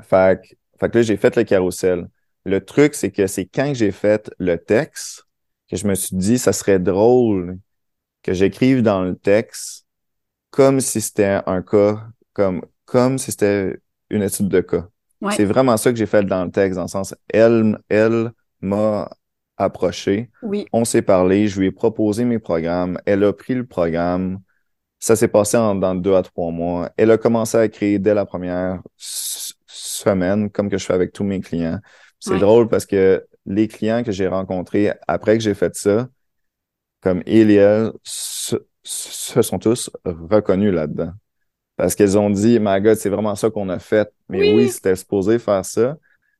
fait, 0.02 0.40
que- 0.42 0.54
fait 0.78 0.90
que 0.90 0.98
là, 0.98 1.02
j'ai 1.02 1.16
fait 1.16 1.34
le 1.36 1.44
carrousel. 1.44 2.08
Le 2.44 2.64
truc, 2.64 2.94
c'est 2.94 3.10
que 3.10 3.26
c'est 3.26 3.46
quand 3.46 3.72
j'ai 3.74 3.90
fait 3.92 4.30
le 4.38 4.56
texte 4.56 5.24
que 5.70 5.76
je 5.76 5.86
me 5.86 5.94
suis 5.94 6.16
dit, 6.16 6.38
ça 6.38 6.52
serait 6.52 6.78
drôle 6.78 7.58
que 8.22 8.32
j'écrive 8.34 8.82
dans 8.82 9.02
le 9.02 9.16
texte 9.16 9.86
comme 10.50 10.80
si 10.80 11.00
c'était 11.00 11.40
un 11.46 11.62
cas, 11.62 12.06
comme, 12.32 12.62
comme 12.84 13.18
si 13.18 13.30
c'était 13.30 13.76
une 14.10 14.22
étude 14.22 14.48
de 14.48 14.60
cas. 14.60 14.88
Ouais. 15.20 15.32
C'est 15.34 15.44
vraiment 15.44 15.76
ça 15.76 15.90
que 15.92 15.98
j'ai 15.98 16.06
fait 16.06 16.24
dans 16.24 16.44
le 16.44 16.50
texte, 16.50 16.76
dans 16.76 16.82
le 16.82 16.88
sens, 16.88 17.14
elle, 17.28 17.78
elle 17.88 18.30
m'a 18.60 19.08
approché, 19.56 20.30
Oui. 20.42 20.66
on 20.72 20.84
s'est 20.84 21.02
parlé, 21.02 21.48
je 21.48 21.58
lui 21.60 21.68
ai 21.68 21.72
proposé 21.72 22.24
mes 22.24 22.38
programmes, 22.38 22.98
elle 23.06 23.24
a 23.24 23.32
pris 23.32 23.54
le 23.54 23.64
programme, 23.66 24.40
ça 24.98 25.16
s'est 25.16 25.28
passé 25.28 25.56
en 25.56 25.74
dans 25.74 25.94
deux 25.94 26.14
à 26.14 26.22
trois 26.22 26.50
mois. 26.50 26.90
Elle 26.96 27.10
a 27.10 27.18
commencé 27.18 27.56
à 27.56 27.68
créer 27.68 27.98
dès 27.98 28.14
la 28.14 28.26
première 28.26 28.80
semaine, 28.96 30.50
comme 30.50 30.68
que 30.68 30.78
je 30.78 30.84
fais 30.84 30.92
avec 30.94 31.12
tous 31.12 31.24
mes 31.24 31.40
clients. 31.40 31.78
C'est 32.20 32.32
Ouais. 32.32 32.38
drôle 32.38 32.68
parce 32.68 32.86
que 32.86 33.24
les 33.46 33.68
clients 33.68 34.02
que 34.02 34.12
j'ai 34.12 34.26
rencontrés 34.26 34.92
après 35.06 35.36
que 35.38 35.42
j'ai 35.42 35.54
fait 35.54 35.74
ça, 35.76 36.08
comme 37.00 37.22
il 37.26 37.50
et 37.50 37.54
elle, 37.56 37.92
se, 38.02 38.56
se 38.82 39.42
sont 39.42 39.58
tous 39.58 39.90
reconnus 40.04 40.72
là-dedans. 40.72 41.12
Parce 41.76 41.94
qu'elles 41.94 42.18
ont 42.18 42.30
dit, 42.30 42.58
my 42.60 42.80
God, 42.80 42.96
c'est 42.96 43.10
vraiment 43.10 43.34
ça 43.34 43.50
qu'on 43.50 43.68
a 43.68 43.78
fait. 43.78 44.10
Mais 44.28 44.42
Oui. 44.42 44.56
oui, 44.56 44.68
c'était 44.68 44.96
supposé 44.96 45.38
faire 45.38 45.64
ça. 45.64 45.96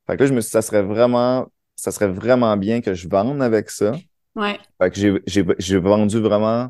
Fait 0.07 0.15
que 0.17 0.23
là, 0.23 0.27
je 0.29 0.33
me 0.33 0.41
suis 0.41 0.47
dit, 0.49 0.51
ça 0.51 0.61
serait 0.61 0.83
vraiment, 0.83 1.47
ça 1.75 1.91
serait 1.91 2.07
vraiment 2.07 2.55
bien 2.57 2.81
que 2.81 2.93
je 2.93 3.07
vende 3.07 3.41
avec 3.41 3.69
ça. 3.69 3.91
Ouais. 4.35 4.59
Fait 4.81 4.91
que 4.91 4.95
j'ai, 4.97 5.21
j'ai, 5.25 5.45
j'ai 5.57 5.77
vendu 5.79 6.19
vraiment, 6.19 6.69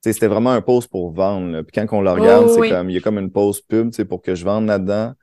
c'était 0.00 0.28
vraiment 0.28 0.52
un 0.52 0.60
post 0.62 0.88
pour 0.90 1.12
vendre. 1.12 1.48
là. 1.52 1.62
Puis 1.62 1.72
quand 1.74 1.86
on 1.96 2.00
le 2.00 2.10
regarde, 2.10 2.46
Oh, 2.48 2.52
c'est 2.54 2.60
oui. 2.60 2.68
comme, 2.70 2.90
il 2.90 2.94
y 2.94 2.98
a 2.98 3.00
comme 3.00 3.18
une 3.18 3.30
pause 3.32 3.60
pub, 3.60 3.90
pour 4.08 4.22
que 4.22 4.34
je 4.34 4.44
vende 4.44 4.66
là-dedans. 4.66 5.14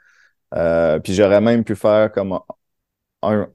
Euh, 0.53 0.99
puis 0.99 1.13
j'aurais 1.13 1.41
même 1.41 1.63
pu 1.63 1.75
faire 1.75 2.11
comme 2.11 2.39
un, 3.23 3.47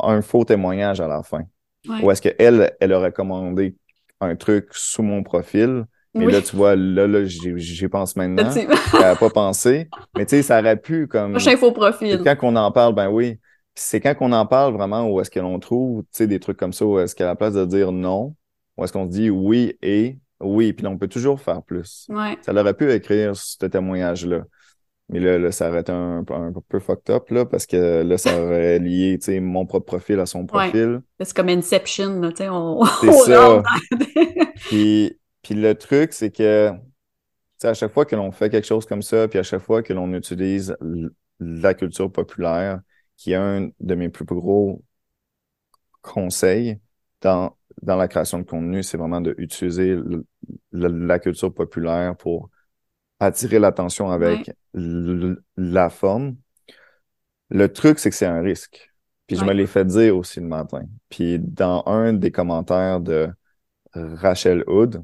un 0.00 0.22
faux 0.22 0.44
témoignage 0.44 1.00
à 1.00 1.08
la 1.08 1.22
fin. 1.22 1.44
Ouais. 1.88 2.02
Ou 2.02 2.10
est-ce 2.10 2.22
qu'elle, 2.22 2.76
elle 2.80 2.92
aurait 2.92 3.12
commandé 3.12 3.76
un 4.20 4.36
truc 4.36 4.68
sous 4.72 5.02
mon 5.02 5.22
profil? 5.22 5.84
Mais 6.14 6.26
Oui. 6.26 6.32
là, 6.32 6.40
tu 6.40 6.56
vois, 6.56 6.74
là, 6.74 7.06
là, 7.06 7.24
j'y, 7.24 7.88
pense 7.88 8.16
maintenant. 8.16 8.50
N'a 8.98 9.14
pas 9.16 9.30
pensé. 9.30 9.88
Mais 10.16 10.24
tu 10.26 10.36
sais, 10.36 10.42
ça 10.42 10.60
aurait 10.60 10.76
pu 10.76 11.06
comme. 11.06 11.32
Prochain 11.32 11.56
faux 11.56 11.72
profil. 11.72 12.20
quand 12.24 12.36
qu'on 12.36 12.56
en 12.56 12.72
parle, 12.72 12.94
ben 12.94 13.08
oui. 13.08 13.38
C'est 13.74 14.00
quand 14.00 14.14
qu'on 14.14 14.32
en 14.32 14.44
parle 14.44 14.74
vraiment 14.74 15.08
où 15.08 15.20
est-ce 15.20 15.30
que 15.30 15.38
l'on 15.38 15.60
trouve, 15.60 16.02
tu 16.02 16.08
sais, 16.12 16.26
des 16.26 16.40
trucs 16.40 16.56
comme 16.56 16.72
ça, 16.72 16.84
où 16.84 16.98
est-ce 16.98 17.14
qu'à 17.14 17.26
la 17.26 17.36
place 17.36 17.54
de 17.54 17.64
dire 17.64 17.92
non, 17.92 18.34
où 18.76 18.84
est-ce 18.84 18.92
qu'on 18.92 19.04
se 19.04 19.10
dit 19.10 19.30
oui 19.30 19.76
et 19.82 20.18
oui, 20.40 20.72
puis 20.72 20.84
là, 20.84 20.90
on 20.90 20.98
peut 20.98 21.08
toujours 21.08 21.40
faire 21.40 21.62
plus. 21.62 22.06
Ouais. 22.08 22.36
Ça 22.42 22.52
aurait 22.52 22.74
pu 22.74 22.90
écrire 22.92 23.36
ce 23.36 23.66
témoignage-là. 23.66 24.42
Mais 25.10 25.20
là, 25.20 25.38
là, 25.38 25.52
ça 25.52 25.68
aurait 25.70 25.80
été 25.80 25.92
un, 25.92 26.24
un 26.28 26.52
peu 26.68 26.80
fucked 26.80 27.14
up, 27.14 27.30
là, 27.30 27.46
parce 27.46 27.66
que 27.66 28.02
là, 28.02 28.18
ça 28.18 28.40
aurait 28.42 28.78
lié, 28.80 29.16
tu 29.18 29.26
sais, 29.26 29.40
mon 29.40 29.64
propre 29.64 29.86
profil 29.86 30.20
à 30.20 30.26
son 30.26 30.44
profil. 30.44 31.00
C'est 31.20 31.34
comme 31.34 31.48
Inception, 31.48 32.20
là, 32.20 32.30
tu 32.30 32.38
sais, 32.38 32.48
on, 32.50 32.84
C'est 33.00 33.08
on 33.08 33.12
ça. 33.24 33.62
Puis, 34.68 35.18
puis 35.48 35.54
le 35.58 35.74
truc, 35.74 36.12
c'est 36.12 36.30
que, 36.30 36.70
à 37.62 37.72
chaque 37.72 37.90
fois 37.90 38.04
que 38.04 38.14
l'on 38.14 38.32
fait 38.32 38.50
quelque 38.50 38.66
chose 38.66 38.84
comme 38.84 39.00
ça, 39.00 39.28
puis 39.28 39.38
à 39.38 39.42
chaque 39.42 39.62
fois 39.62 39.82
que 39.82 39.94
l'on 39.94 40.12
utilise 40.12 40.76
la 41.40 41.72
culture 41.72 42.12
populaire, 42.12 42.82
qui 43.16 43.32
est 43.32 43.36
un 43.36 43.70
de 43.80 43.94
mes 43.94 44.10
plus 44.10 44.26
gros 44.26 44.84
conseils 46.02 46.78
dans, 47.22 47.56
dans 47.80 47.96
la 47.96 48.08
création 48.08 48.40
de 48.40 48.42
contenu, 48.42 48.82
c'est 48.82 48.98
vraiment 48.98 49.22
d'utiliser 49.22 49.96
la, 50.70 51.18
culture 51.18 51.54
populaire 51.54 52.14
pour 52.14 52.50
attirer 53.18 53.58
l'attention 53.58 54.10
avec 54.10 54.50
l- 54.74 55.38
la 55.56 55.88
forme. 55.88 56.36
Le 57.48 57.72
truc, 57.72 57.98
c'est 58.00 58.10
que 58.10 58.16
c'est 58.16 58.26
un 58.26 58.42
risque. 58.42 58.92
Puis 59.26 59.36
je 59.38 59.46
me 59.46 59.54
l'ai 59.54 59.66
fait 59.66 59.86
dire 59.86 60.14
aussi 60.14 60.40
le 60.40 60.46
matin. 60.46 60.82
Puis 61.08 61.38
dans 61.38 61.82
un 61.86 62.12
des 62.12 62.32
commentaires 62.32 63.00
de 63.00 63.30
Rachel 63.94 64.62
Hood, 64.66 65.02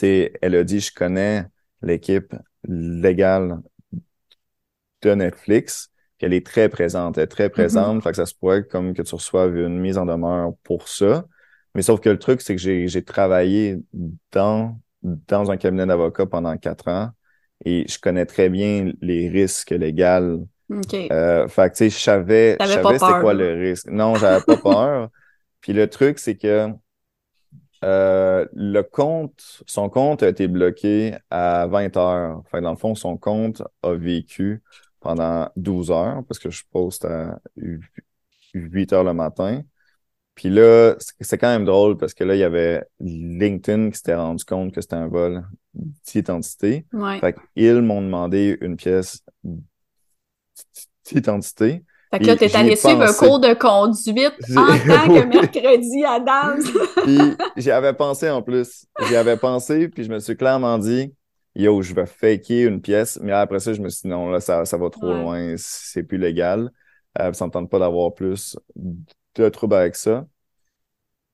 sais, 0.00 0.32
elle 0.42 0.54
a 0.54 0.64
dit, 0.64 0.80
je 0.80 0.92
connais 0.92 1.46
l'équipe 1.82 2.34
légale 2.66 3.60
de 5.02 5.14
Netflix, 5.14 5.90
qu'elle 6.18 6.34
est 6.34 6.44
très 6.44 6.68
présente, 6.68 7.16
elle 7.16 7.24
est 7.24 7.26
très 7.26 7.48
présente, 7.48 8.02
fait 8.02 8.10
que 8.10 8.16
ça 8.16 8.26
se 8.26 8.34
pourrait 8.34 8.64
comme 8.64 8.92
que 8.92 9.02
tu 9.02 9.14
reçoives 9.14 9.56
une 9.56 9.78
mise 9.78 9.96
en 9.96 10.06
demeure 10.06 10.52
pour 10.62 10.88
ça. 10.88 11.24
Mais 11.74 11.82
sauf 11.82 12.00
que 12.00 12.10
le 12.10 12.18
truc, 12.18 12.40
c'est 12.40 12.56
que 12.56 12.60
j'ai, 12.60 13.04
travaillé 13.04 13.78
dans, 14.32 14.78
dans 15.02 15.50
un 15.50 15.56
cabinet 15.56 15.86
d'avocats 15.86 16.26
pendant 16.26 16.56
quatre 16.56 16.88
ans 16.88 17.10
et 17.64 17.86
je 17.88 17.98
connais 17.98 18.26
très 18.26 18.48
bien 18.48 18.92
les 19.00 19.28
risques 19.28 19.70
légaux 19.70 20.46
euh, 21.10 21.48
fait 21.48 21.70
que, 21.70 21.76
tu 21.76 21.78
sais, 21.78 21.90
je 21.90 21.98
savais, 21.98 22.56
je 22.60 22.66
savais 22.66 22.98
c'était 22.98 23.20
quoi 23.20 23.34
le 23.34 23.54
risque. 23.54 23.88
Non, 23.90 24.14
j'avais 24.14 24.42
pas 24.44 24.56
peur. 24.62 25.08
Puis 25.60 25.72
le 25.72 25.88
truc, 25.88 26.18
c'est 26.18 26.36
que 26.36 26.68
euh, 27.84 28.46
le 28.52 28.82
compte, 28.82 29.62
son 29.66 29.88
compte 29.88 30.22
a 30.22 30.28
été 30.28 30.48
bloqué 30.48 31.16
à 31.30 31.66
20 31.66 31.96
heures. 31.96 32.42
Fait 32.50 32.58
que 32.58 32.62
dans 32.62 32.70
le 32.72 32.76
fond, 32.76 32.94
son 32.94 33.16
compte 33.16 33.62
a 33.82 33.94
vécu 33.94 34.62
pendant 35.00 35.48
12 35.56 35.90
heures 35.90 36.22
parce 36.28 36.38
que 36.38 36.50
je 36.50 36.62
poste 36.70 37.04
à 37.06 37.40
8 38.54 38.92
heures 38.92 39.04
le 39.04 39.14
matin. 39.14 39.62
Puis 40.34 40.48
là, 40.48 40.94
c'est 41.20 41.38
quand 41.38 41.48
même 41.48 41.64
drôle 41.64 41.96
parce 41.96 42.14
que 42.14 42.24
là, 42.24 42.34
il 42.34 42.38
y 42.38 42.44
avait 42.44 42.84
LinkedIn 43.00 43.90
qui 43.90 43.96
s'était 43.96 44.14
rendu 44.14 44.44
compte 44.44 44.72
que 44.72 44.80
c'était 44.80 44.96
un 44.96 45.08
vol 45.08 45.44
d'identité. 45.74 46.86
Ouais. 46.92 47.18
Fait 47.20 47.36
qu'ils 47.54 47.82
m'ont 47.82 48.00
demandé 48.02 48.56
une 48.60 48.76
pièce 48.76 49.22
d'identité. 51.04 51.84
Fait 52.12 52.18
que 52.18 52.26
là, 52.26 52.36
t'es 52.36 52.54
allé 52.56 52.74
suivre 52.74 53.02
un 53.02 53.12
cours 53.12 53.38
de 53.38 53.54
conduite 53.54 54.34
en 54.56 54.66
tant 54.66 55.06
que 55.14 55.24
mercredi 55.26 56.04
à 56.04 56.18
Dams. 56.18 56.62
Puis 57.04 57.36
j'y 57.56 57.70
avais 57.70 57.92
pensé 57.92 58.28
en 58.30 58.42
plus. 58.42 58.86
J'y 59.08 59.14
avais 59.16 59.36
pensé, 59.36 59.88
puis 59.88 60.02
je 60.04 60.10
me 60.10 60.18
suis 60.18 60.36
clairement 60.36 60.76
dit, 60.78 61.14
yo, 61.54 61.82
je 61.82 61.94
vais 61.94 62.06
faker 62.06 62.66
une 62.68 62.80
pièce. 62.80 63.18
Mais 63.22 63.32
après 63.32 63.60
ça, 63.60 63.72
je 63.74 63.80
me 63.80 63.88
suis 63.88 64.02
dit, 64.02 64.08
non, 64.08 64.28
là, 64.30 64.40
ça, 64.40 64.64
ça 64.64 64.76
va 64.76 64.90
trop 64.90 65.06
Ouais. 65.08 65.20
loin, 65.22 65.54
c'est 65.56 66.02
plus 66.02 66.18
légal. 66.18 66.70
Euh, 67.20 67.32
ça 67.32 67.46
me 67.46 67.50
tente 67.50 67.70
pas 67.70 67.78
d'avoir 67.78 68.12
plus 68.14 68.56
de 68.76 69.48
troubles 69.48 69.74
avec 69.76 69.94
ça. 69.96 70.26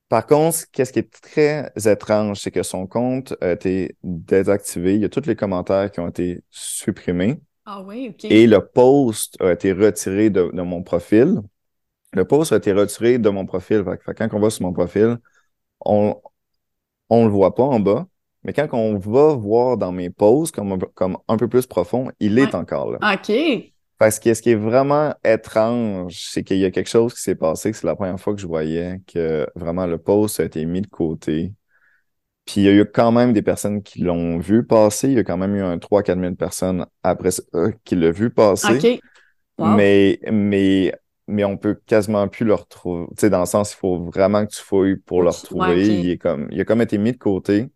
Par 0.09 0.25
contre, 0.25 0.59
qu'est-ce 0.71 0.93
qui 0.93 0.99
est 0.99 1.11
très 1.21 1.71
étrange, 1.85 2.39
c'est 2.39 2.51
que 2.51 2.63
son 2.63 2.87
compte 2.87 3.35
a 3.41 3.51
été 3.51 3.97
désactivé. 4.03 4.95
Il 4.95 5.01
y 5.01 5.05
a 5.05 5.09
tous 5.09 5.25
les 5.25 5.35
commentaires 5.35 5.91
qui 5.91 5.99
ont 5.99 6.07
été 6.07 6.43
supprimés. 6.49 7.41
Ah 7.67 7.81
oui, 7.83 8.09
OK. 8.09 8.25
Et 8.29 8.47
le 8.47 8.65
post 8.65 9.37
a 9.41 9.51
été 9.53 9.71
retiré 9.71 10.29
de, 10.29 10.49
de 10.53 10.61
mon 10.61 10.83
profil. 10.83 11.41
Le 12.13 12.25
post 12.25 12.53
a 12.53 12.57
été 12.57 12.73
retiré 12.73 13.19
de 13.19 13.29
mon 13.29 13.45
profil. 13.45 13.83
Fait, 13.85 14.01
fait 14.03 14.13
quand 14.15 14.29
on 14.33 14.39
va 14.41 14.49
sur 14.51 14.63
mon 14.63 14.73
profil, 14.73 15.17
on 15.81 16.21
on 17.09 17.25
le 17.25 17.31
voit 17.31 17.55
pas 17.55 17.63
en 17.63 17.79
bas. 17.79 18.07
Mais 18.43 18.53
quand 18.53 18.67
on 18.73 18.97
va 18.97 19.35
voir 19.35 19.77
dans 19.77 19.91
mes 19.91 20.09
posts 20.09 20.55
comme, 20.55 20.71
un 20.73 20.77
peu- 20.79 20.87
comme 20.95 21.17
un 21.27 21.37
peu 21.37 21.47
plus 21.49 21.67
profond, 21.67 22.11
il 22.19 22.39
est 22.39 22.55
encore 22.55 22.91
là. 22.91 22.99
OK. 23.01 23.73
Parce 23.97 24.19
que 24.19 24.33
ce 24.33 24.41
qui 24.41 24.51
est 24.51 24.55
vraiment 24.55 25.13
étrange, 25.23 26.29
c'est 26.31 26.43
qu'il 26.43 26.57
y 26.59 26.65
a 26.65 26.71
quelque 26.71 26.89
chose 26.89 27.13
qui 27.15 27.21
s'est 27.21 27.35
passé, 27.35 27.71
que 27.71 27.77
c'est 27.77 27.87
la 27.87 27.95
première 27.95 28.19
fois 28.19 28.35
que 28.35 28.41
je 28.41 28.47
voyais 28.47 29.01
que 29.07 29.47
vraiment 29.55 29.87
le 29.87 29.97
post 29.97 30.39
a 30.39 30.45
été 30.45 30.65
mis 30.65 30.81
de 30.81 30.87
côté. 30.87 31.53
Puis 32.47 32.61
il 32.61 32.63
y 32.63 32.69
a 32.69 32.71
eu 32.73 32.85
quand 32.85 33.11
même 33.11 33.33
des 33.33 33.43
personnes 33.43 33.83
qui 33.83 33.99
l'ont 34.01 34.39
vu 34.39 34.65
passer. 34.65 35.09
Il 35.09 35.13
y 35.15 35.19
a 35.19 35.23
quand 35.23 35.37
même 35.37 35.55
eu 35.55 35.61
un 35.61 35.77
3-4 35.77 36.17
000 36.19 36.35
personnes 36.35 36.85
après 37.03 37.31
ça 37.31 37.43
euh, 37.55 37.71
qui 37.83 37.95
l'ont 37.95 38.11
vu 38.11 38.29
passer. 38.31 38.77
OK. 38.77 38.99
Wow. 39.59 39.75
Mais, 39.75 40.19
mais, 40.31 40.93
mais 41.27 41.43
on 41.43 41.57
peut 41.57 41.75
quasiment 41.85 42.27
plus 42.27 42.45
le 42.45 42.53
retrouver. 42.53 43.05
Tu 43.09 43.21
sais, 43.21 43.29
dans 43.29 43.41
le 43.41 43.45
sens, 43.45 43.73
il 43.73 43.77
faut 43.77 43.99
vraiment 44.05 44.45
que 44.45 44.51
tu 44.51 44.61
fouilles 44.61 44.97
pour 44.97 45.23
le 45.23 45.29
retrouver. 45.29 45.75
ouais. 45.75 45.85
Il 45.85 46.09
est 46.11 46.17
comme, 46.17 46.47
il 46.51 46.61
a 46.61 46.65
comme 46.65 46.81
été 46.81 46.97
mis 46.97 47.11
de 47.11 47.17
côté. 47.17 47.69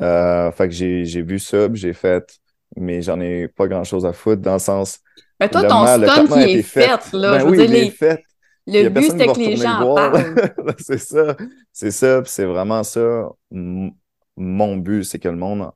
Euh, 0.00 0.50
fait 0.52 0.68
que 0.68 0.74
j'ai, 0.74 1.04
j'ai 1.04 1.22
vu 1.22 1.38
ça, 1.38 1.68
j'ai 1.74 1.92
fait, 1.92 2.38
mais 2.76 3.02
j'en 3.02 3.20
ai 3.20 3.48
pas 3.48 3.66
grand 3.66 3.84
chose 3.84 4.06
à 4.06 4.12
foutre 4.12 4.40
dans 4.40 4.54
le 4.54 4.58
sens. 4.58 5.00
Mais 5.40 5.48
toi, 5.48 5.62
ton 5.64 5.82
mal, 5.82 6.08
stunt, 6.08 6.26
il 6.36 6.42
est 6.58 6.62
fait, 6.62 6.86
là. 7.12 7.32
Ben 7.32 7.38
je 7.40 7.44
veux 7.46 7.52
dire, 7.52 7.64
il 7.64 7.74
est 7.76 7.84
les- 7.84 7.90
le 8.78 8.88
but, 8.90 9.02
c'était 9.10 9.26
va 9.26 9.32
que 9.32 9.38
les 9.40 9.56
gens 9.56 9.80
en 9.80 9.94
parlent. 9.94 10.34
C'est 10.78 10.98
ça. 10.98 11.36
C'est 11.72 11.90
ça, 11.90 12.22
c'est 12.24 12.44
vraiment 12.44 12.82
ça. 12.82 13.28
Mon 14.36 14.76
but, 14.76 15.04
c'est 15.04 15.18
que 15.18 15.28
le 15.28 15.36
monde 15.36 15.70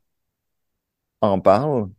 en 1.21 1.41
parle. 1.41 1.91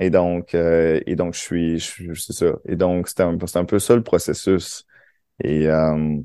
Et 0.00 0.10
donc, 0.10 0.54
euh, 0.54 1.00
et 1.06 1.16
donc 1.16 1.34
je 1.34 1.40
suis, 1.40 1.78
je 1.78 2.14
c'est 2.14 2.32
ça. 2.32 2.46
Et 2.66 2.76
donc, 2.76 3.08
c'était 3.08 3.24
un, 3.24 3.38
c'est 3.46 3.58
un 3.58 3.64
peu 3.66 3.78
ça 3.78 3.96
le 3.96 4.02
processus. 4.02 4.84
Et, 5.44 5.68
euh, 5.68 6.18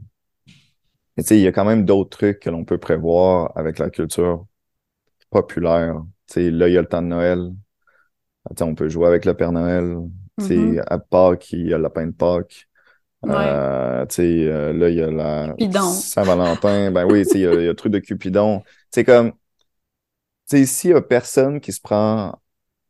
tu 1.18 1.24
sais, 1.24 1.38
il 1.38 1.42
y 1.44 1.48
a 1.48 1.52
quand 1.52 1.66
même 1.66 1.86
d'autres 1.86 2.18
trucs 2.18 2.40
que 2.40 2.50
l'on 2.50 2.64
peut 2.66 2.78
prévoir 2.78 3.52
avec 3.58 3.80
la 3.80 3.90
culture 3.90 4.46
populaire. 5.32 6.04
Tu 6.28 6.36
sais, 6.36 6.52
là, 6.52 6.70
il 6.70 6.74
y 6.74 6.78
a 6.78 6.82
le 6.82 6.88
temps 6.88 7.02
de 7.04 7.08
Noël. 7.08 7.52
On 8.60 8.76
peut 8.76 8.90
jouer 8.90 9.08
avec 9.08 9.26
le 9.26 9.34
Père 9.36 9.52
Noël. 9.52 9.98
Tu 10.40 10.46
sais, 10.48 10.54
Mhm. 10.56 10.84
à 10.88 11.00
Pâques, 11.00 11.52
il 11.54 11.68
y 11.68 11.74
a 11.74 11.78
le 11.78 11.84
lapin 11.84 12.08
de 12.08 12.12
Pâques. 12.12 12.68
Ouais. 13.24 13.36
Euh, 13.36 14.06
tu 14.08 14.16
sais, 14.16 14.48
euh, 14.48 14.74
là, 14.74 14.90
il 14.90 14.96
y 14.96 15.02
a 15.02 15.12
la. 15.12 15.56
Saint-Valentin. 15.82 16.92
Ben 16.92 17.06
oui, 17.06 17.24
tu 17.24 17.34
sais, 17.34 17.40
il 17.40 17.42
y 17.42 17.44
y 17.44 17.48
a 17.48 17.54
le 17.54 17.76
truc 17.76 17.92
de 17.94 18.00
Cupidon. 18.00 18.64
Sais, 18.90 19.04
comme, 19.04 19.34
tu 20.50 20.66
s'il 20.66 20.90
y 20.92 20.94
a 20.94 21.02
personne 21.02 21.62
qui 21.62 21.72
se 21.72 21.80
prend 21.82 22.42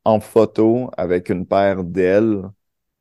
en 0.05 0.19
photo 0.19 0.89
avec 0.97 1.29
une 1.29 1.45
paire 1.45 1.83
d'ailes, 1.83 2.43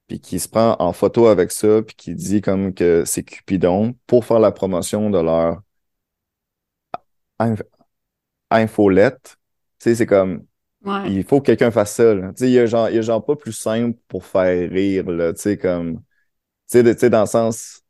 puis 0.08 0.20
qui 0.20 0.40
se 0.40 0.48
prend 0.48 0.76
en 0.80 0.92
photo 0.92 1.28
avec 1.28 1.52
ça, 1.52 1.82
puis 1.82 1.96
qui 1.96 2.14
dit 2.14 2.42
comme 2.42 2.74
que 2.74 3.04
c'est 3.06 3.22
Cupidon 3.22 3.94
pour 4.06 4.24
faire 4.24 4.40
la 4.40 4.52
promotion 4.52 5.10
de 5.10 5.18
leur 5.18 5.62
infolette, 8.50 9.36
tu 9.78 9.90
sais, 9.90 9.94
c'est 9.94 10.06
comme, 10.06 10.44
il 11.06 11.24
faut 11.24 11.40
que 11.40 11.46
quelqu'un 11.46 11.70
fasse 11.70 11.94
ça, 11.94 12.14
Tu 12.14 12.20
sais, 12.36 12.48
il 12.48 12.52
y 12.52 12.58
a 12.58 12.66
genre, 12.66 12.88
il 12.90 12.96
y 12.96 12.98
a 12.98 13.02
genre 13.02 13.24
pas 13.24 13.36
plus 13.36 13.52
simple 13.52 13.98
pour 14.08 14.24
faire 14.26 14.70
rire, 14.70 15.10
là, 15.10 15.32
tu 15.32 15.40
sais, 15.42 15.58
comme, 15.58 16.02
tu 16.70 16.82
sais, 16.82 17.10
dans 17.10 17.20
le 17.20 17.26
sens, 17.26 17.82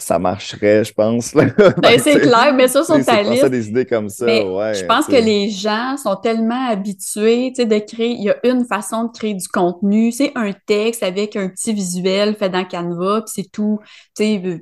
ça 0.00 0.18
marcherait, 0.18 0.84
je 0.84 0.92
pense. 0.92 1.34
Ben, 1.34 1.98
c'est 1.98 2.20
clair, 2.20 2.52
mais 2.54 2.68
ça 2.68 2.84
sur 2.84 3.04
ta 3.04 3.22
liste. 3.22 3.44
des 3.46 3.68
idées 3.68 3.86
comme 3.86 4.08
ça, 4.08 4.26
ouais, 4.26 4.74
Je 4.74 4.84
pense 4.86 5.06
que 5.06 5.16
les 5.16 5.50
gens 5.50 5.96
sont 5.96 6.16
tellement 6.16 6.68
habitués, 6.68 7.52
tu 7.54 7.62
sais, 7.62 7.66
de 7.66 7.78
créer, 7.78 8.10
il 8.10 8.24
y 8.24 8.30
a 8.30 8.36
une 8.44 8.64
façon 8.64 9.04
de 9.04 9.12
créer 9.12 9.34
du 9.34 9.48
contenu, 9.48 10.12
c'est 10.12 10.32
un 10.34 10.52
texte 10.66 11.02
avec 11.02 11.36
un 11.36 11.48
petit 11.48 11.72
visuel 11.72 12.34
fait 12.34 12.48
dans 12.48 12.64
Canva, 12.64 13.22
puis 13.22 13.32
c'est 13.34 13.50
tout, 13.50 13.78
tu 14.16 14.24
sais, 14.24 14.42
euh, 14.44 14.58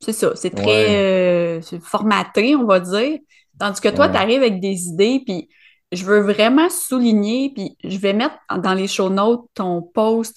c'est 0.00 0.12
ça, 0.12 0.32
c'est 0.34 0.54
très 0.54 0.96
euh, 0.96 1.60
formaté, 1.82 2.56
on 2.56 2.64
va 2.64 2.80
dire. 2.80 3.18
Tandis 3.58 3.80
que 3.80 3.88
toi, 3.88 4.08
tu 4.08 4.16
arrives 4.16 4.40
avec 4.40 4.60
des 4.60 4.86
idées, 4.88 5.22
puis 5.24 5.48
je 5.92 6.04
veux 6.04 6.20
vraiment 6.20 6.70
souligner, 6.70 7.52
puis 7.54 7.76
je 7.84 7.98
vais 7.98 8.14
mettre 8.14 8.36
dans 8.62 8.74
les 8.74 8.86
show 8.86 9.10
notes 9.10 9.44
ton 9.54 9.82
post 9.82 10.34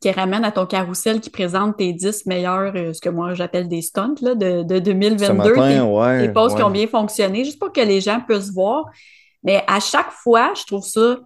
qui 0.00 0.10
ramène 0.10 0.44
à 0.44 0.52
ton 0.52 0.66
carrousel 0.66 1.20
qui 1.20 1.30
présente 1.30 1.76
tes 1.76 1.92
10 1.92 2.26
meilleurs, 2.26 2.72
euh, 2.74 2.92
ce 2.92 3.00
que 3.00 3.08
moi 3.08 3.34
j'appelle 3.34 3.68
des 3.68 3.82
stunts 3.82 4.16
là, 4.20 4.34
de, 4.34 4.62
de 4.62 4.78
2022. 4.78 5.54
des, 6.20 6.32
posts 6.32 6.56
qui 6.56 6.62
ont 6.62 6.70
bien 6.70 6.86
fonctionné, 6.86 7.44
juste 7.44 7.58
pour 7.58 7.72
que 7.72 7.80
les 7.80 8.00
gens 8.00 8.20
puissent 8.20 8.52
voir. 8.52 8.84
Mais 9.42 9.62
à 9.66 9.80
chaque 9.80 10.10
fois, 10.10 10.52
je 10.56 10.64
trouve 10.64 10.84
ça 10.84 11.18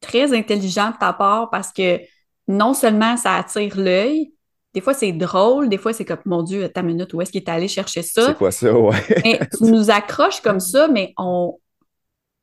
très 0.00 0.36
intelligent 0.36 0.90
de 0.90 0.96
ta 0.98 1.12
part 1.12 1.50
parce 1.50 1.72
que 1.72 2.00
non 2.48 2.74
seulement 2.74 3.16
ça 3.16 3.36
attire 3.36 3.76
l'œil, 3.76 4.32
des 4.74 4.80
fois 4.80 4.94
c'est 4.94 5.12
drôle, 5.12 5.68
des 5.68 5.78
fois 5.78 5.92
c'est 5.92 6.04
comme 6.04 6.18
mon 6.24 6.42
Dieu, 6.42 6.68
ta 6.68 6.82
minute, 6.82 7.12
où 7.14 7.20
est-ce 7.20 7.30
qu'il 7.30 7.42
est 7.42 7.48
allé 7.48 7.68
chercher 7.68 8.02
ça? 8.02 8.26
C'est 8.26 8.36
quoi 8.36 8.50
ça, 8.50 8.72
ouais. 8.72 8.96
mais 9.24 9.40
tu 9.56 9.64
nous 9.70 9.90
accroches 9.90 10.40
comme 10.40 10.60
ça, 10.60 10.88
mais 10.88 11.12
on. 11.16 11.58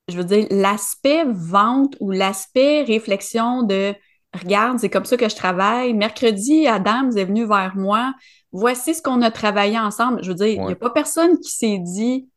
Je 0.08 0.18
veux 0.18 0.24
dire, 0.26 0.48
l'aspect 0.50 1.24
vente 1.26 1.96
ou 2.00 2.12
l'aspect 2.12 2.84
réflexion 2.84 3.64
de 3.64 3.94
Regarde, 4.34 4.80
c'est 4.80 4.90
comme 4.90 5.06
ça 5.06 5.18
que 5.18 5.28
je 5.28 5.36
travaille. 5.36 5.94
Mercredi, 5.94 6.66
Adam 6.66 7.12
est 7.12 7.26
venu 7.26 7.46
vers 7.46 7.76
moi. 7.76 8.14
Voici 8.54 8.94
ce 8.94 9.02
qu'on 9.02 9.22
a 9.22 9.32
travaillé 9.32 9.78
ensemble. 9.78 10.24
Je 10.24 10.30
veux 10.30 10.36
dire, 10.36 10.48
il 10.48 10.66
n'y 10.66 10.72
a 10.72 10.76
pas 10.76 10.90
personne 10.90 11.38
qui 11.40 11.52
s'est 11.52 11.80
dit 11.80 12.30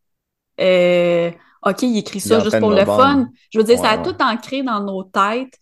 euh, 0.60 1.30
OK, 1.64 1.82
il 1.82 1.98
écrit 1.98 2.20
ça 2.20 2.40
juste 2.40 2.58
pour 2.58 2.70
le 2.70 2.84
fun. 2.84 3.28
Je 3.50 3.58
veux 3.58 3.64
dire, 3.64 3.78
ça 3.78 3.90
a 3.90 3.98
tout 3.98 4.16
ancré 4.20 4.62
dans 4.62 4.80
nos 4.80 5.04
têtes. 5.04 5.54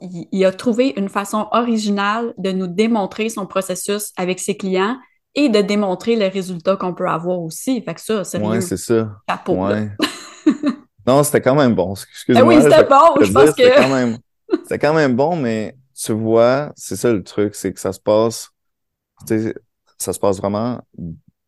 Il 0.00 0.44
a 0.44 0.52
trouvé 0.52 0.92
une 0.96 1.08
façon 1.08 1.48
originale 1.52 2.34
de 2.36 2.52
nous 2.52 2.66
démontrer 2.66 3.30
son 3.30 3.46
processus 3.46 4.12
avec 4.16 4.38
ses 4.38 4.56
clients 4.56 4.98
et 5.34 5.48
de 5.48 5.62
démontrer 5.62 6.14
les 6.14 6.28
résultats 6.28 6.76
qu'on 6.76 6.92
peut 6.92 7.08
avoir 7.08 7.40
aussi. 7.40 7.80
Fait 7.82 7.94
que 7.94 8.00
ça, 8.02 8.22
c'est 8.22 8.38
Ouais, 8.38 8.60
c'est 8.60 8.76
ça. 8.76 9.08
non, 11.06 11.22
c'était 11.22 11.40
quand 11.40 11.54
même 11.54 11.74
bon. 11.74 11.94
Excuse-moi. 11.94 12.44
oui, 12.46 12.62
c'était 12.62 12.84
bon. 12.84 13.22
Je 13.22 13.32
pense 13.32 13.54
que. 13.54 13.80
Quand 13.80 13.94
même 13.94 14.18
c'est 14.66 14.78
quand 14.78 14.94
même 14.94 15.16
bon, 15.16 15.36
mais 15.36 15.76
tu 15.94 16.12
vois, 16.12 16.72
c'est 16.76 16.96
ça 16.96 17.12
le 17.12 17.22
truc, 17.22 17.54
c'est 17.54 17.72
que 17.72 17.80
ça 17.80 17.92
se 17.92 18.00
passe, 18.00 18.50
ça 19.98 20.12
se 20.12 20.18
passe 20.18 20.38
vraiment 20.38 20.80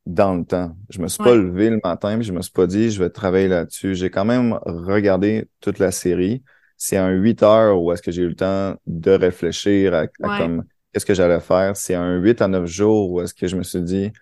dans 0.06 0.34
le 0.34 0.44
temps. 0.44 0.76
Je 0.90 1.00
me 1.00 1.08
suis 1.08 1.22
pas 1.22 1.34
levé 1.34 1.70
le 1.70 1.80
matin, 1.82 2.16
puis 2.16 2.26
je 2.26 2.32
me 2.32 2.42
suis 2.42 2.52
pas 2.52 2.66
dit, 2.66 2.90
je 2.90 3.02
vais 3.02 3.10
travailler 3.10 3.48
là-dessus. 3.48 3.94
J'ai 3.94 4.10
quand 4.10 4.24
même 4.24 4.58
regardé 4.64 5.48
toute 5.60 5.78
la 5.78 5.90
série. 5.90 6.42
C'est 6.76 6.96
un 6.96 7.10
8 7.10 7.42
heures 7.42 7.80
où 7.80 7.92
est-ce 7.92 8.02
que 8.02 8.10
j'ai 8.10 8.22
eu 8.22 8.28
le 8.28 8.36
temps 8.36 8.74
de 8.86 9.10
réfléchir 9.12 9.94
à, 9.94 10.06
comme 10.06 10.64
qu'est-ce 10.92 11.06
que 11.06 11.14
j'allais 11.14 11.40
faire. 11.40 11.76
C'est 11.76 11.94
un 11.94 12.16
8 12.18 12.42
à 12.42 12.48
9 12.48 12.66
jours 12.66 13.10
où 13.10 13.20
est-ce 13.22 13.32
que 13.32 13.46
je 13.46 13.56
me 13.56 13.62
suis 13.62 13.80
dit, 13.80 14.12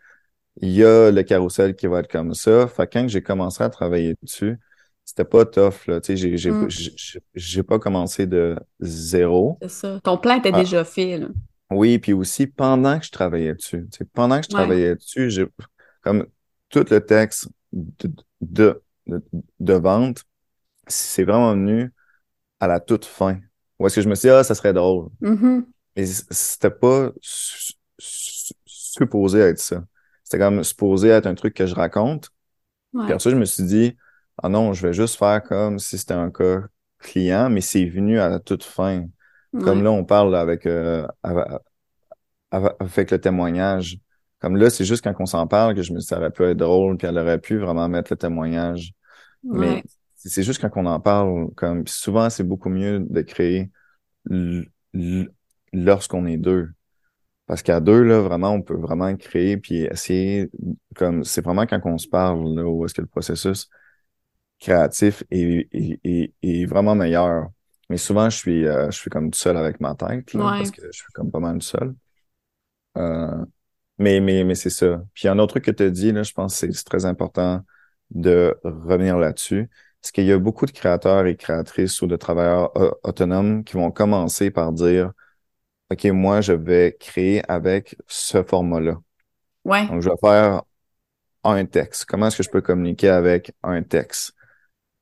il 0.60 0.70
y 0.70 0.84
a 0.84 1.10
le 1.10 1.22
carrousel 1.22 1.74
qui 1.74 1.86
va 1.86 2.00
être 2.00 2.10
comme 2.10 2.34
ça. 2.34 2.66
Fait 2.68 2.86
quand 2.86 3.08
j'ai 3.08 3.22
commencé 3.22 3.62
à 3.64 3.70
travailler 3.70 4.14
dessus, 4.22 4.58
c'était 5.04 5.24
pas 5.24 5.44
tough, 5.44 5.86
là. 5.86 6.00
Tu 6.00 6.16
sais, 6.16 6.36
j'ai, 6.36 6.50
mm. 6.50 6.68
j'ai, 7.34 7.62
pas 7.62 7.78
commencé 7.78 8.26
de 8.26 8.56
zéro. 8.80 9.58
C'est 9.62 9.68
ça. 9.68 10.00
Ton 10.02 10.16
plan 10.16 10.38
était 10.38 10.52
ah. 10.52 10.60
déjà 10.60 10.84
fait, 10.84 11.18
là. 11.18 11.28
Oui, 11.70 11.98
puis 11.98 12.12
aussi 12.12 12.46
pendant 12.46 12.98
que 12.98 13.06
je 13.06 13.10
travaillais 13.10 13.54
dessus. 13.54 13.88
Pendant 14.12 14.38
que 14.38 14.44
je 14.44 14.50
travaillais 14.50 14.94
dessus, 14.94 15.30
j'ai 15.30 15.46
comme 16.02 16.26
tout 16.68 16.84
le 16.90 17.00
texte 17.00 17.48
de, 17.72 18.82
de, 19.06 19.74
vente, 19.74 20.24
c'est 20.86 21.24
vraiment 21.24 21.52
venu 21.52 21.92
à 22.60 22.66
la 22.66 22.80
toute 22.80 23.04
fin. 23.04 23.38
Où 23.78 23.86
est-ce 23.86 23.96
que 23.96 24.02
je 24.02 24.08
me 24.08 24.14
suis 24.14 24.28
dit, 24.28 24.34
ah, 24.34 24.44
ça 24.44 24.54
serait 24.54 24.72
drôle. 24.72 25.08
Mm-hmm. 25.22 25.64
Mais 25.96 26.06
c'était 26.06 26.70
pas 26.70 27.10
supposé 27.98 29.40
être 29.40 29.58
ça. 29.58 29.84
C'était 30.24 30.38
comme 30.38 30.62
supposé 30.64 31.08
être 31.08 31.26
un 31.26 31.34
truc 31.34 31.54
que 31.54 31.66
je 31.66 31.74
raconte. 31.74 32.30
Puis 32.92 33.02
après 33.02 33.18
ça, 33.18 33.30
je 33.30 33.36
me 33.36 33.44
suis 33.44 33.64
dit, 33.64 33.96
ah 34.42 34.48
non, 34.48 34.72
je 34.72 34.86
vais 34.86 34.92
juste 34.92 35.16
faire 35.16 35.42
comme 35.42 35.78
si 35.78 35.98
c'était 35.98 36.14
un 36.14 36.30
cas 36.30 36.62
client, 36.98 37.50
mais 37.50 37.60
c'est 37.60 37.84
venu 37.86 38.20
à 38.20 38.28
la 38.28 38.38
toute 38.38 38.64
fin. 38.64 39.06
Comme 39.52 39.82
là, 39.82 39.90
on 39.90 40.04
parle 40.04 40.34
avec, 40.34 40.66
euh, 40.66 41.06
avec 42.50 43.10
le 43.10 43.20
témoignage. 43.20 43.98
Comme 44.40 44.56
là, 44.56 44.70
c'est 44.70 44.84
juste 44.84 45.04
quand 45.04 45.14
on 45.18 45.26
s'en 45.26 45.46
parle 45.46 45.74
que 45.74 45.82
je 45.82 45.92
me 45.92 45.98
dis 45.98 46.06
ça 46.06 46.18
aurait 46.18 46.30
pu 46.30 46.42
être 46.44 46.56
drôle, 46.56 46.96
puis 46.96 47.06
elle 47.06 47.18
aurait 47.18 47.38
pu 47.38 47.58
vraiment 47.58 47.88
mettre 47.88 48.12
le 48.12 48.16
témoignage. 48.16 48.92
Mais 49.44 49.82
c'est 50.16 50.42
juste 50.42 50.60
quand 50.60 50.70
on 50.76 50.86
en 50.86 51.00
parle, 51.00 51.48
comme 51.54 51.86
souvent, 51.86 52.30
c'est 52.30 52.44
beaucoup 52.44 52.70
mieux 52.70 53.00
de 53.00 53.20
créer 53.22 53.70
lorsqu'on 55.72 56.26
est 56.26 56.36
deux. 56.38 56.70
Parce 57.46 57.62
qu'à 57.62 57.80
deux, 57.80 58.02
là, 58.02 58.20
vraiment, 58.20 58.52
on 58.52 58.62
peut 58.62 58.76
vraiment 58.76 59.14
créer 59.16 59.56
puis 59.58 59.82
essayer, 59.82 60.50
comme, 60.94 61.24
c'est 61.24 61.44
vraiment 61.44 61.66
quand 61.66 61.80
on 61.84 61.98
se 61.98 62.08
parle, 62.08 62.54
là, 62.54 62.64
où 62.64 62.84
est-ce 62.84 62.94
que 62.94 63.02
le 63.02 63.06
processus, 63.06 63.68
créatif 64.62 65.24
et, 65.30 66.66
vraiment 66.66 66.94
meilleur. 66.94 67.48
Mais 67.90 67.96
souvent, 67.96 68.30
je 68.30 68.36
suis, 68.36 68.66
euh, 68.66 68.90
je 68.90 68.98
suis 68.98 69.10
comme 69.10 69.30
tout 69.30 69.38
seul 69.38 69.56
avec 69.56 69.80
ma 69.80 69.94
tête, 69.94 70.32
parce 70.32 70.70
que 70.70 70.86
je 70.86 70.96
suis 70.96 71.12
comme 71.12 71.30
pas 71.30 71.40
mal 71.40 71.54
tout 71.54 71.66
seul. 71.66 71.94
Euh, 72.96 73.44
mais 73.98 74.20
mais, 74.20 74.44
mais 74.44 74.54
c'est 74.54 74.70
ça. 74.70 75.02
Puis 75.14 75.28
un 75.28 75.38
autre 75.38 75.54
truc 75.54 75.64
que 75.64 75.70
tu 75.72 75.82
as 75.82 75.90
dit, 75.90 76.12
là, 76.12 76.22
je 76.22 76.32
pense 76.32 76.60
que 76.60 76.72
c'est 76.72 76.84
très 76.84 77.04
important 77.04 77.62
de 78.10 78.56
revenir 78.62 79.18
là-dessus. 79.18 79.68
Parce 80.00 80.12
qu'il 80.12 80.24
y 80.24 80.32
a 80.32 80.38
beaucoup 80.38 80.66
de 80.66 80.72
créateurs 80.72 81.26
et 81.26 81.36
créatrices 81.36 82.00
ou 82.02 82.06
de 82.06 82.16
travailleurs 82.16 82.76
euh, 82.76 82.90
autonomes 83.04 83.62
qui 83.64 83.74
vont 83.74 83.90
commencer 83.90 84.50
par 84.50 84.72
dire 84.72 85.12
OK, 85.90 86.04
moi, 86.06 86.40
je 86.40 86.52
vais 86.52 86.96
créer 86.98 87.42
avec 87.48 87.96
ce 88.06 88.42
format-là. 88.42 88.96
Ouais. 89.64 89.86
Donc, 89.86 90.00
je 90.02 90.08
vais 90.08 90.16
faire 90.20 90.62
un 91.44 91.64
texte. 91.66 92.04
Comment 92.06 92.28
est-ce 92.28 92.38
que 92.38 92.42
je 92.42 92.50
peux 92.50 92.62
communiquer 92.62 93.10
avec 93.10 93.52
un 93.62 93.82
texte? 93.82 94.34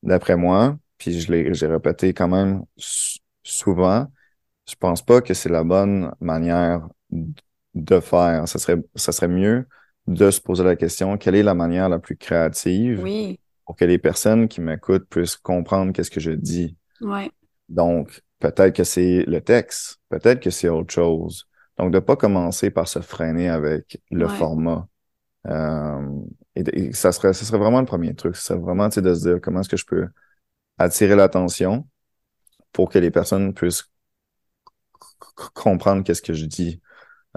D'après 0.03 0.35
moi, 0.35 0.77
puis 0.97 1.19
je 1.19 1.31
l'ai 1.31 1.53
j'ai 1.53 1.67
répété 1.67 2.13
quand 2.13 2.27
même 2.27 2.63
souvent, 3.43 4.07
je 4.69 4.75
pense 4.75 5.01
pas 5.01 5.21
que 5.21 5.33
c'est 5.33 5.49
la 5.49 5.63
bonne 5.63 6.13
manière 6.19 6.87
de 7.73 7.99
faire. 7.99 8.47
Ça 8.47 8.59
serait, 8.59 8.77
ça 8.95 9.11
serait 9.11 9.27
mieux 9.27 9.67
de 10.07 10.31
se 10.31 10.41
poser 10.41 10.63
la 10.63 10.75
question 10.75 11.17
quelle 11.17 11.35
est 11.35 11.43
la 11.43 11.53
manière 11.53 11.89
la 11.89 11.99
plus 11.99 12.17
créative 12.17 13.03
pour 13.65 13.75
que 13.75 13.85
les 13.85 13.97
personnes 13.97 14.47
qui 14.47 14.61
m'écoutent 14.61 15.07
puissent 15.09 15.35
comprendre 15.35 15.93
qu'est-ce 15.93 16.11
que 16.11 16.19
je 16.19 16.31
dis? 16.31 16.75
Ouais. 17.01 17.29
Donc, 17.69 18.21
peut-être 18.39 18.75
que 18.75 18.83
c'est 18.83 19.23
le 19.27 19.41
texte, 19.41 19.99
peut-être 20.09 20.41
que 20.41 20.49
c'est 20.49 20.69
autre 20.69 20.93
chose. 20.93 21.47
Donc, 21.77 21.91
de 21.91 21.99
pas 21.99 22.15
commencer 22.15 22.69
par 22.69 22.87
se 22.87 22.99
freiner 22.99 23.49
avec 23.49 24.01
le 24.11 24.27
format. 24.27 24.87
Euh, 25.47 26.01
et, 26.55 26.93
ça 26.93 27.11
serait, 27.11 27.33
ça 27.33 27.45
serait 27.45 27.57
vraiment 27.57 27.79
le 27.79 27.85
premier 27.85 28.13
truc. 28.13 28.35
C'est 28.35 28.55
vraiment, 28.55 28.89
tu 28.89 28.95
sais, 28.95 29.01
de 29.01 29.13
se 29.13 29.29
dire 29.29 29.41
comment 29.41 29.61
est-ce 29.61 29.69
que 29.69 29.77
je 29.77 29.85
peux 29.85 30.07
attirer 30.77 31.15
l'attention 31.15 31.87
pour 32.71 32.89
que 32.89 32.99
les 32.99 33.11
personnes 33.11 33.53
puissent 33.53 33.85
comprendre 35.53 36.03
qu'est-ce 36.03 36.21
que 36.21 36.33
je 36.33 36.45
dis. 36.45 36.81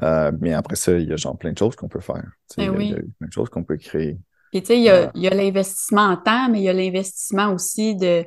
Euh, 0.02 0.32
mais 0.40 0.52
après 0.52 0.76
ça, 0.76 0.92
il 0.92 1.08
y 1.08 1.12
a 1.12 1.16
genre 1.16 1.38
plein 1.38 1.52
de 1.52 1.58
choses 1.58 1.76
qu'on 1.76 1.88
peut 1.88 2.00
faire. 2.00 2.24
Ben 2.56 2.74
il, 2.80 2.90
y 2.90 2.92
a, 2.92 2.96
plein 2.96 3.28
de 3.28 3.32
choses 3.32 3.48
qu'on 3.48 3.62
peut 3.62 3.76
créer. 3.76 4.18
Et 4.52 4.60
tu 4.60 4.68
sais, 4.68 4.78
il 4.78 4.84
y 4.84 4.88
a, 4.88 5.10
a 5.10 5.34
l'investissement 5.34 6.02
en 6.02 6.16
temps, 6.16 6.48
mais 6.48 6.60
il 6.60 6.64
y 6.64 6.68
a 6.68 6.72
l'investissement 6.72 7.52
aussi 7.52 7.96
de 7.96 8.24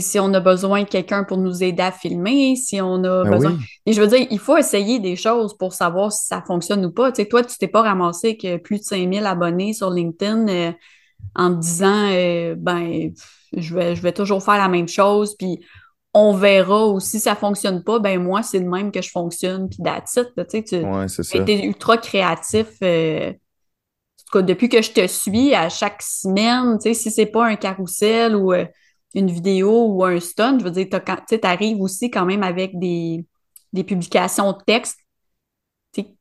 si 0.00 0.18
on 0.18 0.32
a 0.34 0.40
besoin 0.40 0.82
de 0.82 0.88
quelqu'un 0.88 1.24
pour 1.24 1.38
nous 1.38 1.62
aider 1.62 1.82
à 1.82 1.92
filmer, 1.92 2.56
si 2.56 2.80
on 2.80 3.04
a 3.04 3.24
ben 3.24 3.30
besoin. 3.30 3.58
Et 3.86 3.92
je 3.92 4.00
veux 4.00 4.08
dire, 4.08 4.26
il 4.30 4.38
faut 4.38 4.56
essayer 4.56 4.98
des 4.98 5.16
choses 5.16 5.56
pour 5.56 5.74
savoir 5.74 6.12
si 6.12 6.26
ça 6.26 6.42
fonctionne 6.46 6.84
ou 6.84 6.90
pas. 6.90 7.12
Tu 7.12 7.22
sais, 7.22 7.28
toi, 7.28 7.44
tu 7.44 7.56
t'es 7.58 7.68
pas 7.68 7.82
ramassé 7.82 8.38
avec 8.40 8.62
plus 8.62 8.78
de 8.78 8.84
5000 8.84 9.26
abonnés 9.26 9.72
sur 9.72 9.90
LinkedIn 9.90 10.48
euh, 10.48 10.72
en 11.34 11.54
te 11.54 11.60
disant 11.60 12.08
euh, 12.10 12.54
ben 12.56 13.12
je 13.56 13.74
vais, 13.74 13.94
je 13.96 14.02
vais 14.02 14.12
toujours 14.12 14.42
faire 14.42 14.58
la 14.58 14.68
même 14.68 14.88
chose, 14.88 15.36
puis 15.36 15.60
on 16.14 16.34
verra 16.34 16.88
ou 16.88 17.00
si 17.00 17.20
ça 17.20 17.34
fonctionne 17.34 17.82
pas, 17.82 17.98
ben 17.98 18.22
moi, 18.22 18.42
c'est 18.42 18.58
le 18.58 18.68
même 18.68 18.92
que 18.92 19.00
je 19.00 19.10
fonctionne, 19.10 19.68
puis 19.68 19.78
it, 19.82 20.64
tu 20.66 20.76
ouais, 20.76 21.50
es 21.50 21.64
ultra 21.64 21.96
créatif. 21.96 22.66
Euh, 22.82 23.30
en 23.30 23.32
tout 23.32 24.38
cas, 24.38 24.42
depuis 24.42 24.68
que 24.68 24.82
je 24.82 24.90
te 24.90 25.06
suis 25.06 25.54
à 25.54 25.68
chaque 25.68 26.02
semaine, 26.02 26.78
tu 26.78 26.88
sais, 26.88 26.94
si 26.94 27.10
c'est 27.10 27.26
pas 27.26 27.46
un 27.46 27.56
carrousel 27.56 28.36
ou 28.36 28.52
une 29.14 29.30
vidéo 29.30 29.86
ou 29.88 30.04
un 30.04 30.20
stun, 30.20 30.58
je 30.58 30.64
veux 30.64 30.70
dire, 30.70 30.86
tu 30.88 31.38
arrives 31.42 31.80
aussi 31.80 32.10
quand 32.10 32.24
même 32.24 32.42
avec 32.42 32.78
des, 32.78 33.24
des 33.72 33.84
publications 33.84 34.52
de 34.52 34.58
texte. 34.66 34.98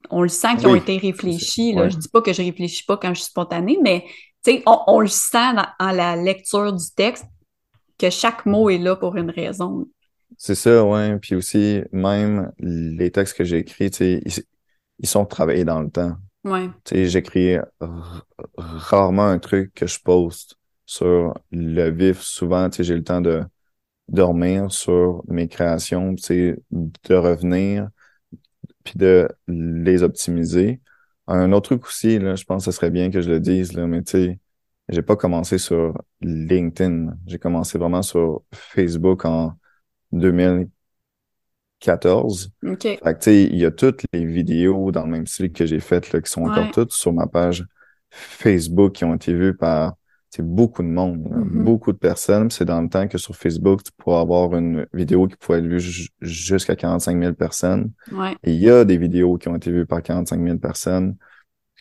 on 0.09 0.21
le 0.21 0.29
sent 0.29 0.57
qu'ils 0.57 0.67
ont 0.67 0.75
été 0.75 0.97
réfléchis. 0.97 1.73
Là. 1.73 1.89
Je 1.89 1.97
dis 1.97 2.09
pas 2.09 2.21
que 2.21 2.33
je 2.33 2.41
réfléchis 2.41 2.83
pas 2.85 2.97
quand 2.97 3.13
je 3.13 3.21
suis 3.21 3.29
spontanée, 3.29 3.79
mais 3.81 4.05
on, 4.65 4.79
on 4.87 4.99
le 4.99 5.07
sent 5.07 5.53
dans, 5.55 5.91
la 5.91 6.15
lecture 6.15 6.73
du 6.73 6.85
texte 6.95 7.25
que 7.97 8.09
chaque 8.09 8.45
mot 8.45 8.69
est 8.69 8.77
là 8.77 8.95
pour 8.95 9.15
une 9.15 9.29
raison. 9.29 9.87
C'est 10.37 10.55
ça, 10.55 10.83
ouais. 10.83 11.17
Puis 11.19 11.35
aussi, 11.35 11.81
même 11.91 12.51
les 12.59 13.11
textes 13.11 13.37
que 13.37 13.43
j'ai 13.43 13.59
écrits, 13.59 13.87
ils, 13.99 14.43
ils 14.99 15.07
sont 15.07 15.25
travaillés 15.25 15.65
dans 15.65 15.81
le 15.81 15.89
temps. 15.89 16.15
Ouais. 16.43 16.69
J'écris 16.91 17.57
rarement 18.57 19.27
un 19.27 19.37
truc 19.37 19.73
que 19.75 19.85
je 19.85 19.99
poste 19.99 20.55
sur 20.91 21.33
le 21.51 21.89
vif. 21.89 22.19
Souvent, 22.19 22.69
j'ai 22.69 22.95
le 22.95 23.03
temps 23.03 23.21
de 23.21 23.43
dormir 24.09 24.73
sur 24.73 25.23
mes 25.29 25.47
créations, 25.47 26.11
de 26.11 27.15
revenir, 27.15 27.87
puis 28.83 28.95
de 28.97 29.29
les 29.47 30.03
optimiser. 30.03 30.81
Un 31.27 31.53
autre 31.53 31.69
truc 31.69 31.85
aussi, 31.85 32.19
là, 32.19 32.35
je 32.35 32.43
pense 32.43 32.65
que 32.65 32.71
ce 32.71 32.75
serait 32.75 32.89
bien 32.89 33.09
que 33.09 33.21
je 33.21 33.29
le 33.29 33.39
dise, 33.39 33.71
là, 33.71 33.87
mais 33.87 34.03
tu 34.03 34.11
sais, 34.11 34.37
j'ai 34.89 35.01
pas 35.01 35.15
commencé 35.15 35.57
sur 35.57 35.97
LinkedIn. 36.19 37.15
J'ai 37.25 37.39
commencé 37.39 37.77
vraiment 37.77 38.01
sur 38.01 38.43
Facebook 38.51 39.23
en 39.23 39.53
2014. 40.11 42.51
OK. 42.67 42.81
Fait 42.81 42.97
que, 42.97 43.11
tu 43.11 43.17
sais, 43.21 43.43
il 43.43 43.55
y 43.55 43.65
a 43.65 43.71
toutes 43.71 44.03
les 44.11 44.25
vidéos 44.25 44.91
dans 44.91 45.05
le 45.05 45.11
même 45.11 45.25
style 45.25 45.53
que 45.53 45.65
j'ai 45.65 45.79
faites, 45.79 46.11
là, 46.11 46.19
qui 46.19 46.29
sont 46.29 46.41
encore 46.41 46.69
toutes 46.71 46.91
sur 46.91 47.13
ma 47.13 47.27
page 47.27 47.65
Facebook, 48.09 48.91
qui 48.91 49.05
ont 49.05 49.15
été 49.15 49.33
vues 49.33 49.55
par 49.55 49.95
c'est 50.33 50.45
beaucoup 50.45 50.81
de 50.81 50.87
monde, 50.87 51.19
Mm-hmm. 51.29 51.63
beaucoup 51.63 51.91
de 51.91 51.97
personnes. 51.97 52.49
C'est 52.49 52.65
dans 52.65 52.81
le 52.81 52.89
temps 52.89 53.07
que 53.07 53.17
sur 53.17 53.35
Facebook, 53.35 53.83
tu 53.83 53.91
pourrais 53.97 54.19
avoir 54.21 54.55
une 54.55 54.87
vidéo 54.93 55.27
qui 55.27 55.35
pouvait 55.35 55.59
être 55.59 55.65
vue 55.67 56.09
jusqu'à 56.21 56.75
45 56.75 57.19
000 57.21 57.33
personnes. 57.33 57.91
Ouais. 58.11 58.35
Et 58.43 58.51
il 58.53 58.59
y 58.61 58.69
a 58.69 58.83
des 58.85 58.97
vidéos 58.97 59.37
qui 59.37 59.49
ont 59.49 59.55
été 59.57 59.71
vues 59.71 59.85
par 59.85 60.01
45 60.01 60.41
000 60.43 60.57
personnes 60.57 61.15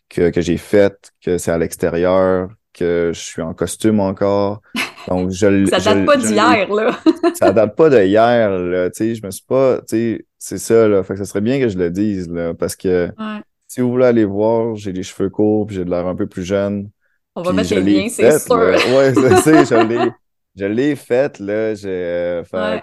que, 0.08 0.30
que 0.30 0.40
j'ai 0.40 0.56
faites, 0.56 1.12
que 1.24 1.38
c'est 1.38 1.52
à 1.52 1.58
l'extérieur, 1.58 2.48
que 2.74 3.12
je 3.14 3.20
suis 3.20 3.40
en 3.42 3.54
costume 3.54 4.00
encore. 4.00 4.60
Donc, 5.08 5.30
je 5.30 5.64
Ça 5.66 5.78
date 5.78 6.00
je- 6.00 6.04
pas 6.04 6.16
d'hier, 6.16 6.74
là. 6.74 6.98
ça 7.34 7.52
date 7.52 7.76
pas 7.76 7.88
de 7.88 8.02
hier, 8.02 8.50
là. 8.50 8.90
Tu 8.90 8.96
sais, 8.98 9.14
je 9.14 9.24
me 9.24 9.30
suis 9.30 9.44
pas, 9.46 9.78
tu 9.82 9.84
sais, 9.88 10.26
c'est 10.38 10.58
ça, 10.58 10.88
là. 10.88 11.02
Fait 11.04 11.14
que 11.14 11.20
ça 11.20 11.24
serait 11.24 11.40
bien 11.40 11.58
que 11.60 11.68
je 11.68 11.78
le 11.78 11.90
dise, 11.90 12.28
là, 12.28 12.52
parce 12.54 12.74
que 12.76 13.06
Ouais. 13.18 13.40
si 13.68 13.80
vous 13.80 13.90
voulez 13.90 14.06
aller 14.06 14.24
voir, 14.24 14.74
j'ai 14.74 14.92
les 14.92 15.02
cheveux 15.04 15.30
courts, 15.30 15.68
j'ai 15.70 15.84
de 15.84 15.90
l'air 15.90 16.06
un 16.08 16.16
peu 16.16 16.26
plus 16.26 16.42
jeune. 16.44 16.90
On 17.36 17.42
va 17.42 17.52
Puis 17.52 17.56
mettre 17.56 17.74
les 17.74 17.82
liens, 17.82 18.08
c'est 18.08 18.38
sûr. 18.38 18.56
Ouais, 18.56 19.14
je 19.14 19.42
sais, 19.42 19.64
je 19.64 19.74
l'ai, 19.74 20.10
je 20.56 20.64
l'ai 20.64 20.96
faite, 20.96 21.38
là. 21.38 21.74
J'ai, 21.74 21.88
euh, 21.88 22.44
fait, 22.44 22.56
Ouais. 22.58 22.82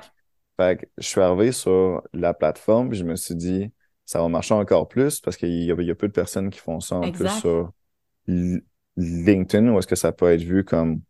fait 0.57 0.77
que 0.81 0.85
je 0.97 1.07
suis 1.07 1.21
arrivé 1.21 1.51
sur 1.51 2.01
la 2.13 2.33
plateforme, 2.33 2.89
puis 2.89 2.97
je 2.99 3.03
me 3.03 3.15
suis 3.15 3.35
dit, 3.35 3.71
ça 4.05 4.21
va 4.21 4.27
marcher 4.29 4.53
encore 4.53 4.87
plus 4.87 5.19
parce 5.19 5.37
qu'il 5.37 5.49
y 5.49 5.65
y 5.65 5.71
a 5.91 5.95
peu 5.95 6.07
de 6.07 6.13
personnes 6.13 6.49
qui 6.49 6.59
font 6.59 6.79
ça 6.79 6.95
en 6.95 7.03
Exact. 7.03 7.29
plus 7.29 7.39
sur 7.41 7.71
LinkedIn, 8.97 9.69
où 9.69 9.79
est-ce 9.79 9.87
que 9.87 9.95
ça 9.95 10.11
peut 10.11 10.31
être 10.31 10.41
vu 10.41 10.63
comme 10.63 11.01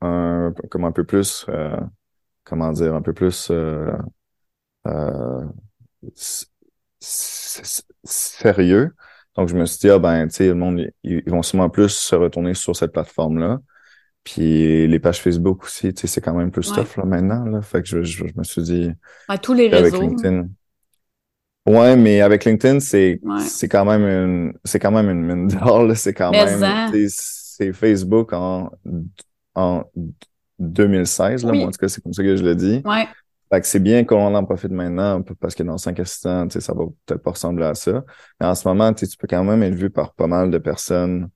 un, 0.00 0.54
comme 0.70 0.84
un 0.84 0.92
peu 0.92 1.04
plus, 1.04 1.46
euh, 1.48 1.76
comment 2.44 2.72
dire, 2.72 2.94
un 2.94 3.02
peu 3.02 3.12
plus, 3.14 3.50
euh, 3.50 3.92
euh, 4.86 5.44
sérieux. 8.04 8.94
Donc, 9.36 9.48
je 9.48 9.56
me 9.56 9.64
suis 9.66 9.78
dit, 9.78 9.90
ah 9.90 9.98
ben, 9.98 10.26
tu 10.28 10.34
sais, 10.34 10.46
le 10.48 10.54
monde, 10.54 10.80
ils, 11.04 11.22
ils 11.24 11.30
vont 11.30 11.42
sûrement 11.42 11.70
plus 11.70 11.88
se 11.90 12.14
retourner 12.16 12.54
sur 12.54 12.74
cette 12.76 12.92
plateforme-là. 12.92 13.58
Puis 14.24 14.86
les 14.86 14.98
pages 14.98 15.20
Facebook 15.20 15.64
aussi, 15.64 15.94
tu 15.94 16.02
sais, 16.02 16.06
c'est 16.06 16.20
quand 16.20 16.34
même 16.34 16.50
plus 16.50 16.70
Ouais. 16.70 16.76
tough 16.84 16.96
là 16.98 17.04
maintenant, 17.04 17.44
là. 17.46 17.62
Fait 17.62 17.80
que 17.82 17.88
je, 17.88 18.02
je, 18.02 18.26
je 18.26 18.32
me 18.36 18.44
suis 18.44 18.62
dit, 18.62 18.90
À 19.28 19.38
tous 19.38 19.54
les 19.54 19.66
avec 19.72 19.92
réseaux. 19.94 20.00
LinkedIn. 20.02 20.46
Ouais, 21.66 21.96
mais 21.96 22.20
avec 22.20 22.44
LinkedIn, 22.44 22.80
c'est 22.80 23.20
Ouais. 23.22 23.40
c'est 23.40 23.68
quand 23.68 23.84
même 23.84 24.02
une 24.02 24.52
c'est 24.64 24.78
quand 24.78 24.90
même 24.90 25.08
une 25.10 25.22
mine 25.22 25.48
d'or, 25.48 25.84
là. 25.84 25.94
C'est 25.94 26.14
quand 26.14 26.30
Mais 26.32 26.44
même 26.58 27.08
c'est 27.08 27.72
Facebook 27.72 28.32
en 28.32 28.70
en 29.54 29.84
2016 30.58 31.44
là, 31.44 31.52
Oui. 31.52 31.58
moi 31.58 31.68
en 31.68 31.70
tout 31.70 31.78
cas 31.78 31.88
c'est 31.88 32.00
comme 32.02 32.12
ça 32.14 32.22
que 32.22 32.36
je 32.36 32.42
le 32.42 32.54
dis. 32.54 32.82
Ouais. 32.84 33.06
Fait 33.52 33.60
que 33.60 33.66
c'est 33.66 33.80
bien 33.80 34.04
qu'on 34.04 34.34
en 34.34 34.44
profite 34.44 34.70
maintenant 34.70 35.22
parce 35.40 35.54
que 35.56 35.62
dans 35.64 35.76
5 35.78 35.98
assistants, 36.00 36.46
tu 36.48 36.54
sais, 36.54 36.60
ça 36.60 36.72
va 36.72 36.84
peut-être 37.06 37.22
pas 37.22 37.32
ressembler 37.32 37.64
à 37.66 37.74
ça. 37.74 38.04
Mais 38.40 38.46
en 38.46 38.54
ce 38.54 38.66
moment, 38.68 38.92
tu 38.94 39.00
sais, 39.06 39.10
tu 39.10 39.16
peux 39.16 39.26
quand 39.26 39.42
même 39.44 39.62
être 39.64 39.74
vu 39.74 39.90
par 39.90 40.14
pas 40.14 40.28
mal 40.28 40.50
de 40.50 40.58
personnes. 40.58 41.30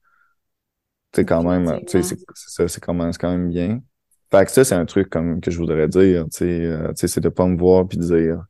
Tu 1.12 1.21
sais, 1.21 1.25
quand 1.27 1.43
même, 1.45 1.81
tu 1.87 1.93
sais, 1.93 2.03
c'est 2.03 2.17
c'est 2.35 2.51
ça, 2.51 2.69
c'est 2.69 2.81
quand 2.81 2.95
même, 2.95 3.12
c'est 3.12 3.21
quand 3.21 3.31
même 3.31 3.49
bien. 3.49 3.81
Fait 4.31 4.45
que 4.47 4.51
ça, 4.51 4.65
c'est 4.65 4.75
un 4.75 4.85
truc 4.87 5.11
comme 5.11 5.41
que 5.41 5.51
je 5.51 5.59
voudrais 5.59 5.87
dire, 5.89 6.25
tu 6.25 6.39
sais, 6.39 6.45
euh, 6.65 6.89
tu 6.89 6.95
sais, 6.97 7.09
c'est 7.09 7.21
de 7.21 7.29
pas 7.29 7.47
me 7.47 7.57
voir 7.57 7.87
puis 7.87 7.99
de 7.99 8.03
dire, 8.05 8.45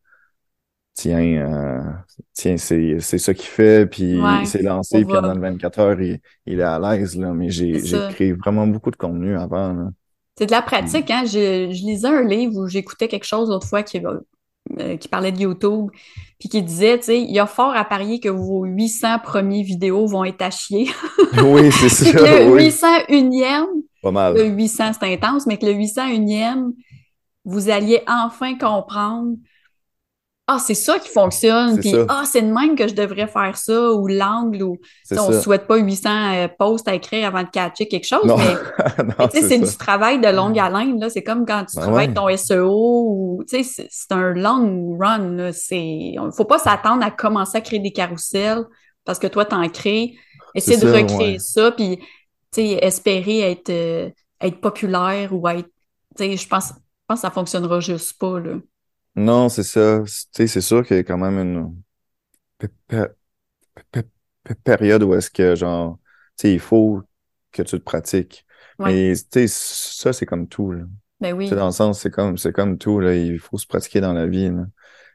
tiens, 0.95 1.21
euh, 1.21 1.93
tiens, 2.33 2.57
c'est, 2.57 3.01
c'est 3.01 3.19
ça 3.19 3.35
qu'il 3.35 3.47
fait, 3.47 3.87
puis 3.87 4.05
Ouais, 4.23 4.43
il 4.43 4.47
s'est 4.47 4.63
lancé, 4.63 5.05
puis 5.05 5.17
en 5.19 5.39
24 5.39 5.79
heures, 5.81 6.01
il, 6.01 6.21
il 6.47 6.61
est 6.61 6.63
à 6.63 6.79
l'aise, 6.79 7.17
là. 7.17 7.33
Mais 7.35 7.51
j'ai, 7.51 7.83
j'ai 7.85 8.03
créé 8.03 8.33
vraiment 8.33 8.67
beaucoup 8.67 8.91
de 8.91 8.97
contenu 8.97 9.37
avant, 9.37 9.73
là. 9.73 9.91
C'est 10.37 10.47
de 10.47 10.51
la 10.51 10.63
pratique, 10.63 11.11
hein. 11.11 11.25
Je, 11.25 11.71
je 11.73 11.87
lisais 11.87 12.09
un 12.09 12.23
livre 12.23 12.57
où 12.57 12.67
j'écoutais 12.67 13.09
quelque 13.09 13.25
chose 13.27 13.49
l'autre 13.49 13.69
fois 13.69 13.83
qui, 13.83 14.01
euh, 14.81 14.97
qui 14.97 15.09
parlait 15.09 15.31
de 15.31 15.41
YouTube, 15.41 15.91
puis 16.41 16.49
qui 16.49 16.63
disait, 16.63 16.99
tu 16.99 17.05
sais, 17.05 17.21
il 17.21 17.31
y 17.31 17.39
a 17.39 17.47
fort 17.47 17.77
à 17.77 17.85
parier 17.85 18.19
que 18.19 18.31
vos 18.31 18.65
800 18.65 19.19
premiers 19.23 19.63
vidéos 19.63 20.07
vont 20.07 20.25
être 20.25 20.43
à 20.43 20.51
chier. 20.51 20.89
oui, 21.43 21.71
c'est 21.89 21.89
ça, 21.89 22.13
que 22.13 22.19
le 22.19 22.53
oui, 22.53 22.69
801e, 22.69 23.67
pas 24.03 24.11
mal. 24.11 24.35
le 24.35 24.47
800 24.47 24.93
c'est 24.99 25.13
intense, 25.13 25.47
mais 25.47 25.59
que 25.59 25.67
le 25.67 25.73
801e, 25.73 26.73
vous 27.45 27.69
alliez 27.69 28.01
enfin 28.09 28.57
comprendre 28.59 29.37
ah, 30.47 30.59
c'est 30.59 30.75
ça 30.75 30.99
qui 30.99 31.09
fonctionne, 31.09 31.81
puis 31.81 31.95
ah, 32.07 32.25
c'est 32.27 32.43
de 32.43 32.53
même 32.53 32.77
que 32.77 32.87
je 32.87 32.95
devrais 32.95 33.27
faire 33.27 33.57
ça, 33.57 33.93
ou 33.93 34.07
l'angle, 34.07 34.63
ou 34.63 34.77
Tu 35.09 35.19
on 35.19 35.31
ne 35.31 35.41
souhaite 35.41 35.67
pas 35.67 35.79
800 35.79 36.11
euh, 36.11 36.49
posts 36.59 36.87
à 36.87 36.95
écrire 36.95 37.29
avant 37.29 37.43
de 37.45 37.49
catcher 37.49 37.89
quelque 37.89 38.07
chose, 38.07 38.27
Non, 38.27 38.37
mais 38.37 38.53
non, 39.05 39.15
mais 39.19 39.29
tu 39.29 39.41
sais, 39.41 39.49
c'est 39.49 39.59
du 39.59 39.77
travail 39.79 40.21
de 40.21 40.29
longue 40.29 40.59
haleine. 40.59 41.01
là. 41.01 41.09
C'est 41.09 41.23
comme 41.23 41.47
quand 41.47 41.65
tu 41.65 41.77
Ben 41.77 41.83
travailles 41.83 42.09
ouais. 42.09 42.15
ton 42.15 42.37
SEO 42.37 43.07
ou 43.09 43.45
tu 43.49 43.65
sais, 43.65 43.87
c'est 43.89 44.13
un 44.13 44.35
long 44.35 44.99
run. 45.01 45.51
il 45.71 46.19
faut 46.37 46.45
pas 46.45 46.59
s'attendre 46.59 47.03
à 47.03 47.11
commencer 47.11 47.57
à 47.57 47.61
créer 47.63 47.81
des 47.81 47.93
carousels 47.93 48.65
parce 49.07 49.19
que 49.19 49.27
toi, 49.27 49.47
t'en 49.47 49.67
crées. 49.71 50.15
Essayer 50.55 50.77
de 50.77 50.83
ça, 50.83 50.93
recréer 50.93 51.33
ouais. 51.33 51.39
ça, 51.39 51.73
puis 51.73 51.97
tu 51.97 52.05
sais, 52.53 52.79
espérer 52.83 53.51
être, 53.51 53.71
euh, 53.71 54.11
être 54.43 54.61
populaire 54.61 55.33
ou 55.33 55.49
être. 55.49 55.69
Tu 56.17 56.25
sais, 56.25 56.37
je 56.37 56.47
pense, 56.47 56.69
je 56.69 56.75
pense 57.09 57.21
que 57.21 57.23
ça 57.23 57.31
fonctionnera 57.31 57.81
juste 57.81 58.19
pas. 58.19 58.39
Là. 58.39 58.57
Non, 59.17 59.49
c'est 59.49 59.63
ça. 59.63 60.03
Tu 60.35 60.49
c'est 60.49 60.61
sûr 60.61 60.85
qu'il 60.85 60.97
y 60.97 61.01
a 61.01 61.05
quand 61.05 61.19
même 61.19 61.39
une 61.39 61.83
pé- 62.59 62.69
pé- 62.89 63.07
pé- 63.93 64.03
pé- 64.45 64.55
période 64.57 65.03
où 65.03 65.15
est-ce 65.15 65.31
que, 65.31 65.55
genre, 65.55 65.99
tu 66.39 66.43
sais, 66.49 66.55
il 66.55 66.61
faut 66.61 67.03
que 67.53 67.63
tu 67.63 67.79
te 67.79 67.85
pratiques. 67.85 68.47
Ouais. 68.79 68.93
Mais, 68.93 69.15
tu 69.17 69.25
sais, 69.33 69.49
ça, 69.49 70.13
c'est 70.13 70.27
comme 70.27 70.49
tout, 70.49 70.73
là. 70.73 70.85
Ben 71.21 71.31
Tu 71.33 71.37
oui. 71.37 71.51
dans 71.51 71.67
le 71.67 71.73
sens, 71.73 72.01
c'est 72.01 72.11
comme, 72.11 72.39
c'est 72.39 72.53
comme 72.53 72.79
tout, 72.79 73.01
là. 73.01 73.15
Il 73.15 73.39
faut 73.39 73.59
se 73.59 73.67
pratiquer 73.67 74.01
dans 74.01 74.13
la 74.13 74.27
vie, 74.27 74.51
là. 74.51 74.67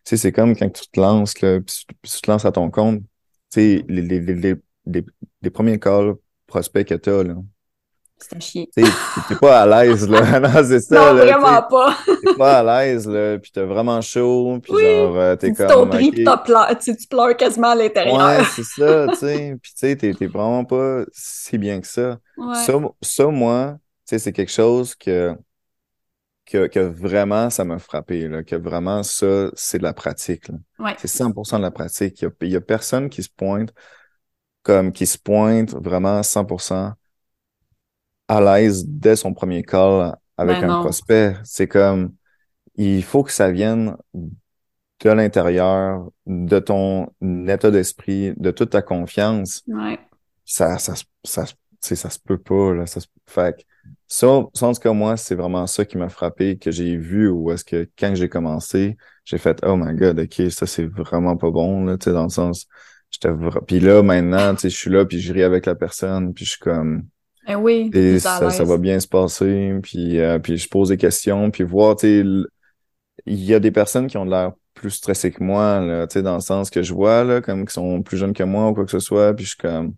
Tu 0.05 0.11
sais, 0.11 0.17
c'est 0.17 0.31
comme 0.31 0.55
quand 0.55 0.69
tu 0.69 0.87
te 0.89 0.99
lances, 0.99 1.41
là, 1.41 1.59
puis 1.61 1.85
tu, 1.87 1.95
tu 2.17 2.21
te 2.21 2.31
lances 2.31 2.45
à 2.45 2.51
ton 2.51 2.71
compte. 2.71 3.01
Tu 3.01 3.07
sais, 3.79 3.85
les, 3.89 4.01
les, 4.01 4.19
les, 4.21 4.35
les, 4.35 4.55
les, 4.85 5.05
les 5.41 5.49
premiers 5.49 5.79
calls 5.79 6.15
prospects 6.47 6.87
que 6.87 6.95
t'as, 6.95 7.23
là. 7.23 7.35
C'est 8.19 8.35
à 8.35 8.39
chier. 8.39 8.69
T'es 8.75 9.35
pas 9.39 9.61
à 9.61 9.65
l'aise, 9.85 10.07
là. 10.09 10.39
Non, 10.39 10.49
c'est 10.67 10.81
ça, 10.81 10.95
non, 10.95 11.13
là. 11.13 11.25
vraiment 11.25 11.61
pas. 11.63 11.95
t'es 12.05 12.33
pas 12.35 12.59
à 12.59 12.63
l'aise, 12.85 13.07
là, 13.07 13.37
puis 13.39 13.51
t'es 13.51 13.63
vraiment 13.63 14.01
chaud, 14.01 14.59
puis 14.61 14.73
Oui, 14.73 14.81
genre, 14.83 15.15
euh, 15.15 15.35
t'es 15.35 15.49
Tu 15.51 15.55
comme, 15.55 15.67
t'autris, 15.67 16.07
ok. 16.09 16.13
puis 16.15 16.23
t'as 16.25 16.37
pleuré- 16.37 16.77
tu, 16.77 16.95
tu 16.97 17.07
pleures 17.07 17.37
quasiment 17.37 17.69
à 17.69 17.75
l'intérieur. 17.75 18.17
Ouais, 18.17 18.43
c'est 18.55 18.63
ça, 18.63 19.07
tu 19.09 19.15
sais, 19.15 19.55
puis 19.61 19.71
tu 19.71 19.79
sais, 19.79 19.95
t'es, 19.95 20.27
vraiment 20.27 20.65
pas 20.65 21.03
si 21.13 21.57
bien 21.57 21.79
que 21.79 21.87
ça. 21.87 22.17
Ouais. 22.37 22.55
Ça, 22.55 22.73
ça, 23.01 23.27
moi, 23.27 23.77
tu 24.07 24.15
sais, 24.15 24.19
c'est 24.19 24.33
quelque 24.33 24.51
chose 24.51 24.95
que, 24.95 25.33
que, 26.45 26.67
que 26.67 26.79
vraiment, 26.79 27.49
ça 27.49 27.63
m'a 27.63 27.79
frappé, 27.79 28.27
là, 28.27 28.43
que 28.43 28.55
vraiment, 28.55 29.03
ça, 29.03 29.49
c'est 29.53 29.77
de 29.77 29.83
la 29.83 29.93
pratique, 29.93 30.47
là. 30.49 30.55
Ouais. 30.79 30.95
C'est 30.97 31.07
100% 31.07 31.57
de 31.57 31.61
la 31.61 31.71
pratique. 31.71 32.21
Il 32.41 32.49
y 32.49 32.55
a, 32.55 32.57
a 32.57 32.61
personne 32.61 33.09
qui 33.09 33.23
se 33.23 33.29
pointe 33.29 33.73
comme, 34.63 34.91
qui 34.91 35.05
se 35.05 35.17
pointe 35.17 35.73
vraiment 35.73 36.21
100% 36.21 36.93
à 38.29 38.39
l'aise 38.41 38.85
dès 38.87 39.17
son 39.17 39.33
premier 39.33 39.63
call 39.63 40.15
avec 40.37 40.61
Ben 40.61 40.69
un 40.69 40.75
non. 40.77 40.81
prospect. 40.83 41.35
C'est 41.43 41.67
comme, 41.67 42.13
il 42.75 43.03
faut 43.03 43.23
que 43.23 43.31
ça 43.31 43.51
vienne 43.51 43.95
de 44.13 45.09
l'intérieur, 45.11 46.09
de 46.25 46.59
ton 46.59 47.07
état 47.47 47.71
d'esprit, 47.71 48.33
de 48.37 48.51
toute 48.51 48.71
ta 48.71 48.81
confiance. 48.81 49.63
Ouais. 49.67 49.99
Ça, 50.45 50.77
ça, 50.77 50.95
se- 50.95 51.05
ça, 51.23 51.45
ça 51.81 52.09
se 52.09 52.19
peut 52.19 52.37
pas, 52.37 52.73
là. 52.73 52.85
Ça 52.85 52.99
se, 52.99 53.07
fait 53.27 53.57
que 53.57 53.63
ça, 54.07 54.27
ça, 54.53 54.67
en 54.67 54.73
tout 54.73 54.81
cas, 54.81 54.91
moi, 54.93 55.15
c'est 55.17 55.35
vraiment 55.35 55.67
ça 55.67 55.85
qui 55.85 55.97
m'a 55.97 56.09
frappé, 56.09 56.57
que 56.57 56.71
j'ai 56.71 56.97
vu, 56.97 57.29
ou 57.29 57.51
est-ce 57.51 57.63
que 57.63 57.89
quand 57.97 58.13
j'ai 58.15 58.27
commencé, 58.29 58.97
j'ai 59.25 59.37
fait, 59.37 59.59
oh 59.63 59.75
my 59.77 59.93
god, 59.95 60.19
ok, 60.19 60.51
ça, 60.51 60.65
c'est 60.65 60.85
vraiment 60.85 61.37
pas 61.37 61.51
bon, 61.51 61.85
là, 61.85 61.97
tu 61.97 62.05
sais, 62.05 62.11
dans 62.13 62.23
le 62.23 62.29
sens, 62.29 62.67
j'étais 63.11 63.29
puis 63.67 63.79
là, 63.79 64.03
maintenant, 64.03 64.53
tu 64.55 64.61
sais, 64.61 64.69
je 64.69 64.75
suis 64.77 64.89
là, 64.89 65.05
puis 65.05 65.21
je 65.21 65.31
ris 65.33 65.43
avec 65.43 65.65
la 65.65 65.75
personne, 65.75 66.33
puis 66.33 66.45
je 66.45 66.51
suis 66.51 66.59
comme, 66.59 67.03
Eh 67.49 67.55
oui, 67.55 67.89
et 67.93 68.19
ça, 68.19 68.49
ça 68.49 68.63
va 68.63 68.77
bien 68.77 68.99
se 68.99 69.07
passer, 69.07 69.73
puis, 69.81 70.19
euh, 70.19 70.39
puis 70.39 70.57
je 70.57 70.69
pose 70.69 70.89
des 70.89 70.97
questions, 70.97 71.49
puis 71.51 71.63
voir, 71.63 71.95
tu 71.95 72.23
il 73.25 73.43
y 73.43 73.53
a 73.53 73.59
des 73.59 73.71
personnes 73.71 74.07
qui 74.07 74.17
ont 74.17 74.25
l'air 74.25 74.51
plus 74.73 74.91
stressées 74.91 75.31
que 75.31 75.43
moi, 75.43 75.79
là, 75.81 76.05
dans 76.07 76.35
le 76.35 76.39
sens 76.41 76.69
que 76.69 76.81
je 76.81 76.93
vois, 76.93 77.23
là, 77.23 77.41
comme 77.41 77.65
qui 77.65 77.73
sont 77.73 78.01
plus 78.01 78.17
jeunes 78.17 78.33
que 78.33 78.43
moi 78.43 78.69
ou 78.69 78.73
quoi 78.73 78.85
que 78.85 78.91
ce 78.91 78.99
soit, 78.99 79.33
puis 79.33 79.45
je 79.45 79.49
suis 79.49 79.57
comme, 79.57 79.93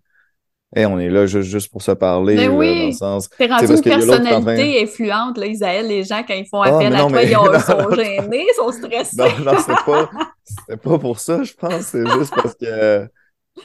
hey, 0.75 0.85
on 0.85 0.97
est 0.97 1.09
là 1.09 1.25
juste, 1.25 1.49
juste 1.49 1.71
pour 1.71 1.81
se 1.81 1.91
parler, 1.91 2.35
Mais 2.35 2.45
là, 2.45 2.51
oui, 2.51 2.79
dans 2.79 2.85
le 2.87 2.91
sens... 2.93 3.29
T'es 3.29 3.45
rendu 3.45 3.67
parce 3.67 3.79
une 3.79 3.83
personnalité 3.83 4.83
influente, 4.83 5.37
là, 5.37 5.45
Isaël. 5.45 5.87
Les 5.87 6.03
gens, 6.03 6.23
quand 6.27 6.33
ils 6.33 6.47
font 6.47 6.61
Ah, 6.61 6.75
appel 6.75 6.95
à 6.95 6.99
toi, 6.99 7.09
mais- 7.11 7.29
ils, 7.29 7.37
ont- 7.37 7.45
non, 7.51 7.59
sont 7.59 7.77
non. 7.77 7.95
gênés, 7.95 8.45
ils 8.49 8.53
sont 8.55 8.71
stressés. 8.71 9.17
Non, 9.17 9.25
non, 9.45 9.57
c'était 9.59 9.83
pas, 9.85 10.09
pas 10.77 10.99
pour 10.99 11.19
ça, 11.19 11.43
je 11.43 11.53
pense. 11.53 11.81
C'est 11.81 12.07
juste 12.07 12.33
parce 12.33 12.55
que 12.55 13.07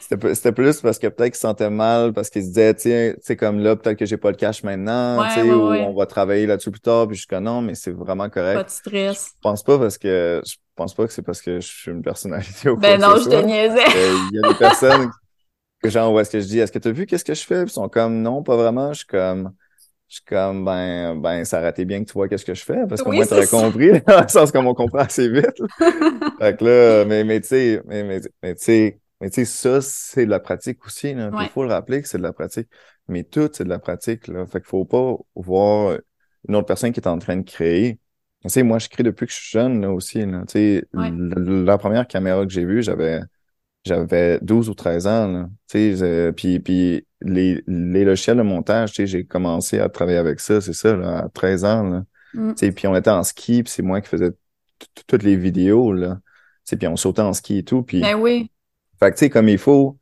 c'était, 0.01 0.53
plus 0.53 0.81
parce 0.81 0.99
que 0.99 1.07
peut-être 1.07 1.31
qu'ils 1.31 1.35
se 1.37 1.41
sentaient 1.41 1.71
mal, 1.71 2.13
parce 2.13 2.29
qu'ils 2.31 2.43
se 2.43 2.49
disaient, 2.49 2.75
tiens, 2.75 3.15
sais, 3.21 3.37
comme 3.37 3.61
là, 3.61 3.77
peut-être 3.77 3.99
que 3.99 4.07
j'ai 4.07 4.17
pas 4.17 4.31
le 4.31 4.37
cash 4.37 4.63
maintenant, 4.63 5.19
Ouais, 5.21 5.43
ouais, 5.43 5.53
ou 5.53 5.69
ouais. 5.71 5.83
on 5.87 5.95
va 5.95 6.07
travailler 6.07 6.47
là-dessus 6.47 6.71
plus 6.71 6.81
tard, 6.81 7.07
puis 7.07 7.17
je 7.17 7.21
suis 7.23 7.29
comme 7.29 7.45
non, 7.45 7.63
mais 7.63 7.75
c'est 7.75 7.93
vraiment 7.93 8.29
correct. 8.29 8.57
Pas 8.57 8.65
de 8.65 8.71
stress. 8.71 9.31
Je 9.37 9.41
pense 9.43 9.63
pas 9.63 9.79
parce 9.79 9.99
que, 9.99 10.43
je 10.45 10.57
pense 10.75 10.95
pas 10.95 11.07
que 11.07 11.13
c'est 11.13 11.23
parce 11.23 11.41
que 11.41 11.61
je 11.61 11.67
suis 11.67 11.91
une 11.91 12.03
personnalité 12.03 12.69
ou 12.69 12.77
Ben 12.77 12.99
quoi 12.99 13.09
non, 13.09 13.15
que 13.15 13.21
je 13.21 13.29
te 13.31 13.43
niaisais. 13.43 13.85
Euh, 13.97 14.19
Il 14.33 14.37
y 14.37 14.45
a 14.45 14.49
des 14.53 14.59
personnes 14.59 15.11
que 15.83 15.91
genre, 15.91 16.13
où 16.13 16.21
est-ce 16.21 16.31
que 16.31 16.41
je 16.41 16.47
dis, 16.47 16.59
est-ce 16.59 16.73
que 16.73 16.79
tu 16.79 16.89
as 16.89 16.93
vu 16.93 17.07
qu'est-ce 17.07 17.25
que 17.25 17.35
je 17.35 17.45
fais? 17.45 17.63
Puis 17.65 17.71
ils 17.71 17.75
sont 17.75 17.89
comme, 17.89 18.23
non, 18.23 18.43
pas 18.43 18.57
vraiment. 18.57 18.93
Je 18.93 18.99
suis 18.99 19.07
comme, 19.07 19.53
je 20.09 20.17
suis 20.17 20.25
comme, 20.25 20.65
ben, 20.65 21.17
ben, 21.21 21.45
ça 21.45 21.61
aurait 21.61 21.71
été 21.71 21.85
bien 21.85 22.01
que 22.05 22.07
tu 22.09 22.15
vois 22.15 22.29
qu'est-ce 22.29 22.45
que 22.45 22.55
je 22.55 22.65
fais, 22.65 22.87
parce 22.89 23.03
qu'au 23.03 23.11
Oui, 23.11 23.17
moins, 23.17 23.27
c'est 23.27 23.31
t'aurais 23.31 23.47
compris, 23.49 23.91
dans 24.07 24.23
le 24.23 24.29
sens 24.29 24.53
qu'on 24.53 24.75
comprend 24.75 25.01
assez 25.01 25.29
vite. 25.29 25.47
Fait 26.39 26.57
que 26.59 26.65
là, 26.65 27.05
mais, 27.07 27.25
mais 27.25 27.41
tu 27.41 27.49
sais, 27.49 27.83
mais, 27.87 28.03
mais, 28.05 28.21
mais 28.43 28.55
tu 28.55 28.63
sais, 28.65 29.01
mais 29.21 29.31
tu 29.31 29.37
sais, 29.37 29.45
ça, 29.47 29.81
c'est 29.81 30.27
de 30.27 30.31
la 30.31 30.41
pratique 30.41 30.85
aussi, 30.85 31.15
Ouais. 31.15 31.29
il 31.43 31.49
faut 31.49 31.63
le 31.65 31.71
rappeler 31.71 32.03
que 32.03 32.09
c'est 32.09 32.19
de 32.19 32.23
la 32.23 32.33
pratique. 32.33 32.69
Mais 33.09 33.23
tout, 33.25 33.49
c'est 33.53 33.65
de 33.65 33.69
la 33.69 33.79
pratique, 33.79 34.27
là. 34.29 34.47
Fait 34.47 34.59
qu'il 34.61 34.69
faut 34.69 34.85
pas 34.85 35.17
voir 35.35 35.99
une 36.49 36.57
autre 36.57 36.67
personne 36.67 36.93
qui 36.93 37.01
est 37.01 37.09
en 37.09 37.19
train 37.19 37.37
de 37.37 37.49
créer. 37.49 37.99
Tu 38.43 38.51
sais, 38.51 38.63
moi, 38.63 38.79
je 38.79 38.89
crée 38.89 39.03
depuis 39.03 39.27
que 39.27 39.33
je 39.33 39.39
suis 39.39 39.51
jeune, 39.59 39.81
là, 39.81 39.91
aussi, 39.91 40.25
là. 40.27 40.41
Tu 40.47 40.53
sais, 40.53 40.85
Ouais. 40.93 41.11
la 41.13 41.79
première 41.79 42.07
caméra 42.07 42.45
que 42.45 42.53
j'ai 42.53 42.65
vue, 42.65 42.83
j'avais, 42.83 43.21
j'avais 43.85 44.39
12 44.43 44.69
ou 44.69 44.75
13 44.75 45.07
ans, 45.07 45.29
là. 45.29 45.49
Tu 45.69 45.97
sais, 45.97 46.03
euh, 46.03 46.33
puis, 46.33 46.59
puis 46.61 47.07
les, 47.23 47.63
les 47.67 48.05
logiciels 48.05 48.37
de 48.37 48.43
montage, 48.43 48.91
tu 48.91 48.97
sais, 48.97 49.07
j'ai 49.07 49.25
commencé 49.25 49.79
à 49.79 49.89
travailler 49.89 50.19
avec 50.19 50.41
ça, 50.41 50.61
c'est 50.61 50.73
ça, 50.75 50.95
là, 50.97 51.19
à 51.25 51.29
13 51.29 51.65
ans, 51.65 51.83
là. 51.85 52.05
Mm. 52.35 52.51
Tu 52.55 52.67
sais, 52.67 52.73
puis 52.73 52.87
on 52.87 52.95
était 52.97 53.11
en 53.11 53.23
ski, 53.23 53.63
puis 53.63 53.73
c'est 53.73 53.83
moi 53.83 54.01
qui 54.01 54.09
faisais 54.09 54.31
toutes 55.07 55.23
les 55.23 55.37
vidéos, 55.37 55.93
là. 55.93 56.17
Tu 56.17 56.71
sais, 56.71 56.77
puis 56.77 56.87
on 56.89 56.97
sautait 56.97 57.23
en 57.23 57.33
ski 57.33 57.59
et 57.59 57.63
tout, 57.63 57.83
puis... 57.83 58.01
Ben 58.01 58.15
oui. 58.17 58.51
Fait 59.01 59.11
que, 59.11 59.17
tu 59.17 59.21
sais, 59.21 59.31
comme 59.31 59.49
il 59.49 59.59
faut... 59.59 59.97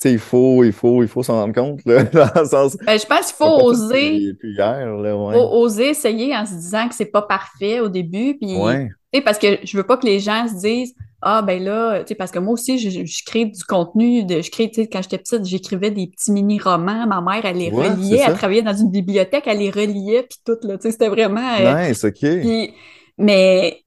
Tu 0.00 0.08
sais, 0.08 0.12
il 0.12 0.18
faut, 0.20 0.62
il 0.62 0.72
faut, 0.72 1.02
il 1.02 1.08
faut 1.08 1.24
s'en 1.24 1.34
rendre 1.40 1.54
compte, 1.54 1.80
là, 1.84 2.04
dans 2.34 2.40
le 2.40 2.46
sens... 2.46 2.76
Ben, 2.86 2.98
je 2.98 3.04
pense 3.06 3.26
qu'il 3.32 3.36
faut 3.36 3.64
oser, 3.64 4.20
depuis 4.28 4.52
hier, 4.52 4.94
là, 4.96 5.16
ouais. 5.16 5.34
faut 5.34 5.48
oser 5.56 5.88
essayer 5.88 6.36
en 6.36 6.46
se 6.46 6.54
disant 6.54 6.88
que 6.88 6.94
c'est 6.94 7.06
pas 7.10 7.22
parfait 7.22 7.80
au 7.80 7.88
début. 7.88 8.36
Puis, 8.38 8.56
Ouais, 8.56 8.88
tu 9.12 9.18
sais, 9.18 9.24
parce 9.24 9.38
que 9.38 9.58
je 9.64 9.76
veux 9.76 9.82
pas 9.82 9.96
que 9.96 10.06
les 10.06 10.20
gens 10.20 10.46
se 10.46 10.54
disent 10.60 10.94
Ah, 11.20 11.42
ben 11.42 11.60
là, 11.64 12.04
tu 12.04 12.08
sais, 12.08 12.14
parce 12.14 12.30
que 12.30 12.38
moi 12.38 12.52
aussi, 12.52 12.78
je, 12.78 13.04
je 13.04 13.24
crée 13.26 13.46
du 13.46 13.64
contenu, 13.64 14.22
de, 14.24 14.40
je 14.40 14.52
crée, 14.52 14.68
tu 14.70 14.82
sais, 14.82 14.86
quand 14.88 15.02
j'étais 15.02 15.18
petite, 15.18 15.44
j'écrivais 15.44 15.90
des 15.90 16.06
petits 16.06 16.30
mini-romans. 16.30 17.08
Ma 17.08 17.20
mère, 17.20 17.44
elle 17.44 17.56
les 17.56 17.70
reliait, 17.70 18.18
elle 18.28 18.34
travaillait 18.34 18.62
dans 18.62 18.76
une 18.76 18.92
bibliothèque, 18.92 19.44
elle 19.48 19.58
les 19.58 19.70
reliait, 19.70 20.22
puis 20.30 20.38
tout, 20.46 20.58
là, 20.62 20.76
tu 20.78 20.82
sais, 20.82 20.90
c'était 20.92 21.08
vraiment. 21.08 21.56
euh, 21.58 21.88
nice, 21.88 22.04
OK. 22.04 22.18
puis- 22.20 22.72
mais, 23.18 23.82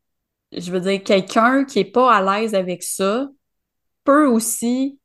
je 0.52 0.70
veux 0.74 0.82
dire, 0.82 1.02
quelqu'un 1.04 1.64
qui 1.64 1.80
est 1.80 1.86
pas 1.86 2.14
à 2.14 2.42
l'aise 2.42 2.54
avec 2.54 2.84
ça 2.84 3.30
peut 4.04 4.28
aussi, 4.28 4.99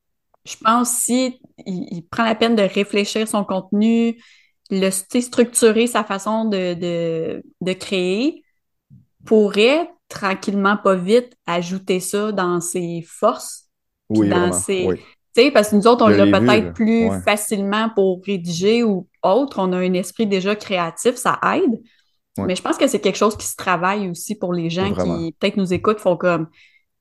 je 0.44 0.56
pense, 0.62 0.90
si 0.90 1.40
il, 1.66 1.88
il 1.92 2.02
prend 2.08 2.24
la 2.24 2.34
peine 2.34 2.56
de 2.56 2.62
réfléchir 2.62 3.26
son 3.28 3.44
contenu, 3.44 4.20
le, 4.70 4.90
structurer 4.90 5.86
sa 5.86 6.04
façon 6.04 6.44
de, 6.46 6.74
de, 6.74 7.42
de 7.60 7.72
créer, 7.72 8.42
pourrait 9.24 9.90
tranquillement, 10.08 10.76
pas 10.76 10.94
vite, 10.94 11.36
ajouter 11.46 12.00
ça 12.00 12.32
dans 12.32 12.60
ses 12.60 13.04
forces. 13.06 13.64
Oui, 14.08 14.28
dans 14.28 14.36
vraiment, 14.36 14.52
ses- 14.52 14.86
oui. 14.86 15.00
Parce 15.52 15.68
que 15.68 15.76
nous 15.76 15.86
autres, 15.86 16.02
on 16.04 16.08
l'a 16.08 16.24
peut-être 16.40 16.72
plus 16.72 17.08
Ouais. 17.08 17.20
facilement 17.20 17.90
pour 17.94 18.22
rédiger 18.24 18.82
ou 18.82 19.06
autre. 19.22 19.58
On 19.58 19.70
a 19.72 19.76
un 19.76 19.92
esprit 19.92 20.26
déjà 20.26 20.56
créatif, 20.56 21.16
ça 21.16 21.38
aide. 21.54 21.78
Ouais. 22.38 22.44
Mais 22.46 22.56
je 22.56 22.62
pense 22.62 22.78
que 22.78 22.86
c'est 22.86 23.00
quelque 23.00 23.16
chose 23.18 23.36
qui 23.36 23.46
se 23.46 23.54
travaille 23.56 24.08
aussi 24.08 24.34
pour 24.34 24.54
les 24.54 24.70
gens 24.70 24.90
Vraiment. 24.92 25.18
qui 25.18 25.32
peut-être 25.38 25.58
nous 25.58 25.74
écoutent, 25.74 26.00
font 26.00 26.16
comme 26.16 26.48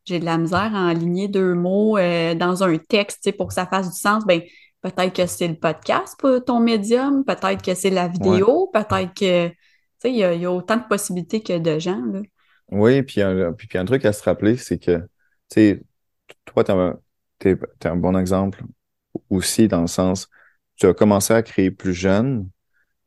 j'ai 0.06 0.20
de 0.20 0.26
la 0.26 0.38
misère 0.38 0.76
à 0.76 0.90
aligner 0.90 1.28
deux 1.28 1.54
mots 1.54 1.98
euh, 1.98 2.36
dans 2.36 2.64
un 2.64 2.78
texte, 2.78 3.20
tu 3.24 3.30
sais, 3.30 3.36
pour 3.36 3.48
que 3.48 3.54
ça 3.54 3.66
fasse 3.66 3.90
du 3.92 3.98
sens. 3.98 4.26
Ben, 4.26 4.42
peut-être 4.82 5.14
que 5.16 5.26
c'est 5.26 5.48
le 5.48 5.56
podcast 5.56 6.16
pour 6.20 6.44
ton 6.46 6.60
médium, 6.60 7.24
peut-être 7.26 7.62
que 7.64 7.74
c'est 7.74 7.90
la 7.90 8.08
vidéo, 8.08 8.70
peut-être 8.74 9.14
que, 9.14 9.48
tu 9.50 9.56
sais, 10.00 10.12
il 10.12 10.18
y, 10.18 10.24
a- 10.24 10.34
il 10.34 10.42
y 10.42 10.46
a 10.46 10.52
autant 10.52 10.78
de 10.78 10.88
possibilités 10.88 11.42
que 11.42 11.58
de 11.58 11.80
gens, 11.80 12.02
là. 12.06 12.22
Oui, 12.72 13.04
puis 13.04 13.22
un, 13.22 13.54
puis, 13.54 13.68
puis 13.68 13.78
un 13.78 13.86
truc 13.86 14.06
à 14.06 14.14
se 14.14 14.24
rappeler, 14.24 14.58
c'est 14.58 14.80
que, 14.80 14.98
tu 14.98 15.06
sais, 15.54 15.84
toi, 16.46 16.64
t'es, 17.40 17.58
t'es 17.80 17.88
un 17.90 17.96
bon 17.96 18.18
exemple 18.18 18.64
aussi 19.30 19.68
dans 19.68 19.82
le 19.82 19.88
sens, 19.88 20.30
tu 20.76 20.88
as 20.88 20.94
commencé 20.94 21.34
à 21.34 21.44
créer 21.44 21.72
plus 21.72 21.94
jeune, 21.94 22.50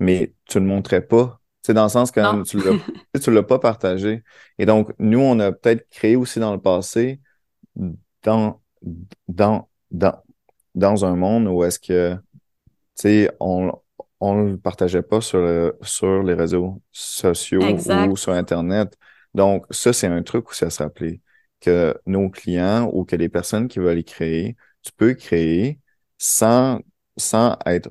mais 0.01 0.35
tu 0.47 0.59
ne 0.59 0.65
le 0.65 0.69
montrais 0.69 1.03
pas. 1.07 1.38
Sais, 1.69 1.75
dans 1.75 1.83
le 1.85 1.89
sens 1.91 2.11
que 2.11 2.21
Non. 2.21 2.43
tu 2.45 2.59
tu 3.23 3.31
l'as 3.31 3.43
pas 3.43 3.59
partagé. 3.59 4.23
Et 4.59 4.65
donc, 4.67 4.91
nous, 4.99 5.21
on 5.21 5.39
a 5.41 5.53
peut-être 5.53 5.87
créé 5.91 6.17
aussi 6.17 6.41
dans 6.41 6.53
le 6.55 6.61
passé, 6.61 7.21
dans, 8.23 8.61
dans, 9.29 9.69
dans, 9.91 10.23
dans 10.75 11.05
un 11.05 11.17
monde 11.17 11.49
où 11.49 11.65
est-ce 11.65 11.79
que, 11.81 12.15
tu 12.15 12.21
sais, 12.97 13.31
on, 13.41 13.73
on 14.21 14.45
le 14.45 14.59
partageait 14.59 15.03
pas 15.03 15.21
sur, 15.21 15.41
le- 15.41 15.79
sur 15.83 16.23
les 16.23 16.35
réseaux 16.35 16.83
sociaux 16.93 17.63
Exact. 17.63 18.13
ou 18.13 18.17
sur 18.17 18.33
Internet. 18.33 18.97
Donc, 19.35 19.67
ça, 19.71 19.93
c'est 19.93 20.09
un 20.09 20.23
truc 20.23 20.51
aussi 20.51 20.65
à 20.65 20.71
se 20.71 20.83
rappeler, 20.83 21.21
que 21.61 21.97
nos 22.07 22.31
clients 22.31 22.91
ou 22.93 23.05
que 23.05 23.17
les 23.17 23.29
personnes 23.29 23.69
qui 23.69 23.81
veulent 23.81 23.99
y 24.01 24.05
créer, 24.05 24.57
tu 24.83 24.93
peux 24.93 25.15
créer 25.15 25.81
sans, 26.19 26.81
sans 27.17 27.57
être 27.67 27.91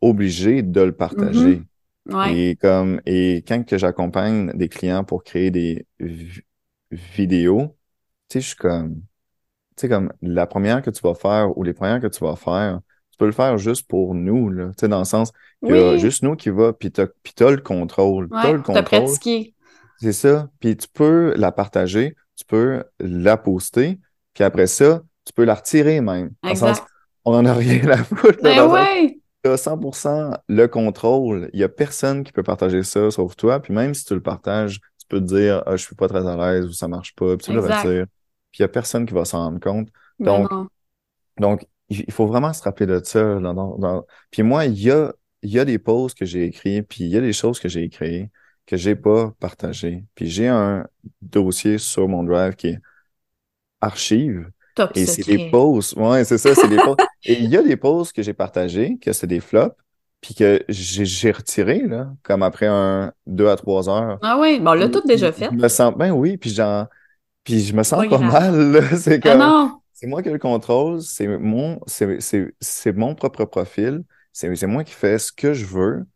obligé 0.00 0.62
de 0.62 0.82
le 0.82 0.92
partager. 0.96 1.66
Ouais, 2.06 2.44
Et 2.46 2.56
comme, 2.60 3.00
et 3.06 3.44
quand 3.46 3.64
que 3.64 3.78
j'accompagne 3.78 4.52
des 4.54 4.68
clients 4.68 5.04
pour 5.04 5.24
créer 5.24 5.50
des 5.50 5.86
vi- 6.00 6.42
vidéos, 6.90 7.76
tu 8.28 8.34
sais, 8.34 8.40
je 8.42 8.46
suis 8.48 8.56
comme, 8.56 8.96
tu 9.76 9.82
sais, 9.82 9.88
comme 9.88 10.12
la 10.22 10.46
première 10.46 10.82
que 10.82 10.90
tu 10.90 11.02
vas 11.02 11.14
faire 11.14 11.56
ou 11.58 11.64
les 11.64 11.74
premières 11.74 12.00
que 12.00 12.08
tu 12.08 12.24
vas 12.24 12.36
faire, 12.36 12.80
tu 13.12 13.18
peux 13.18 13.26
le 13.26 13.32
faire 13.32 13.58
juste 13.58 13.88
pour 13.88 14.14
nous, 14.14 14.50
là. 14.50 14.68
Tu 14.70 14.74
sais, 14.82 14.88
dans 14.88 15.00
le 15.00 15.04
sens 15.06 15.32
que 15.64 15.96
Oui. 15.96 15.98
juste 15.98 16.22
nous 16.24 16.36
qui 16.36 16.50
va, 16.50 16.72
puis 16.74 16.92
t'as, 16.92 17.06
puis 17.24 17.34
t'as 17.34 17.50
le 17.50 17.58
contrôle. 17.62 18.32
T'as 18.40 18.52
ouais, 18.52 18.54
le 18.54 18.62
t'as 18.72 18.82
contrôle. 18.82 19.20
pratiqué. 19.22 19.54
C'est 19.98 20.12
ça. 20.12 20.50
Puis 20.60 20.76
tu 20.76 20.88
peux 20.88 21.34
la 21.36 21.52
partager, 21.52 22.16
tu 22.36 22.44
peux 22.46 22.84
la 23.00 23.36
poster, 23.36 24.00
puis 24.34 24.44
après 24.44 24.66
ça, 24.66 25.02
tu 25.24 25.32
peux 25.32 25.44
la 25.44 25.54
retirer 25.54 26.00
même. 26.00 26.32
Dans 26.44 26.52
le 26.52 26.56
sens, 26.56 26.82
on 27.24 27.34
en 27.34 27.44
a 27.46 27.54
rien 27.54 27.88
à 27.90 27.98
foutre, 28.04 28.38
là, 28.44 28.52
Ben 28.52 28.60
le 28.68 28.68
ouais, 28.68 29.20
as 29.48 29.56
100% 29.58 30.32
le 30.48 30.66
contrôle. 30.68 31.50
Il 31.52 31.60
y 31.60 31.64
a 31.64 31.68
personne 31.68 32.24
qui 32.24 32.32
peut 32.32 32.42
partager 32.42 32.82
ça 32.82 33.10
sauf 33.10 33.36
toi. 33.36 33.60
Puis 33.60 33.72
même 33.74 33.94
si 33.94 34.04
tu 34.04 34.14
le 34.14 34.22
partages, 34.22 34.80
tu 34.98 35.06
peux 35.08 35.20
te 35.20 35.24
dire 35.26 35.62
ah, 35.66 35.76
je 35.76 35.84
suis 35.84 35.94
pas 35.96 36.08
très 36.08 36.26
à 36.26 36.36
l'aise 36.36 36.66
ou 36.66 36.72
ça 36.72 36.88
marche 36.88 37.14
pas, 37.14 37.36
puis 37.36 37.46
tu 37.46 37.52
le 37.52 37.60
Exact. 37.60 37.84
retires. 37.84 38.06
Puis 38.52 38.60
il 38.60 38.62
y 38.62 38.64
a 38.64 38.68
personne 38.68 39.06
qui 39.06 39.14
va 39.14 39.24
s'en 39.24 39.38
rendre 39.40 39.60
compte. 39.60 39.88
Donc, 40.20 40.50
non. 40.50 40.68
Donc, 41.38 41.66
il 41.88 42.10
faut 42.12 42.26
vraiment 42.26 42.52
se 42.52 42.62
rappeler 42.62 42.86
de 42.86 43.00
ça. 43.04 43.22
là, 43.40 43.52
dans- 43.52 43.76
dans- 43.78 44.06
Puis 44.30 44.42
moi, 44.42 44.66
il 44.66 44.78
y 44.80 44.90
a, 44.90 45.12
y 45.42 45.58
a 45.58 45.64
des 45.64 45.78
posts 45.78 46.16
que 46.18 46.24
j'ai 46.24 46.44
écrits, 46.46 46.82
puis 46.82 47.04
il 47.04 47.10
y 47.10 47.16
a 47.16 47.20
des 47.20 47.32
choses 47.32 47.60
que 47.60 47.68
j'ai 47.68 47.82
écrites 47.84 48.30
que 48.66 48.76
j'ai 48.78 48.96
pas 48.96 49.30
partagées. 49.40 50.06
Puis 50.14 50.26
j'ai 50.30 50.48
un 50.48 50.86
dossier 51.20 51.76
sur 51.78 52.08
mon 52.08 52.24
drive 52.24 52.54
qui 52.56 52.68
est 52.68 52.78
archive. 53.80 54.50
Top 54.74 54.96
Et 54.96 55.06
c'est 55.06 55.24
des 55.24 55.38
posts. 55.38 55.96
Ouais, 55.96 56.24
c'est 56.24 56.38
ça, 56.38 56.54
c'est 56.54 56.68
des 56.68 56.80
posts. 56.80 57.02
Et 57.24 57.34
il 57.42 57.50
y 57.50 57.56
a 57.56 57.62
des 57.62 57.76
posts 57.76 58.12
que 58.14 58.22
j'ai 58.22 58.34
partagés, 58.34 58.98
que 58.98 59.12
c'est 59.12 59.26
des 59.26 59.40
flops, 59.40 59.76
puis 60.20 60.34
que 60.34 60.64
j'ai 60.68 61.32
retiré, 61.32 61.80
là, 61.82 62.12
comme 62.22 62.42
après 62.42 62.66
un 62.66 63.12
deux 63.26 63.48
à 63.48 63.56
trois 63.56 63.88
heures. 63.88 64.20
Ah 64.20 64.38
oui, 64.40 64.58
bon, 64.60 64.72
on 64.72 64.74
l'a 64.74 64.88
tout 64.88 65.02
déjà 65.06 65.30
fait. 65.32 65.50
Je 65.50 65.54
me 65.56 65.68
sens, 65.68 65.94
ben 65.96 66.10
oui, 66.12 66.36
puis 66.38 66.50
j'en, 66.50 66.86
puis 67.44 67.60
je 67.64 67.74
me 67.74 67.82
sens 67.82 68.02
Pas 68.02 68.06
pas 68.06 68.18
grave. 68.18 68.22
mal, 68.22 68.72
là. 68.72 68.96
C'est 68.98 69.20
Ah 69.22 69.36
comme, 69.40 69.54
c'est 69.94 70.06
moi 70.08 70.22
qui 70.22 70.30
le 70.30 70.38
contrôle, 70.38 71.02
c'est 71.02 71.26
mon, 71.38 71.80
c'est, 71.86 72.20
c'est, 72.20 72.54
c'est 72.60 72.92
mon 72.92 73.14
propre 73.14 73.44
profil, 73.46 74.04
c'est, 74.32 74.54
c'est 74.56 74.66
moi 74.68 74.84
qui 74.84 74.92
fais 74.94 75.18
ce 75.18 75.32
que 75.32 75.54
je 75.54 75.66
veux, 75.66 76.06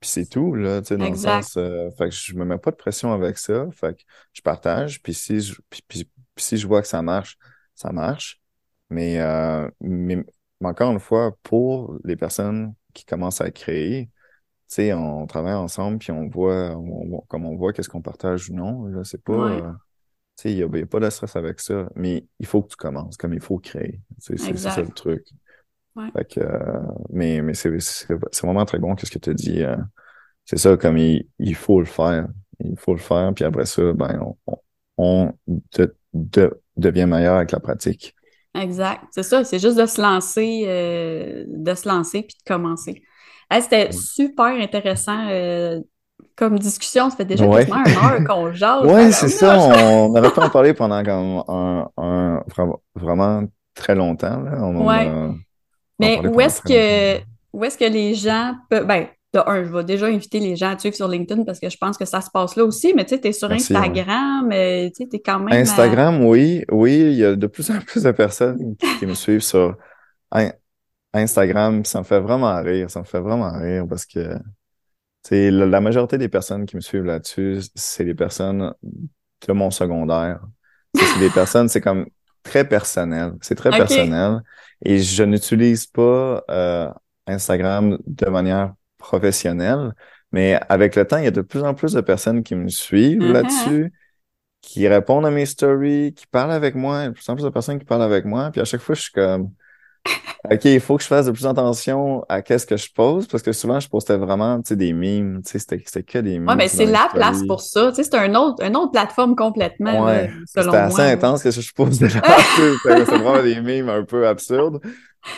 puis 0.00 0.10
c'est 0.10 0.26
tout, 0.28 0.54
là, 0.54 0.80
tu 0.82 0.88
sais, 0.88 0.98
dans 0.98 1.08
Exact. 1.08 1.10
le 1.10 1.16
sens, 1.16 1.56
euh, 1.56 1.90
fait 1.98 2.10
que 2.10 2.14
je 2.14 2.34
me 2.34 2.44
mets 2.44 2.58
pas 2.58 2.70
de 2.72 2.76
pression 2.76 3.12
avec 3.12 3.38
ça, 3.38 3.66
fait 3.72 3.96
que 3.96 4.02
je 4.34 4.42
partage, 4.42 5.02
puis 5.02 5.14
si 5.14 5.40
je, 5.40 5.54
puis, 5.70 5.82
puis- 5.88 6.04
puis 6.34 6.44
si 6.44 6.56
je 6.58 6.66
vois 6.66 6.82
que 6.82 6.88
ça 6.88 7.02
marche, 7.02 7.38
ça 7.76 7.92
marche, 7.92 8.42
mais, 8.90 9.20
euh, 9.20 9.70
mais, 9.82 10.24
encore 10.64 10.92
une 10.92 11.00
fois, 11.00 11.36
pour 11.44 11.98
les 12.04 12.16
personnes 12.16 12.74
qui 12.94 13.06
commencent 13.06 13.42
à 13.42 13.52
créer, 13.52 14.06
tu 14.06 14.76
sais, 14.76 14.94
on 14.94 15.26
travaille 15.26 15.54
ensemble, 15.54 15.98
puis 15.98 16.12
on 16.12 16.28
voit, 16.28 16.72
on, 16.76 17.16
on- 17.18 17.20
comme 17.28 17.46
on 17.46 17.56
voit 17.56 17.72
qu'est-ce 17.72 17.88
qu'on 17.90 18.02
partage 18.02 18.50
ou 18.50 18.54
non, 18.54 18.86
là, 18.86 19.04
c'est 19.04 19.22
pas, 19.22 19.34
Ouais. 19.34 19.62
euh, 19.62 19.72
tu 20.36 20.42
sais, 20.44 20.52
il 20.52 20.70
n'y 20.70 20.82
a, 20.82 20.86
pas 20.86 21.00
de 21.00 21.10
stress 21.10 21.36
avec 21.36 21.60
ça, 21.60 21.88
mais 21.96 22.26
il 22.40 22.46
faut 22.46 22.62
que 22.62 22.68
tu 22.70 22.76
commences, 22.76 23.16
comme 23.16 23.34
il 23.34 23.40
faut 23.40 23.58
créer. 23.58 24.00
C'est 24.18 24.38
ça 24.38 24.82
le 24.82 24.88
truc. 24.90 25.26
Fait 26.14 26.40
mais 27.10 27.42
mais 27.42 27.54
c'est 27.54 27.70
vraiment 28.42 28.64
très 28.66 28.78
bon 28.78 28.96
ce 28.96 29.10
que 29.10 29.18
tu 29.18 29.30
as 29.30 29.34
dit. 29.34 29.62
c'est 30.44 30.58
ça, 30.58 30.76
comme 30.76 30.98
il, 30.98 31.28
il 31.38 31.54
faut 31.54 31.80
le 31.80 31.86
faire. 31.86 32.28
Il 32.60 32.78
faut 32.78 32.94
le 32.94 33.00
faire, 33.00 33.32
puis 33.34 33.44
après 33.44 33.66
ça, 33.66 33.92
ben, 33.92 34.20
on, 34.46 34.56
on 34.98 35.32
devient 36.76 37.06
meilleur 37.06 37.36
avec 37.36 37.52
la 37.52 37.60
pratique. 37.60 38.14
Exact. 38.54 39.02
C'est 39.10 39.22
ça, 39.22 39.44
c'est 39.44 39.58
juste 39.58 39.78
de 39.78 39.86
se 39.86 40.00
lancer, 40.00 40.64
euh, 40.66 41.44
de 41.46 41.74
se 41.74 41.88
lancer 41.88 42.22
puis 42.22 42.36
de 42.38 42.54
commencer. 42.54 43.02
C'était 43.60 43.92
super 43.92 44.46
intéressant 44.46 45.28
euh, 45.30 45.80
comme 46.34 46.58
discussion. 46.58 47.10
Ça 47.10 47.16
fait 47.16 47.24
déjà 47.24 47.46
quasiment 47.46 47.84
une 47.84 47.96
heure 47.96 48.24
qu'on 48.26 48.52
jase. 48.52 48.84
Oui, 48.84 49.12
c'est 49.12 49.28
ça. 49.28 49.58
On 49.58 50.16
aurait 50.16 50.30
pu 50.30 50.40
en 50.40 50.50
parler 50.50 50.74
pendant 50.74 51.02
comme 51.04 51.44
un, 51.96 52.42
vraiment 52.94 53.42
très 53.74 53.94
longtemps. 53.94 54.40
Là. 54.42 55.34
Mais 55.98 56.26
où 56.26 56.40
est-ce 56.40 56.60
que 56.60 57.22
où 57.52 57.64
est-ce 57.64 57.78
que 57.78 57.84
les 57.84 58.14
gens 58.14 58.54
peuvent. 58.68 58.86
Ben, 58.86 59.06
un, 59.34 59.64
je 59.64 59.72
vais 59.72 59.84
déjà 59.84 60.06
inviter 60.06 60.40
les 60.40 60.56
gens 60.56 60.70
à 60.74 60.78
suivre 60.78 60.96
sur 60.96 61.08
LinkedIn 61.08 61.44
parce 61.44 61.60
que 61.60 61.68
je 61.68 61.76
pense 61.76 61.96
que 61.98 62.04
ça 62.04 62.20
se 62.20 62.30
passe 62.30 62.56
là 62.56 62.64
aussi, 62.64 62.94
mais 62.94 63.04
tu 63.04 63.14
sais, 63.14 63.20
tu 63.20 63.28
es 63.28 63.32
sur 63.32 63.50
Instagram, 63.50 64.50
euh, 64.52 64.88
tu 64.94 65.02
es 65.12 65.20
quand 65.20 65.40
même. 65.40 65.60
Instagram, 65.60 66.24
oui, 66.24 66.64
oui, 66.70 66.92
il 66.92 67.14
y 67.14 67.24
a 67.24 67.36
de 67.36 67.46
plus 67.46 67.70
en 67.70 67.80
plus 67.80 68.02
de 68.02 68.10
personnes 68.12 68.76
qui, 68.98 69.06
me 69.06 69.14
suivent 69.14 69.40
sur 69.40 69.76
Instagram. 71.12 71.84
Ça 71.84 72.00
me 72.00 72.04
fait 72.04 72.20
vraiment 72.20 72.62
rire, 72.62 72.90
ça 72.90 73.00
me 73.00 73.04
fait 73.04 73.20
vraiment 73.20 73.52
rire 73.58 73.86
parce 73.88 74.06
que 74.06 74.38
c'est 75.22 75.50
la, 75.50 75.80
majorité 75.80 76.18
des 76.18 76.28
personnes 76.28 76.66
qui 76.66 76.76
me 76.76 76.80
suivent 76.80 77.04
là-dessus, 77.04 77.60
c'est 77.74 78.04
des 78.04 78.14
personnes 78.14 78.72
de 78.82 79.52
mon 79.52 79.70
secondaire. 79.70 80.40
C'est 80.94 81.18
des 81.18 81.30
personnes, 81.30 81.68
c'est 81.68 81.80
comme 81.80 82.06
très 82.42 82.66
personnel. 82.66 83.32
C'est 83.42 83.56
très 83.56 83.70
personnel. 83.70 84.40
Et 84.84 84.98
je 84.98 85.24
n'utilise 85.24 85.86
pas 85.86 86.44
euh, 86.48 86.88
Instagram 87.26 87.98
de 88.06 88.26
manière 88.26 88.72
professionnel. 89.06 89.92
Mais 90.32 90.58
avec 90.68 90.96
le 90.96 91.06
temps, 91.06 91.18
il 91.18 91.24
y 91.24 91.28
a 91.28 91.30
de 91.30 91.40
plus 91.40 91.62
en 91.62 91.74
plus 91.74 91.92
de 91.92 92.00
personnes 92.00 92.42
qui 92.42 92.54
me 92.54 92.68
suivent 92.68 93.20
mm-hmm. 93.20 93.32
là-dessus, 93.32 93.92
qui 94.60 94.88
répondent 94.88 95.26
à 95.26 95.30
mes 95.30 95.46
stories, 95.46 96.12
qui 96.14 96.26
parlent 96.26 96.52
avec 96.52 96.74
moi. 96.74 97.00
Il 97.00 97.02
y 97.02 97.06
a 97.06 97.08
de 97.10 97.14
plus 97.14 97.28
en 97.30 97.34
plus 97.36 97.44
de 97.44 97.50
personnes 97.50 97.78
qui 97.78 97.84
parlent 97.84 98.02
avec 98.02 98.24
moi. 98.24 98.50
Puis 98.50 98.60
à 98.60 98.64
chaque 98.64 98.80
fois, 98.80 98.94
je 98.94 99.02
suis 99.02 99.12
comme, 99.12 99.50
OK, 100.50 100.64
il 100.64 100.80
faut 100.80 100.96
que 100.96 101.02
je 101.02 101.08
fasse 101.08 101.26
de 101.26 101.32
plus 101.32 101.46
attention 101.46 102.24
à 102.28 102.40
qu'est-ce 102.40 102.66
que 102.66 102.76
je 102.76 102.92
pose 102.92 103.26
parce 103.26 103.42
que 103.42 103.52
souvent, 103.52 103.80
je 103.80 103.88
postais 103.88 104.16
vraiment, 104.16 104.58
tu 104.58 104.68
sais, 104.68 104.76
des 104.76 104.92
mimes. 104.92 105.42
Tu 105.44 105.58
sais, 105.58 105.58
c'était 105.58 106.02
que 106.02 106.18
des 106.18 106.38
mimes. 106.38 106.48
Ouais, 106.48 106.56
mais 106.56 106.68
c'est 106.68 106.86
la 106.86 107.08
place 107.12 107.42
pour 107.46 107.60
ça. 107.60 107.88
Tu 107.90 107.96
sais, 107.96 108.04
c'est 108.04 108.16
un 108.16 108.34
autre, 108.34 108.62
une 108.62 108.76
autre 108.76 108.92
plateforme 108.92 109.34
complètement, 109.34 110.04
ouais, 110.04 110.30
C'était 110.46 110.68
assez 110.68 111.02
intense 111.02 111.42
que 111.42 111.50
je 111.50 111.74
pose 111.74 111.98
déjà. 111.98 112.20
c'est 112.84 113.04
vraiment 113.04 113.42
des 113.42 113.60
mimes 113.60 113.88
un 113.88 114.04
peu 114.04 114.26
absurdes. 114.26 114.80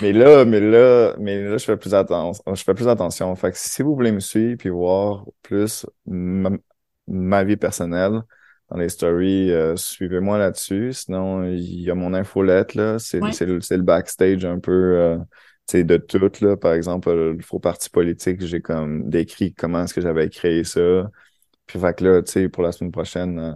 Mais 0.02 0.12
là, 0.12 0.44
mais 0.44 0.60
là, 0.60 1.14
mais 1.18 1.42
là, 1.42 1.56
je 1.56 1.64
fais 1.64 1.76
plus 1.76 1.94
attention. 1.94 2.42
Je 2.54 2.62
fais 2.62 2.74
plus 2.74 2.88
attention. 2.88 3.34
Fait 3.36 3.52
que 3.52 3.58
si 3.58 3.82
vous 3.82 3.94
voulez 3.94 4.12
me 4.12 4.20
suivre 4.20 4.56
puis 4.58 4.68
voir 4.68 5.24
plus 5.42 5.86
ma, 6.06 7.44
vie 7.44 7.56
personnelle 7.56 8.22
dans 8.70 8.76
les 8.76 8.88
stories, 8.88 9.50
euh, 9.50 9.76
suivez-moi 9.76 10.38
là-dessus. 10.38 10.92
Sinon, 10.92 11.44
il 11.44 11.80
y 11.80 11.90
a 11.90 11.94
mon 11.94 12.12
infolette, 12.12 12.74
là. 12.74 12.98
C'est 12.98 13.20
le, 13.20 13.58
le, 13.58 13.82
backstage 13.82 14.44
un 14.44 14.58
peu 14.58 14.72
euh, 14.72 15.18
de 15.74 15.96
tout. 15.96 16.30
Là. 16.40 16.56
Par 16.56 16.74
exemple, 16.74 17.10
le 17.12 17.40
faux 17.42 17.60
parti 17.60 17.90
politique, 17.90 18.44
j'ai 18.44 18.60
comme 18.60 19.08
décrit 19.08 19.54
comment 19.54 19.84
est-ce 19.84 19.94
que 19.94 20.00
j'avais 20.00 20.28
créé 20.28 20.64
ça. 20.64 21.10
Puis 21.66 21.78
fait 21.78 21.96
que 21.96 22.04
là, 22.04 22.22
tu 22.22 22.32
sais, 22.32 22.48
pour 22.48 22.62
la 22.62 22.72
semaine 22.72 22.92
prochaine, 22.92 23.38
euh, 23.38 23.52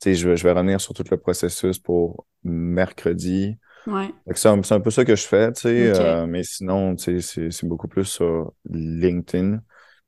tu 0.00 0.10
sais, 0.10 0.14
je, 0.14 0.36
je 0.36 0.42
vais 0.42 0.52
revenir 0.52 0.80
sur 0.80 0.94
tout 0.94 1.04
le 1.10 1.16
processus 1.16 1.78
pour 1.78 2.26
mercredi. 2.42 3.56
Ouais. 3.86 4.10
C'est 4.34 4.48
un, 4.48 4.60
un, 4.70 4.80
peu 4.80 4.90
ça 4.90 5.04
que 5.04 5.16
je 5.16 5.26
fais, 5.26 5.52
tu 5.52 5.62
sais, 5.62 5.92
euh, 5.98 6.26
mais 6.26 6.42
sinon, 6.42 6.94
tu 6.96 7.20
sais, 7.20 7.50
c'est 7.50 7.66
beaucoup 7.66 7.88
plus 7.88 8.04
sur 8.04 8.52
LinkedIn. 8.68 9.60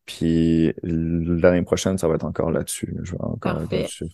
Puis 0.07 0.73
l'année 0.83 1.63
prochaine, 1.63 1.99
ça 1.99 2.09
va 2.09 2.15
être 2.15 2.25
encore 2.25 2.51
là-dessus. 2.51 2.95
Je 3.03 3.13
vais 3.13 3.19
encore 3.21 3.61
là-dessus. 3.61 4.07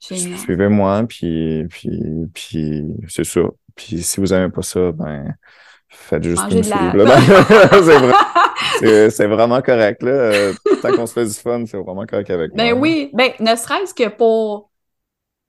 Suivez-moi, 0.00 1.04
puis, 1.08 1.64
puis, 1.70 2.02
puis 2.34 2.84
c'est 3.08 3.24
ça. 3.24 3.42
Puis 3.76 4.02
si 4.02 4.20
vous 4.20 4.26
n'aimez 4.26 4.50
pas 4.50 4.62
ça, 4.62 4.90
ben 4.92 5.34
faites 5.88 6.24
juste 6.24 6.42
une 6.50 6.64
suivre. 6.64 7.04
c'est 9.10 9.26
vraiment 9.26 9.62
correct. 9.62 10.02
Là. 10.02 10.52
Tant 10.80 10.92
qu'on 10.92 11.06
se 11.06 11.12
fait 11.12 11.24
du 11.24 11.32
fun, 11.32 11.64
c'est 11.66 11.76
vraiment 11.76 12.04
correct 12.06 12.30
avec 12.30 12.52
ben 12.54 12.64
moi. 12.64 12.74
Ben 12.74 12.80
oui, 12.80 13.10
ben 13.12 13.30
ne 13.38 13.54
serait-ce 13.54 13.94
que 13.94 14.08
pour 14.08 14.71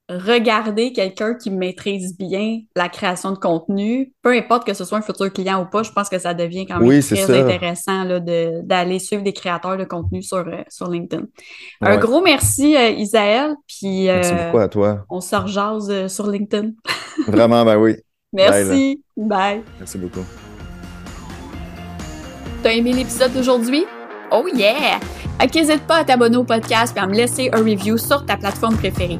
regarder 0.09 0.91
quelqu'un 0.91 1.33
qui 1.35 1.49
maîtrise 1.49 2.17
bien 2.17 2.59
la 2.75 2.89
création 2.89 3.31
de 3.31 3.37
contenu, 3.37 4.13
peu 4.21 4.35
importe 4.35 4.65
que 4.65 4.73
ce 4.73 4.83
soit 4.83 4.97
un 4.97 5.01
futur 5.01 5.31
client 5.31 5.61
ou 5.61 5.65
pas, 5.65 5.83
je 5.83 5.91
pense 5.91 6.09
que 6.09 6.19
ça 6.19 6.33
devient 6.33 6.65
quand 6.65 6.79
même 6.79 7.01
très 7.01 7.41
intéressant 7.41 8.05
d'aller 8.63 8.99
suivre 8.99 9.23
des 9.23 9.33
créateurs 9.33 9.77
de 9.77 9.85
contenu 9.85 10.21
sur, 10.21 10.37
euh, 10.37 10.63
sur 10.69 10.89
LinkedIn. 10.89 11.23
Un 11.81 11.97
gros 11.97 12.21
merci, 12.21 12.75
euh, 12.75 12.89
Isaël. 12.89 13.55
Puis, 13.67 14.05
merci 14.05 14.33
beaucoup 14.33 14.57
à 14.57 14.67
toi. 14.67 15.05
On 15.09 15.21
se 15.21 15.35
rejase 15.35 15.89
euh, 15.89 16.07
sur 16.07 16.27
LinkedIn. 16.27 16.71
Vraiment, 17.27 17.63
ben 17.63 17.77
oui. 17.77 17.95
Merci. 18.33 19.01
Bye. 19.15 19.61
Merci 19.79 19.97
beaucoup. 19.97 20.25
T'as 22.61 22.73
aimé 22.73 22.93
l'épisode 22.93 23.31
d'aujourd'hui? 23.33 23.85
Oh 24.31 24.47
yeah! 24.53 24.99
N'hésite 25.53 25.85
pas 25.85 25.97
à 25.97 26.03
t'abonner 26.03 26.37
au 26.37 26.43
podcast 26.43 26.95
et 26.97 26.99
à 26.99 27.05
me 27.05 27.13
laisser 27.13 27.49
un 27.53 27.59
review 27.59 27.97
sur 27.97 28.25
ta 28.25 28.37
plateforme 28.37 28.75
préférée. 28.75 29.19